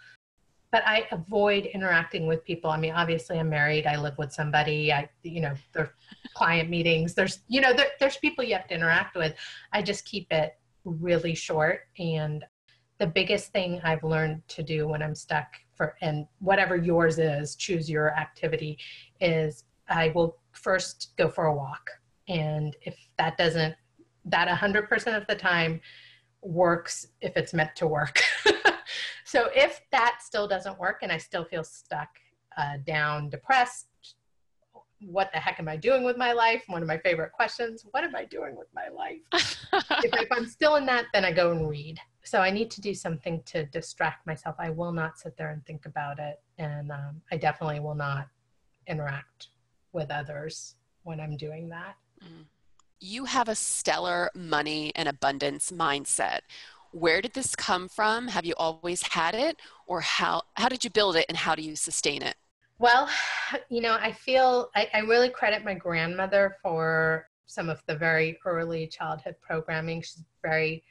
but 0.72 0.83
I 0.87 1.06
avoid 1.11 1.66
interacting 1.66 2.26
with 2.26 2.44
people. 2.44 2.70
I 2.70 2.78
mean, 2.78 2.92
obviously, 2.92 3.38
I'm 3.38 3.48
married. 3.48 3.87
I 3.87 3.96
live 3.96 4.16
with 4.18 4.33
somebody. 4.33 4.92
I, 4.92 5.09
you 5.22 5.40
know, 5.40 5.54
there's 5.72 5.88
client 6.35 6.70
meetings. 6.70 7.14
There's, 7.14 7.40
you 7.48 7.61
know, 7.61 7.72
there, 7.72 7.88
there's 7.98 8.16
people 8.16 8.44
you 8.44 8.54
have 8.54 8.68
to 8.68 8.74
interact 8.74 9.16
with. 9.16 9.35
I 9.72 9.83
just 9.83 10.04
keep 10.04 10.33
it 10.33 10.56
really 10.85 11.35
short. 11.35 11.80
And 11.98 12.44
the 12.98 13.06
biggest 13.06 13.52
thing 13.52 13.80
I've 13.83 14.04
learned 14.04 14.46
to 14.48 14.62
do 14.62 14.87
when 14.87 15.02
I'm 15.02 15.14
stuck 15.14 15.48
for, 15.74 15.96
and 16.02 16.26
whatever 16.38 16.76
yours 16.76 17.18
is, 17.18 17.57
choose 17.57 17.90
your 17.90 18.16
activity, 18.16 18.78
is 19.20 19.64
I 19.88 20.12
will 20.14 20.36
first 20.53 21.12
go 21.16 21.28
for 21.28 21.47
a 21.47 21.55
walk. 21.55 21.90
And 22.28 22.76
if 22.82 22.97
that 23.18 23.36
doesn't, 23.36 23.74
that 24.26 24.47
100% 24.47 25.16
of 25.16 25.26
the 25.26 25.34
time 25.34 25.80
works 26.42 27.09
if 27.20 27.36
it's 27.36 27.53
meant 27.53 27.74
to 27.76 27.86
work. 27.86 28.20
so 29.31 29.49
if 29.55 29.81
that 29.93 30.18
still 30.22 30.49
doesn't 30.49 30.76
work 30.81 30.99
and 31.03 31.12
I 31.12 31.16
still 31.16 31.45
feel 31.45 31.62
stuck, 31.62 32.09
uh, 32.57 32.78
down, 32.85 33.31
depressed, 33.31 33.87
what 35.07 35.31
the 35.33 35.39
heck 35.39 35.61
am 35.61 35.68
I 35.68 35.76
doing 35.76 36.03
with 36.03 36.16
my 36.16 36.33
life? 36.33 36.64
One 36.66 36.83
of 36.83 36.89
my 36.89 36.99
favorite 36.99 37.31
questions, 37.31 37.87
what 37.93 38.03
am 38.03 38.16
I 38.16 38.24
doing 38.24 38.57
with 38.57 38.66
my 38.74 38.89
life? 38.89 39.20
if, 40.03 40.12
if, 40.14 40.33
I'm 40.33 40.47
still 40.47 40.74
in 40.74 40.87
that, 40.87 41.07
then 41.14 41.24
I 41.24 41.31
go 41.31 41.53
and 41.53 41.70
read. 41.70 42.01
So 42.24 42.41
I 42.41 42.51
need 42.51 42.72
to 42.72 42.81
do 42.81 42.93
something 42.93 43.41
to 43.47 43.66
distract 43.66 44.26
myself. 44.26 44.57
I 44.59 44.70
will 44.70 44.91
not 44.91 45.16
sit 45.16 45.37
there 45.37 45.53
and 45.53 45.64
think 45.64 45.87
about 45.87 46.18
it. 46.18 46.41
And 46.59 46.91
um, 46.91 47.22
I 47.31 47.37
definitely 47.37 47.78
will 47.78 47.95
not 47.95 48.26
interact 48.89 49.51
with 49.93 50.11
others 50.11 50.74
when 51.05 51.20
I'm 51.20 51.37
doing 51.37 51.68
that. 51.68 51.95
Mm. 52.20 52.47
You 52.99 53.26
have 53.26 53.49
a 53.49 53.55
stellar 53.55 54.28
money 54.35 54.91
and 54.97 55.09
abundance 55.09 55.70
mindset 55.70 56.41
where 56.93 57.20
did 57.20 57.34
this 57.34 57.55
come 57.55 57.88
from? 57.88 58.28
Have 58.28 58.45
you 58.45 58.55
always 58.57 59.03
had 59.03 59.34
it? 59.34 59.57
Or 59.86 60.01
how, 60.01 60.43
how 60.55 60.68
did 60.68 60.84
you 60.84 60.91
build 60.91 61.16
it 61.16 61.26
and 61.28 61.36
how 61.36 61.55
do 61.55 61.62
you 61.62 61.76
sustain 61.76 62.22
it? 62.22 62.36
Well, 62.78 63.09
you 63.68 63.80
know, 63.80 63.97
I 64.01 64.12
feel 64.12 64.70
I, 64.74 64.88
I 64.95 64.99
really 65.01 65.28
credit 65.28 65.64
my 65.64 65.74
grandmother 65.74 66.57
for 66.62 67.28
some 67.47 67.68
of 67.68 67.82
the 67.86 67.95
very 67.95 68.38
early 68.47 68.86
childhood 68.86 69.36
programming. 69.41 70.03
She's 70.03 70.20
a 70.20 70.49
very 70.49 70.82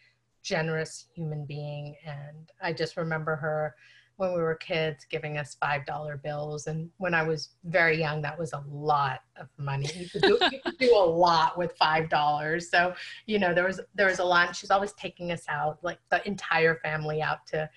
generous 0.43 1.07
human 1.15 1.45
being. 1.45 1.95
And 2.05 2.51
I 2.61 2.73
just 2.73 2.97
remember 2.97 3.35
her 3.37 3.75
when 4.19 4.33
we 4.33 4.41
were 4.41 4.55
kids 4.55 5.05
giving 5.09 5.37
us 5.37 5.55
five 5.61 5.85
dollar 5.85 6.17
bills. 6.17 6.67
And 6.67 6.89
when 6.97 7.13
i 7.13 7.23
was 7.23 7.55
very 7.63 7.97
young 7.97 8.21
that 8.21 8.37
was 8.37 8.51
a 8.51 8.63
lot 8.69 9.21
of 9.39 9.47
money. 9.57 9.89
You 9.95 10.09
could 10.09 10.21
do, 10.23 10.37
you 10.51 10.59
could 10.63 10.77
do 10.77 10.93
a 10.93 11.05
lot 11.25 11.57
with 11.57 11.71
five 11.77 12.09
dollars. 12.09 12.69
So 12.69 12.93
you 13.27 13.39
know 13.39 13.53
there 13.53 13.65
was 13.65 13.79
there 13.95 14.07
was 14.07 14.19
a 14.19 14.23
lot. 14.23 14.55
She's 14.55 14.71
always 14.71 14.91
taking 14.93 15.31
us 15.31 15.45
out 15.47 15.79
like 15.83 15.99
the 16.11 16.25
entire 16.27 16.75
family 16.75 17.21
out 17.21 17.47
to 17.47 17.69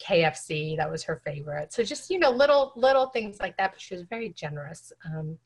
kfc 0.00 0.76
that 0.76 0.90
was 0.90 1.04
her 1.04 1.20
favorite. 1.24 1.72
So 1.72 1.82
just 1.84 2.10
you 2.10 2.18
know 2.18 2.30
little 2.30 2.72
little 2.76 3.08
things 3.10 3.38
like 3.38 3.56
that. 3.58 3.72
But 3.72 3.80
she 3.80 3.94
was 3.94 4.04
very 4.04 4.30
generous. 4.30 4.90
Um, 5.04 5.38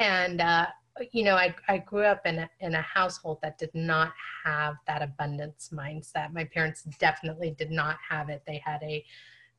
and 0.00 0.40
uh, 0.40 0.66
you 1.12 1.22
know 1.22 1.36
I, 1.36 1.54
I 1.68 1.78
grew 1.78 2.02
up 2.02 2.26
in 2.26 2.40
a, 2.40 2.50
in 2.60 2.74
a 2.74 2.82
household 2.82 3.38
that 3.42 3.58
did 3.58 3.74
not 3.74 4.12
have 4.44 4.74
that 4.88 5.02
abundance 5.02 5.70
mindset. 5.72 6.32
My 6.32 6.44
parents 6.44 6.82
definitely 6.98 7.54
did 7.56 7.70
not 7.70 7.96
have 8.08 8.28
it. 8.28 8.42
They 8.44 8.60
had 8.64 8.82
a 8.82 9.04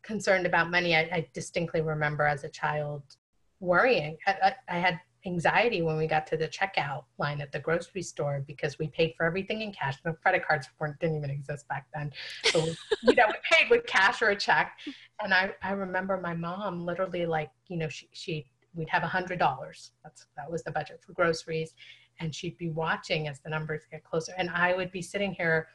concerned 0.03 0.45
about 0.45 0.71
money, 0.71 0.95
I, 0.95 1.01
I 1.01 1.27
distinctly 1.33 1.81
remember 1.81 2.25
as 2.25 2.43
a 2.43 2.49
child 2.49 3.03
worrying. 3.59 4.17
I, 4.25 4.35
I, 4.43 4.77
I, 4.77 4.79
had 4.79 4.99
anxiety 5.25 5.81
when 5.81 5.97
we 5.97 6.07
got 6.07 6.25
to 6.27 6.37
the 6.37 6.47
checkout 6.47 7.03
line 7.17 7.41
at 7.41 7.51
the 7.51 7.59
grocery 7.59 8.01
store 8.01 8.43
because 8.47 8.79
we 8.79 8.87
paid 8.87 9.13
for 9.17 9.25
everything 9.25 9.61
in 9.61 9.71
cash. 9.71 9.97
No 10.05 10.13
credit 10.13 10.45
cards 10.47 10.67
weren't 10.79 10.97
didn't 10.99 11.17
even 11.17 11.29
exist 11.29 11.67
back 11.67 11.87
then. 11.93 12.11
So 12.45 12.59
you 13.03 13.15
know, 13.15 13.25
we 13.27 13.33
paid 13.51 13.69
with 13.69 13.85
cash 13.85 14.21
or 14.21 14.29
a 14.29 14.35
check. 14.35 14.77
And 15.21 15.33
I, 15.33 15.51
I 15.61 15.71
remember 15.71 16.17
my 16.17 16.33
mom 16.33 16.85
literally 16.85 17.25
like, 17.25 17.51
you 17.67 17.77
know, 17.77 17.89
she 17.89 18.07
she 18.13 18.45
we'd 18.73 18.89
have 18.89 19.03
a 19.03 19.07
hundred 19.07 19.39
dollars. 19.39 19.91
That's 20.03 20.27
that 20.37 20.49
was 20.49 20.63
the 20.63 20.71
budget 20.71 21.01
for 21.05 21.13
groceries. 21.13 21.73
And 22.21 22.33
she'd 22.33 22.57
be 22.57 22.69
watching 22.69 23.27
as 23.27 23.39
the 23.39 23.49
numbers 23.49 23.83
get 23.89 24.03
closer. 24.03 24.33
And 24.37 24.49
I 24.49 24.75
would 24.75 24.91
be 24.91 25.01
sitting 25.01 25.33
here 25.33 25.67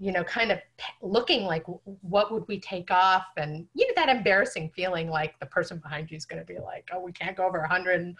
you 0.00 0.12
know, 0.12 0.24
kind 0.24 0.50
of 0.50 0.58
looking 1.02 1.44
like 1.44 1.64
what 2.00 2.32
would 2.32 2.48
we 2.48 2.58
take 2.58 2.90
off, 2.90 3.26
and 3.36 3.66
you 3.74 3.86
know 3.86 3.92
that 3.96 4.08
embarrassing 4.08 4.70
feeling 4.74 5.10
like 5.10 5.38
the 5.38 5.46
person 5.46 5.78
behind 5.78 6.10
you 6.10 6.16
is 6.16 6.24
going 6.24 6.40
to 6.40 6.52
be 6.52 6.58
like, 6.58 6.88
oh, 6.92 7.00
we 7.00 7.12
can't 7.12 7.36
go 7.36 7.46
over 7.46 7.58
a 7.58 7.68
hundred, 7.68 8.00
and 8.00 8.16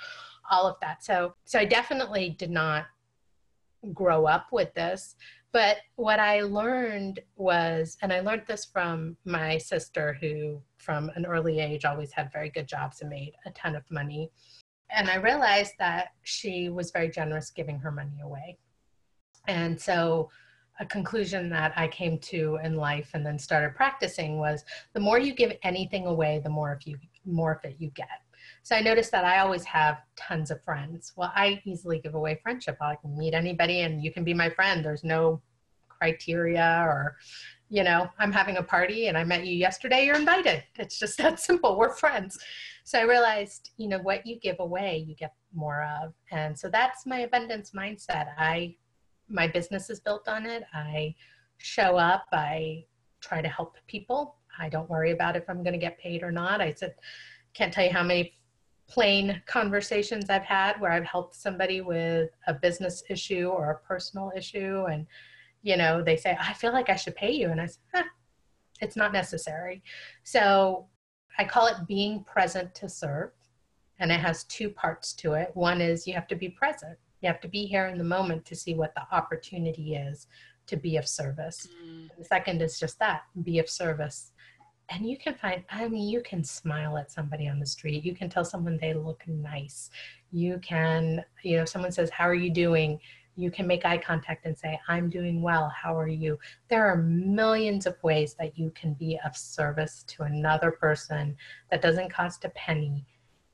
all 0.51 0.66
of 0.66 0.76
that. 0.83 1.03
So, 1.03 1.35
so 1.47 1.59
I 1.59 1.64
definitely 1.64 2.37
did 2.39 2.51
not 2.51 2.85
grow 3.95 4.26
up 4.26 4.49
with 4.53 4.74
this, 4.74 5.16
but 5.53 5.78
what 5.97 6.20
I 6.20 6.43
learned 6.43 7.20
was, 7.37 7.97
and 8.03 8.12
I 8.12 8.20
learned 8.20 8.43
this 8.47 8.66
from 8.66 9.16
my 9.24 9.57
sister, 9.57 10.18
who 10.20 10.61
from 10.76 11.11
an 11.14 11.24
early 11.24 11.61
age 11.61 11.87
always 11.87 12.12
had 12.12 12.31
very 12.31 12.51
good 12.51 12.68
jobs 12.68 13.01
and 13.01 13.09
made 13.09 13.33
a 13.47 13.51
ton 13.53 13.74
of 13.74 13.91
money. 13.91 14.31
And 14.91 15.09
I 15.09 15.16
realized 15.16 15.72
that 15.78 16.09
she 16.24 16.68
was 16.68 16.91
very 16.91 17.09
generous 17.09 17.51
giving 17.51 17.78
her 17.78 17.91
money 17.91 18.20
away. 18.22 18.59
And 19.49 19.81
so 19.81 20.31
a 20.81 20.87
conclusion 20.87 21.49
that 21.51 21.72
I 21.76 21.87
came 21.89 22.18
to 22.18 22.59
in 22.64 22.76
life 22.76 23.11
and 23.14 23.24
then 23.24 23.39
started 23.39 23.76
practicing 23.76 24.39
was 24.39 24.64
the 24.95 25.01
more 25.01 25.18
you 25.18 25.35
give 25.35 25.53
anything 25.62 26.07
away, 26.07 26.41
the 26.43 26.51
more 26.51 26.72
of 26.72 26.83
you 26.87 26.99
more 27.26 27.53
of 27.53 27.64
it 27.64 27.76
you 27.78 27.91
get. 27.91 28.09
So 28.62 28.74
I 28.74 28.81
noticed 28.81 29.12
that 29.12 29.24
I 29.24 29.39
always 29.39 29.64
have 29.64 29.99
tons 30.16 30.51
of 30.51 30.62
friends. 30.64 31.12
Well, 31.16 31.33
I 31.35 31.61
easily 31.64 31.99
give 31.99 32.14
away 32.14 32.41
friendship. 32.43 32.78
I 32.81 32.97
can 32.97 33.16
meet 33.16 33.35
anybody 33.35 33.83
and 33.83 34.03
you 34.03 34.12
can 34.12 34.24
be 34.24 34.35
my 34.35 34.49
friend. 34.49 34.85
There's 34.85 35.05
no 35.05 35.41
criteria 35.89 36.83
or 36.87 37.16
you 37.72 37.85
know, 37.85 38.11
I'm 38.18 38.33
having 38.33 38.57
a 38.57 38.62
party 38.64 39.07
and 39.07 39.16
I 39.16 39.22
met 39.22 39.47
you 39.47 39.55
yesterday, 39.55 40.05
you're 40.05 40.16
invited. 40.16 40.64
It's 40.76 40.99
just 40.99 41.16
that 41.18 41.39
simple. 41.49 41.78
We're 41.78 41.95
friends. 41.95 42.37
So 42.83 42.99
I 42.99 43.03
realized, 43.03 43.70
you 43.76 43.89
know, 43.89 44.01
what 44.01 44.26
you 44.26 44.41
give 44.41 44.57
away, 44.59 45.05
you 45.07 45.14
get 45.14 45.35
more 45.55 45.87
of. 46.03 46.12
And 46.33 46.59
so 46.59 46.68
that's 46.68 47.07
my 47.07 47.20
abundance 47.20 47.70
mindset. 47.70 48.26
I 48.37 48.74
my 49.31 49.47
business 49.47 49.91
is 49.91 50.01
built 50.01 50.28
on 50.28 50.47
it. 50.47 50.64
I 50.74 51.14
show 51.59 51.97
up, 51.97 52.26
I 52.33 52.85
try 53.20 53.41
to 53.43 53.49
help 53.49 53.76
people. 53.87 54.37
I 54.59 54.68
don't 54.68 54.91
worry 54.91 55.12
about 55.12 55.37
if 55.37 55.49
I'm 55.49 55.62
going 55.62 55.72
to 55.72 55.78
get 55.78 55.99
paid 55.99 56.22
or 56.22 56.33
not. 56.33 56.61
I 56.61 56.72
said, 56.72 56.95
can't 57.55 57.72
tell 57.72 57.85
you 57.85 57.93
how 57.93 58.03
many 58.03 58.35
plain 58.89 59.41
conversations 59.47 60.28
I've 60.28 60.43
had 60.43 60.81
where 60.81 60.91
I've 60.91 61.05
helped 61.05 61.37
somebody 61.37 61.81
with 61.81 62.31
a 62.47 62.55
business 62.55 63.05
issue 63.09 63.49
or 63.49 63.70
a 63.70 63.87
personal 63.87 64.33
issue. 64.37 64.87
And, 64.91 65.07
you 65.62 65.76
know, 65.76 66.03
they 66.03 66.16
say, 66.16 66.37
I 66.41 66.53
feel 66.55 66.72
like 66.72 66.91
I 66.91 66.97
should 66.97 67.14
pay 67.14 67.31
you. 67.31 67.51
And 67.51 67.61
I 67.61 67.66
said, 67.66 67.78
eh, 67.95 68.03
it's 68.81 68.97
not 68.97 69.12
necessary. 69.12 69.83
So 70.24 70.87
I 71.39 71.45
call 71.45 71.68
it 71.68 71.87
being 71.87 72.24
present 72.24 72.74
to 72.76 72.89
serve. 72.89 73.31
And 74.01 74.11
it 74.11 74.18
has 74.18 74.45
two 74.45 74.70
parts 74.70 75.12
to 75.14 75.35
it. 75.35 75.51
One 75.55 75.81
is 75.81 76.07
you 76.07 76.14
have 76.14 76.26
to 76.28 76.37
be 76.37 76.49
present. 76.49 76.99
You 77.20 77.28
have 77.28 77.40
to 77.40 77.48
be 77.48 77.66
here 77.66 77.86
in 77.86 77.98
the 77.98 78.04
moment 78.04 78.44
to 78.46 78.56
see 78.56 78.74
what 78.74 78.94
the 78.94 79.02
opportunity 79.12 79.94
is 79.94 80.26
to 80.66 80.76
be 80.76 80.96
of 80.96 81.06
service. 81.06 81.68
Mm. 81.84 82.08
The 82.16 82.24
second 82.24 82.62
is 82.62 82.78
just 82.78 82.98
that 83.00 83.22
be 83.42 83.58
of 83.58 83.68
service. 83.68 84.32
And 84.88 85.08
you 85.08 85.18
can 85.18 85.34
find, 85.34 85.62
I 85.70 85.86
mean, 85.88 86.08
you 86.08 86.22
can 86.22 86.42
smile 86.42 86.96
at 86.96 87.12
somebody 87.12 87.48
on 87.48 87.60
the 87.60 87.66
street. 87.66 88.04
You 88.04 88.14
can 88.14 88.28
tell 88.28 88.44
someone 88.44 88.78
they 88.80 88.94
look 88.94 89.22
nice. 89.26 89.90
You 90.32 90.58
can, 90.58 91.24
you 91.42 91.58
know, 91.58 91.64
someone 91.64 91.92
says, 91.92 92.10
How 92.10 92.24
are 92.24 92.34
you 92.34 92.50
doing? 92.50 92.98
You 93.36 93.50
can 93.50 93.66
make 93.66 93.84
eye 93.84 93.98
contact 93.98 94.46
and 94.46 94.58
say, 94.58 94.78
I'm 94.88 95.08
doing 95.08 95.42
well. 95.42 95.68
How 95.68 95.96
are 95.96 96.08
you? 96.08 96.38
There 96.68 96.86
are 96.86 96.96
millions 96.96 97.86
of 97.86 98.02
ways 98.02 98.34
that 98.34 98.58
you 98.58 98.70
can 98.74 98.94
be 98.94 99.18
of 99.24 99.36
service 99.36 100.04
to 100.08 100.24
another 100.24 100.72
person 100.72 101.36
that 101.70 101.82
doesn't 101.82 102.12
cost 102.12 102.44
a 102.44 102.48
penny. 102.50 103.06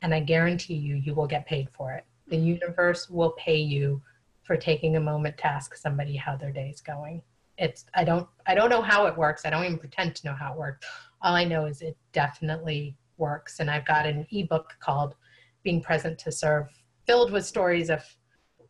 And 0.03 0.15
I 0.15 0.21
guarantee 0.21 0.75
you, 0.75 0.97
you 0.97 1.15
will 1.15 1.27
get 1.27 1.47
paid 1.47 1.69
for 1.71 1.93
it 1.93 2.05
the 2.29 2.37
universe 2.37 3.09
will 3.09 3.31
pay 3.33 3.57
you 3.57 4.01
for 4.43 4.57
taking 4.57 4.97
a 4.97 5.01
moment 5.01 5.37
to 5.39 5.47
ask 5.47 5.75
somebody 5.75 6.17
how 6.17 6.37
their 6.37 6.53
day 6.53 6.71
is 6.71 6.81
going. 6.81 7.23
It's 7.59 7.87
i 7.95 8.05
don't 8.05 8.29
i 8.47 8.55
don't 8.55 8.71
know 8.71 8.83
how 8.83 9.07
it 9.07 9.17
works. 9.17 9.45
I 9.45 9.51
don't 9.51 9.65
even 9.65 9.79
pretend 9.79 10.15
to 10.17 10.27
know 10.27 10.35
how 10.35 10.53
it 10.53 10.59
works. 10.59 10.87
All 11.23 11.35
i 11.35 11.45
know 11.45 11.67
is 11.67 11.83
it 11.83 11.97
definitely 12.13 12.97
works. 13.17 13.61
And 13.61 13.71
i've 13.71 13.87
got 13.87 14.07
an 14.07 14.27
ebook 14.31 14.77
called 14.81 15.15
being 15.63 15.81
present 15.81 16.19
to 16.21 16.33
serve 16.33 16.69
filled 17.07 17.33
with 17.33 17.47
stories 17.47 17.91
of 17.91 18.05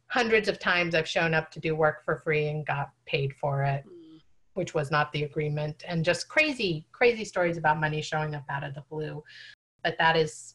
hundreds 0.09 0.49
of 0.49 0.59
times 0.61 0.95
i've 0.95 1.09
shown 1.09 1.35
up 1.35 1.51
to 1.51 1.59
do 1.59 1.75
work 1.75 2.05
for 2.05 2.19
free 2.19 2.47
and 2.47 2.65
got 2.65 2.91
paid 3.07 3.35
for 3.41 3.65
it 3.65 3.85
mm. 3.87 4.21
which 4.55 4.73
was 4.73 4.91
not 4.91 5.13
the 5.13 5.25
agreement. 5.25 5.83
And 5.89 6.05
just 6.05 6.29
crazy 6.29 6.87
crazy 6.93 7.25
stories 7.25 7.59
about 7.59 7.81
money 7.81 8.01
showing 8.01 8.35
up 8.35 8.45
out 8.49 8.65
of 8.65 8.75
the 8.75 8.85
blue. 8.89 9.23
But 9.83 9.97
that 9.99 10.17
is 10.17 10.55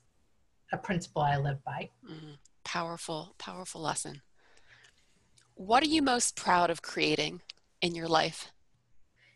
a 0.72 0.78
principle 0.78 1.22
i 1.22 1.38
live 1.38 1.64
by. 1.66 1.89
Mm 2.10 2.38
powerful, 2.72 3.36
powerful 3.38 3.82
lesson. 3.82 4.22
What 5.55 5.84
are 5.84 5.88
you 5.88 6.01
most 6.01 6.38
proud 6.38 6.69
of 6.69 6.82
creating 6.82 7.41
in 7.82 7.95
your 7.95 8.07
life? 8.07 8.49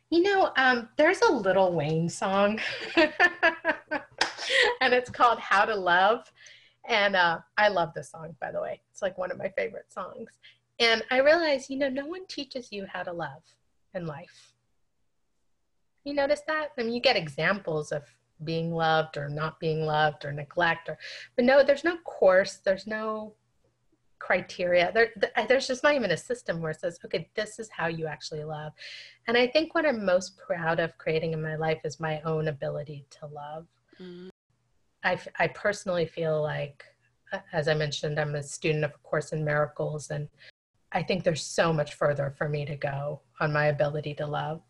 You 0.09 0.23
know, 0.23 0.53
um, 0.55 0.87
there's 0.95 1.19
a 1.19 1.33
Lil 1.33 1.73
Wayne 1.73 2.07
song, 2.07 2.61
and 2.95 4.93
it's 4.93 5.09
called 5.09 5.39
How 5.39 5.65
to 5.65 5.75
Love. 5.75 6.31
And 6.87 7.17
uh, 7.17 7.39
I 7.57 7.67
love 7.67 7.93
this 7.93 8.11
song, 8.11 8.37
by 8.39 8.53
the 8.53 8.61
way. 8.61 8.79
It's 8.89 9.01
like 9.01 9.17
one 9.17 9.31
of 9.31 9.37
my 9.37 9.49
favorite 9.49 9.91
songs. 9.91 10.29
And 10.79 11.03
I 11.11 11.19
realized, 11.19 11.69
you 11.69 11.77
know, 11.77 11.89
no 11.89 12.05
one 12.05 12.25
teaches 12.27 12.71
you 12.71 12.85
how 12.89 13.03
to 13.03 13.11
love 13.11 13.43
in 13.93 14.05
life. 14.05 14.53
You 16.05 16.13
notice 16.13 16.41
that? 16.47 16.69
I 16.77 16.83
mean, 16.83 16.93
you 16.93 17.01
get 17.01 17.17
examples 17.17 17.91
of 17.91 18.03
being 18.43 18.73
loved 18.73 19.17
or 19.17 19.29
not 19.29 19.59
being 19.59 19.85
loved 19.85 20.25
or 20.25 20.31
neglect 20.31 20.89
or 20.89 20.97
but 21.35 21.45
no 21.45 21.63
there's 21.63 21.83
no 21.83 21.97
course 21.99 22.59
there's 22.65 22.85
no 22.85 23.33
criteria. 24.25 24.91
There 24.91 25.09
there's 25.47 25.67
just 25.67 25.83
not 25.83 25.93
even 25.93 26.11
a 26.11 26.17
system 26.17 26.59
where 26.59 26.71
it 26.71 26.79
says 26.79 26.97
okay 27.05 27.29
this 27.35 27.59
is 27.59 27.69
how 27.69 27.87
you 27.87 28.07
actually 28.07 28.43
love. 28.43 28.73
And 29.27 29.37
i 29.37 29.47
think 29.47 29.75
what 29.75 29.85
i'm 29.85 30.05
most 30.05 30.37
proud 30.37 30.79
of 30.79 30.97
creating 30.97 31.33
in 31.33 31.41
my 31.41 31.55
life 31.55 31.81
is 31.83 31.99
my 31.99 32.21
own 32.21 32.47
ability 32.47 33.05
to 33.11 33.27
love. 33.27 33.67
Mm. 34.01 34.29
I, 35.03 35.19
I 35.37 35.47
personally 35.49 36.07
feel 36.07 36.41
like 36.41 36.83
as 37.53 37.67
i 37.67 37.73
mentioned 37.73 38.19
i'm 38.19 38.35
a 38.35 38.41
student 38.41 38.85
of 38.85 38.91
a 38.91 39.07
course 39.09 39.31
in 39.31 39.45
miracles 39.45 40.09
and 40.09 40.27
i 40.91 41.03
think 41.03 41.23
there's 41.23 41.45
so 41.45 41.71
much 41.71 41.93
further 41.93 42.33
for 42.37 42.49
me 42.49 42.65
to 42.65 42.75
go 42.75 43.21
on 43.39 43.53
my 43.53 43.67
ability 43.67 44.15
to 44.15 44.25
love. 44.25 44.61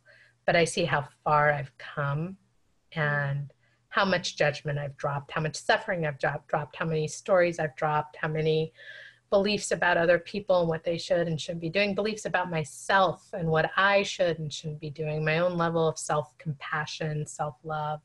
But 0.45 0.55
i 0.57 0.66
see 0.66 0.84
how 0.84 1.07
far 1.24 1.51
i've 1.53 1.76
come 1.78 2.38
and 2.91 3.51
how 3.96 4.04
much 4.04 4.36
judgment 4.36 4.78
I've 4.78 4.98
dropped, 4.98 5.32
how 5.32 5.39
much 5.39 5.56
suffering 5.56 6.06
I've 6.06 6.20
dropped, 6.20 6.50
dropped, 6.50 6.76
how 6.76 6.84
many 6.84 7.08
stories 7.08 7.60
I've 7.60 7.78
dropped, 7.78 8.18
how 8.18 8.28
many 8.28 8.74
beliefs 9.30 9.72
about 9.72 9.96
other 9.96 10.20
people 10.20 10.60
and 10.60 10.68
what 10.68 10.84
they 10.84 10.98
should 10.98 11.30
and 11.30 11.39
shouldn't 11.39 11.62
be 11.62 11.70
doing, 11.70 11.96
beliefs 11.96 12.26
about 12.26 12.50
myself 12.50 13.30
and 13.32 13.48
what 13.48 13.72
I 13.78 14.04
should 14.04 14.38
and 14.38 14.52
shouldn't 14.52 14.82
be 14.82 14.89
doing, 14.89 15.24
my 15.24 15.39
own 15.39 15.58
level 15.58 15.88
of 15.88 15.98
self 15.98 16.38
compassion, 16.38 17.26
self 17.26 17.56
love. 17.64 18.02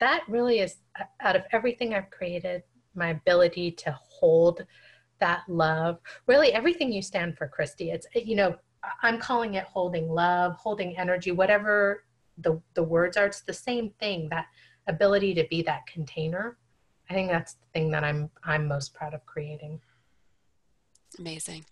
That 0.00 0.22
really 0.28 0.58
is 0.60 0.76
out 1.22 1.34
of 1.34 1.44
everything 1.50 1.94
I've 1.94 2.10
created, 2.10 2.62
my 2.94 3.08
ability 3.08 3.70
to 3.70 3.98
hold 4.02 4.66
that 5.20 5.44
love. 5.48 5.98
Really, 6.26 6.52
everything 6.52 6.92
you 6.92 7.00
stand 7.00 7.38
for, 7.38 7.48
Christy. 7.48 7.90
It's, 7.90 8.06
you 8.14 8.36
know, 8.36 8.54
I'm 9.02 9.18
calling 9.18 9.54
it 9.54 9.64
holding 9.64 10.10
love, 10.10 10.56
holding 10.56 10.94
energy, 10.98 11.32
whatever 11.32 12.04
the, 12.36 12.60
the 12.74 12.82
words 12.82 13.16
are. 13.16 13.24
It's 13.24 13.40
the 13.40 13.54
same 13.54 13.88
thing 13.98 14.28
that 14.28 14.44
ability 14.88 15.34
to 15.34 15.44
be 15.50 15.62
that 15.62 15.86
container 15.86 16.56
i 17.10 17.14
think 17.14 17.30
that's 17.30 17.54
the 17.54 17.66
thing 17.72 17.90
that 17.90 18.04
i'm 18.04 18.30
i'm 18.44 18.66
most 18.66 18.94
proud 18.94 19.14
of 19.14 19.24
creating 19.26 19.80
amazing 21.18 21.64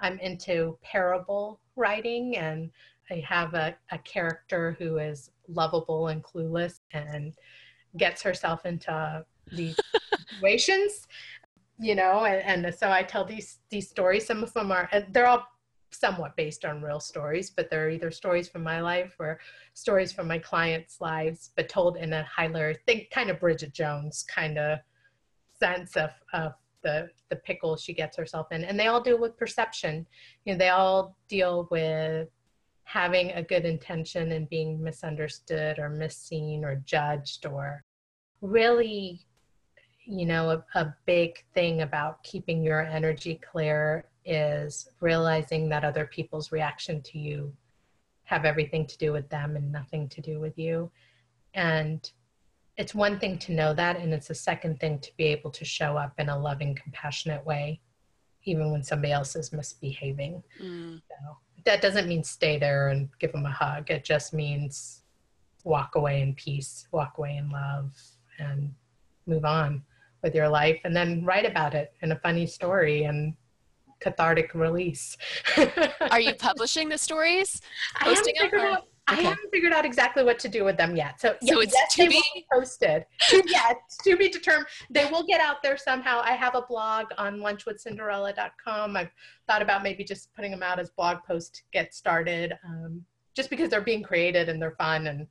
I'm 0.01 0.19
into 0.19 0.77
parable 0.83 1.61
writing 1.77 2.37
and 2.37 2.71
I 3.11 3.23
have 3.29 3.55
a, 3.55 3.77
a 3.93 3.99
character 3.99 4.77
who 4.79 4.99
is 4.99 5.31
lovable 5.53 6.09
and 6.09 6.23
clueless 6.23 6.81
and 6.93 7.35
gets 7.97 8.23
herself 8.23 8.67
into 8.67 9.25
these 9.53 9.79
situations 10.29 11.07
you 11.79 11.95
know 11.95 12.25
and, 12.25 12.65
and, 12.65 12.75
so 12.75 12.91
i 12.91 13.03
tell 13.03 13.25
these 13.25 13.59
these 13.71 13.89
stories. 13.89 14.27
Some 14.27 14.43
of 14.43 14.53
them 14.53 14.71
are 14.71 14.89
they're 15.11 15.27
all 15.27 15.47
somewhat 15.93 16.37
based 16.37 16.65
on 16.65 16.83
real 16.83 17.01
stories 17.01 17.51
but 17.51 17.69
they're 17.69 17.91
either 17.91 18.13
stories 18.13 18.49
from 18.49 18.63
my 18.63 18.81
life 18.81 19.17
or 19.19 19.41
stories 19.75 20.13
from 20.13 20.29
my 20.29 20.39
clients 20.39 21.01
lives 21.01 21.51
but 21.57 21.69
told 21.69 21.97
in 21.97 22.13
a 22.13 22.25
hilarious 22.39 22.79
think 22.87 23.11
kind 23.11 23.29
of 23.29 23.41
bridget 23.41 23.75
jones 23.75 24.25
kind 24.33 24.57
of 24.57 24.79
sense 25.61 25.97
of, 25.97 26.11
of 26.33 26.53
the 26.83 27.09
the 27.29 27.37
pickle 27.37 27.77
she 27.77 27.93
gets 27.93 28.17
herself 28.17 28.49
in. 28.51 28.65
And 28.65 28.79
they 28.79 28.87
all 28.87 29.01
deal 29.01 29.19
with 29.19 29.37
perception. 29.37 30.07
You 30.45 30.55
know 30.55 30.59
they 30.59 30.71
all 30.71 31.17
deal 31.29 31.69
with 31.71 32.29
having 32.91 33.31
a 33.31 33.43
good 33.43 33.65
intention 33.65 34.33
and 34.33 34.51
being 34.51 34.83
misunderstood 34.83 35.79
or 35.79 35.89
misseen 35.89 36.65
or 36.65 36.83
judged 36.85 37.47
or 37.47 37.85
really 38.41 39.25
you 40.05 40.27
know 40.27 40.51
a, 40.51 40.65
a, 40.81 40.93
big 41.07 41.45
thing 41.55 41.83
about 41.83 42.21
keeping 42.25 42.65
your 42.65 42.81
energy 42.81 43.41
clear 43.49 44.07
is 44.25 44.89
realizing 45.01 45.69
that 45.69 45.85
other 45.85 46.05
people's 46.05 46.51
reaction 46.51 47.01
to 47.01 47.17
you 47.17 47.53
have 48.25 48.45
everything 48.45 48.85
to 48.85 48.99
do 48.99 49.13
with 49.13 49.29
them 49.29 49.55
and 49.55 49.71
nothing 49.71 50.09
to 50.09 50.21
do 50.21 50.41
with 50.41 50.59
you 50.59 50.91
and 51.55 52.11
it's 52.77 52.93
one 52.95 53.21
thing 53.21 53.39
to 53.39 53.53
know 53.53 53.73
that 53.73 53.99
and 53.99 54.13
it's 54.13 54.31
a 54.31 54.35
second 54.35 54.81
thing 54.81 54.99
to 54.99 55.13
be 55.17 55.27
able 55.27 55.53
to 55.53 55.65
show 55.65 55.97
up 55.97 56.15
in 56.19 56.29
a 56.29 56.37
loving 56.37 56.75
compassionate 56.75 57.47
way 57.47 57.81
even 58.43 58.73
when 58.73 58.83
somebody 58.83 59.13
else 59.13 59.37
is 59.37 59.53
misbehaving 59.53 60.43
mm. 60.61 61.01
so 61.09 61.37
that 61.65 61.81
doesn't 61.81 62.09
mean 62.09 62.23
stay 62.25 62.59
there 62.59 62.89
and 62.89 63.09
give 63.19 63.33
them 63.33 63.47
a 63.47 63.51
hug. 63.51 63.91
It 63.91 64.05
just 64.05 64.33
means 64.33 65.03
walk 65.65 65.95
away 65.95 66.23
in 66.23 66.35
peace, 66.35 66.87
walk 66.93 67.19
away 67.19 67.37
in 67.37 67.51
love, 67.51 67.93
and 68.39 68.75
move 69.27 69.45
on 69.45 69.83
with 70.23 70.35
your 70.35 70.49
life 70.49 70.79
and 70.85 70.95
then 70.95 71.25
write 71.25 71.47
about 71.47 71.75
it 71.75 71.93
in 72.03 72.13
a 72.13 72.19
funny 72.21 72.47
story 72.47 73.05
and 73.05 73.35
cathartic 74.01 74.55
release. 74.55 75.17
Are 76.11 76.21
you 76.21 76.35
publishing 76.35 76.89
the 76.89 76.99
stories? 76.99 77.61
I 78.01 78.11
haven't, 78.11 78.25
figured 78.25 78.61
out, 78.61 78.87
okay. 79.13 79.21
I 79.21 79.29
haven't 79.31 79.51
figured 79.53 79.73
out 79.73 79.85
exactly 79.85 80.25
what 80.25 80.39
to 80.41 80.49
do 80.49 80.65
with 80.65 80.77
them 80.77 80.97
yet. 80.97 81.21
So, 81.21 81.37
so 81.43 81.61
it's 81.61 81.75
yes, 81.75 81.95
to 81.95 82.09
be 82.09 82.47
posted. 82.53 83.05
yeah, 83.47 83.73
to 84.05 84.17
be 84.17 84.29
determined. 84.29 84.67
They 84.91 85.07
will 85.07 85.25
get 85.25 85.41
out 85.41 85.63
there 85.63 85.77
somehow. 85.77 86.21
I 86.25 86.33
have 86.33 86.55
a 86.55 86.63
blog 86.63 87.07
on 87.19 87.39
lunchwithcinderella.com. 87.39 88.97
I've 88.97 89.11
thought 89.47 89.63
about 89.63 89.83
maybe 89.83 90.05
just 90.05 90.33
putting 90.35 90.51
them 90.51 90.63
out 90.63 90.79
as 90.79 90.91
blog 90.91 91.19
posts 91.27 91.59
to 91.59 91.63
get 91.73 91.95
started, 91.95 92.55
um, 92.65 93.05
just 93.35 93.51
because 93.51 93.71
they're 93.71 93.81
being 93.81 94.03
created 94.03 94.49
and 94.49 94.61
they're 94.61 94.73
fun, 94.73 95.07
and 95.07 95.27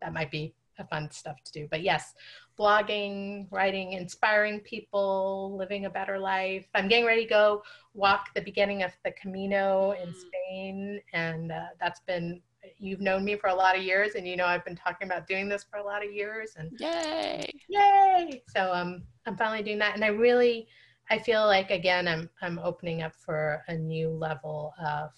that 0.00 0.12
might 0.12 0.30
be 0.30 0.54
a 0.78 0.86
fun 0.86 1.10
stuff 1.10 1.36
to 1.44 1.52
do. 1.52 1.68
But 1.70 1.82
yes, 1.82 2.14
blogging, 2.58 3.46
writing, 3.50 3.92
inspiring 3.92 4.60
people, 4.60 5.56
living 5.58 5.86
a 5.86 5.90
better 5.90 6.18
life. 6.18 6.66
I'm 6.74 6.88
getting 6.88 7.06
ready 7.06 7.24
to 7.24 7.28
go 7.28 7.62
walk 7.94 8.28
the 8.34 8.42
beginning 8.42 8.82
of 8.82 8.92
the 9.04 9.12
Camino 9.12 9.92
in 9.92 10.08
mm. 10.08 10.14
Spain, 10.14 11.00
and 11.12 11.52
uh, 11.52 11.66
that's 11.80 12.00
been 12.00 12.40
you've 12.78 13.00
known 13.00 13.24
me 13.24 13.36
for 13.36 13.48
a 13.48 13.54
lot 13.54 13.76
of 13.76 13.82
years 13.82 14.14
and 14.14 14.26
you 14.26 14.36
know 14.36 14.46
I've 14.46 14.64
been 14.64 14.76
talking 14.76 15.06
about 15.06 15.26
doing 15.26 15.48
this 15.48 15.64
for 15.64 15.78
a 15.78 15.84
lot 15.84 16.04
of 16.04 16.12
years 16.12 16.54
and 16.56 16.70
yay. 16.78 17.50
Yay. 17.68 18.42
So 18.54 18.72
um 18.72 19.02
I'm 19.26 19.36
finally 19.36 19.62
doing 19.62 19.78
that. 19.78 19.94
And 19.94 20.04
I 20.04 20.08
really 20.08 20.68
I 21.10 21.18
feel 21.18 21.46
like 21.46 21.70
again 21.70 22.08
I'm 22.08 22.28
I'm 22.42 22.58
opening 22.58 23.02
up 23.02 23.14
for 23.14 23.62
a 23.68 23.74
new 23.76 24.10
level 24.10 24.74
of 24.84 25.10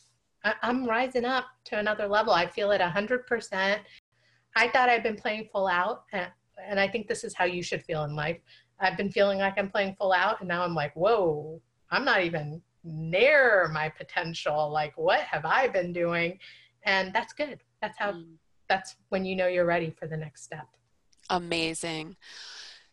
I, 0.44 0.54
am 0.62 0.86
rising 0.86 1.24
up 1.24 1.46
to 1.66 1.78
another 1.78 2.06
level. 2.06 2.32
I 2.32 2.46
feel 2.46 2.70
it 2.70 2.80
a 2.80 2.88
hundred 2.88 3.26
percent. 3.26 3.82
I 4.56 4.68
thought 4.68 4.88
I'd 4.88 5.02
been 5.02 5.16
playing 5.16 5.48
full 5.52 5.68
out 5.68 6.04
and, 6.12 6.28
and 6.66 6.80
I 6.80 6.88
think 6.88 7.06
this 7.06 7.24
is 7.24 7.34
how 7.34 7.44
you 7.44 7.62
should 7.62 7.84
feel 7.84 8.04
in 8.04 8.16
life. 8.16 8.38
I've 8.80 8.96
been 8.96 9.10
feeling 9.10 9.38
like 9.38 9.54
I'm 9.58 9.70
playing 9.70 9.96
full 9.98 10.12
out 10.12 10.40
and 10.40 10.48
now 10.48 10.62
I'm 10.64 10.74
like 10.74 10.94
whoa 10.94 11.60
I'm 11.90 12.04
not 12.04 12.22
even 12.22 12.62
near 12.84 13.68
my 13.72 13.88
potential. 13.88 14.70
Like 14.70 14.96
what 14.96 15.20
have 15.20 15.44
I 15.44 15.68
been 15.68 15.92
doing 15.92 16.38
and 16.84 17.12
that's 17.12 17.32
good. 17.32 17.60
That's 17.80 17.98
how 17.98 18.12
mm. 18.12 18.24
that's 18.68 18.96
when 19.08 19.24
you 19.24 19.36
know 19.36 19.46
you're 19.46 19.64
ready 19.64 19.90
for 19.90 20.06
the 20.06 20.16
next 20.16 20.44
step. 20.44 20.66
Amazing. 21.30 22.16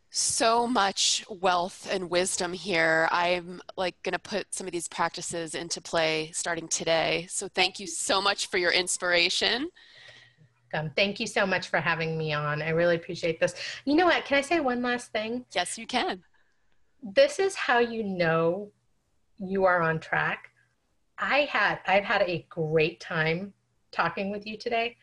So 0.10 0.66
much 0.66 1.26
wealth 1.30 1.90
and 1.92 2.10
wisdom 2.10 2.54
here. 2.54 3.10
I'm 3.12 3.62
like 3.76 4.02
going 4.04 4.14
to 4.14 4.20
put 4.20 4.54
some 4.54 4.66
of 4.66 4.72
these 4.72 4.88
practices 4.88 5.56
into 5.56 5.82
play 5.82 6.32
starting 6.34 6.70
today. 6.70 7.28
So 7.30 7.50
thank 7.50 7.80
you 7.80 7.88
so 7.88 8.22
much 8.22 8.48
for 8.48 8.58
your 8.58 8.72
inspiration. 8.72 9.70
Um, 10.74 10.90
thank 10.96 11.20
you 11.20 11.28
so 11.28 11.46
much 11.46 11.68
for 11.68 11.80
having 11.80 12.18
me 12.18 12.34
on. 12.34 12.62
I 12.62 12.70
really 12.70 12.96
appreciate 12.96 13.40
this. 13.40 13.56
You 13.84 13.96
know 13.96 14.06
what? 14.06 14.24
Can 14.26 14.38
i 14.38 14.42
say 14.42 14.60
one 14.60 14.82
last 14.82 15.12
thing? 15.12 15.46
Yes 15.54 15.78
you 15.78 15.86
can. 15.86 16.24
This 17.04 17.40
is 17.40 17.56
how 17.56 17.80
you 17.80 18.04
know 18.04 18.72
you 19.38 19.66
are 19.66 19.82
on 19.82 20.00
track. 20.00 20.50
I 21.18 21.48
had 21.50 21.80
i've 21.88 22.04
had 22.04 22.24
a 22.24 22.46
great 22.50 23.00
time 23.00 23.54
talking 23.96 24.30
with 24.30 24.46
you 24.46 24.58
today, 24.58 24.98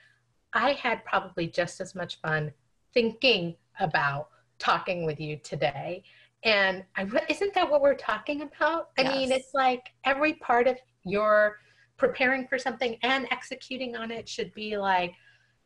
I 0.52 0.72
had 0.72 1.04
probably 1.04 1.46
just 1.46 1.80
as 1.80 1.94
much 1.94 2.20
fun 2.20 2.52
thinking 2.92 3.56
about 3.80 4.28
talking 4.58 5.04
with 5.04 5.18
you 5.18 5.38
today. 5.38 6.04
And 6.44 6.84
I, 6.96 7.06
isn't 7.28 7.54
that 7.54 7.70
what 7.70 7.80
we're 7.80 7.94
talking 7.94 8.42
about? 8.42 8.90
I 8.98 9.02
yes. 9.02 9.14
mean, 9.14 9.32
it's 9.32 9.54
like 9.54 9.90
every 10.04 10.34
part 10.34 10.66
of 10.66 10.76
your 11.04 11.56
preparing 11.96 12.46
for 12.46 12.58
something 12.58 12.96
and 13.02 13.26
executing 13.30 13.96
on 13.96 14.10
it 14.10 14.28
should 14.28 14.52
be 14.54 14.76
like, 14.76 15.14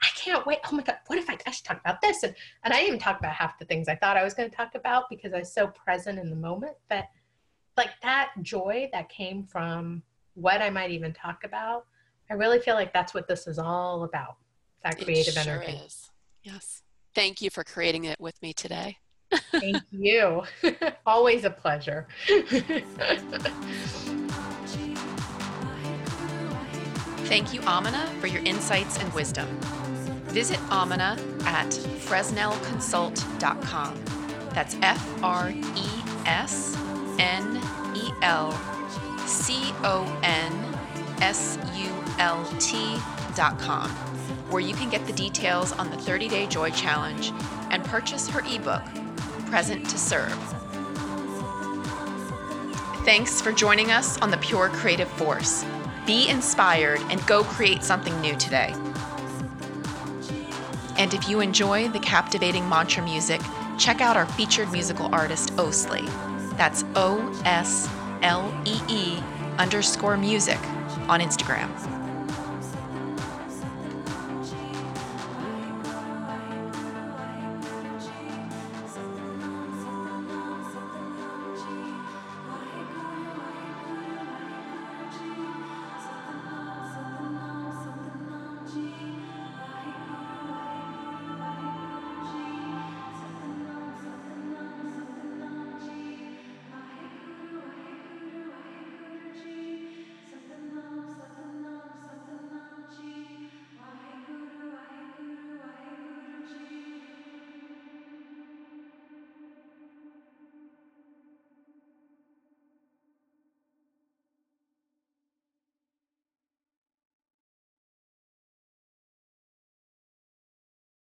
I 0.02 0.08
can't 0.14 0.44
wait. 0.46 0.58
Oh 0.70 0.76
my 0.76 0.82
God, 0.82 0.98
what 1.06 1.18
if 1.18 1.28
I, 1.30 1.38
I 1.46 1.50
should 1.50 1.64
talk 1.64 1.80
about 1.80 2.00
this? 2.02 2.22
And, 2.22 2.34
and 2.62 2.72
I 2.72 2.76
didn't 2.76 2.88
even 2.88 3.00
talk 3.00 3.18
about 3.18 3.32
half 3.32 3.58
the 3.58 3.64
things 3.64 3.88
I 3.88 3.96
thought 3.96 4.16
I 4.16 4.24
was 4.24 4.34
going 4.34 4.50
to 4.50 4.54
talk 4.54 4.74
about 4.74 5.04
because 5.08 5.32
I 5.32 5.38
was 5.38 5.52
so 5.52 5.68
present 5.68 6.18
in 6.18 6.28
the 6.28 6.36
moment. 6.36 6.76
But 6.90 7.06
like 7.76 7.90
that 8.02 8.32
joy 8.42 8.90
that 8.92 9.08
came 9.08 9.44
from 9.44 10.02
what 10.34 10.60
I 10.60 10.68
might 10.68 10.90
even 10.90 11.14
talk 11.14 11.44
about 11.44 11.86
I 12.30 12.34
really 12.34 12.58
feel 12.58 12.74
like 12.74 12.92
that's 12.92 13.14
what 13.14 13.28
this 13.28 13.46
is 13.46 13.58
all 13.58 14.04
about 14.04 14.36
that 14.82 15.02
creative 15.02 15.34
sure 15.34 15.42
energy. 15.42 15.72
Is. 15.72 16.10
Yes. 16.42 16.82
Thank 17.14 17.40
you 17.40 17.50
for 17.50 17.64
creating 17.64 18.04
it 18.04 18.20
with 18.20 18.40
me 18.42 18.52
today. 18.52 18.98
Thank 19.50 19.82
you. 19.90 20.42
Always 21.06 21.44
a 21.44 21.50
pleasure. 21.50 22.06
Thank 27.26 27.52
you, 27.52 27.60
Amina, 27.62 28.06
for 28.20 28.28
your 28.28 28.44
insights 28.44 28.98
and 28.98 29.12
wisdom. 29.12 29.48
Visit 30.26 30.60
Amina 30.70 31.18
at 31.44 31.70
fresnelconsult.com. 31.70 34.04
That's 34.50 34.76
F 34.82 35.24
R 35.24 35.50
E 35.50 35.88
S 36.24 36.76
N 37.18 37.60
E 37.96 38.12
L 38.22 38.52
C 39.26 39.72
O 39.82 40.04
N 40.22 40.52
S 41.20 41.58
U 41.74 41.95
lt.com, 42.18 43.90
where 44.50 44.60
you 44.60 44.74
can 44.74 44.90
get 44.90 45.06
the 45.06 45.12
details 45.12 45.72
on 45.72 45.90
the 45.90 45.96
30 45.96 46.28
Day 46.28 46.46
Joy 46.46 46.70
Challenge 46.70 47.32
and 47.70 47.84
purchase 47.84 48.28
her 48.28 48.40
ebook, 48.40 48.82
Present 49.46 49.88
to 49.88 49.98
Serve. 49.98 50.36
Thanks 53.04 53.40
for 53.40 53.52
joining 53.52 53.92
us 53.92 54.18
on 54.18 54.30
the 54.30 54.36
Pure 54.38 54.70
Creative 54.70 55.08
Force. 55.08 55.64
Be 56.06 56.28
inspired 56.28 57.00
and 57.10 57.24
go 57.26 57.44
create 57.44 57.82
something 57.82 58.20
new 58.20 58.34
today. 58.36 58.74
And 60.98 61.12
if 61.12 61.28
you 61.28 61.40
enjoy 61.40 61.88
the 61.88 62.00
captivating 62.00 62.68
mantra 62.68 63.04
music, 63.04 63.40
check 63.78 64.00
out 64.00 64.16
our 64.16 64.26
featured 64.26 64.72
musical 64.72 65.14
artist, 65.14 65.54
Oslee. 65.56 66.06
That's 66.56 66.84
O 66.94 67.32
S 67.44 67.88
L 68.22 68.52
E 68.64 68.80
E 68.88 69.22
underscore 69.58 70.16
music 70.16 70.58
on 71.08 71.20
Instagram. 71.20 71.95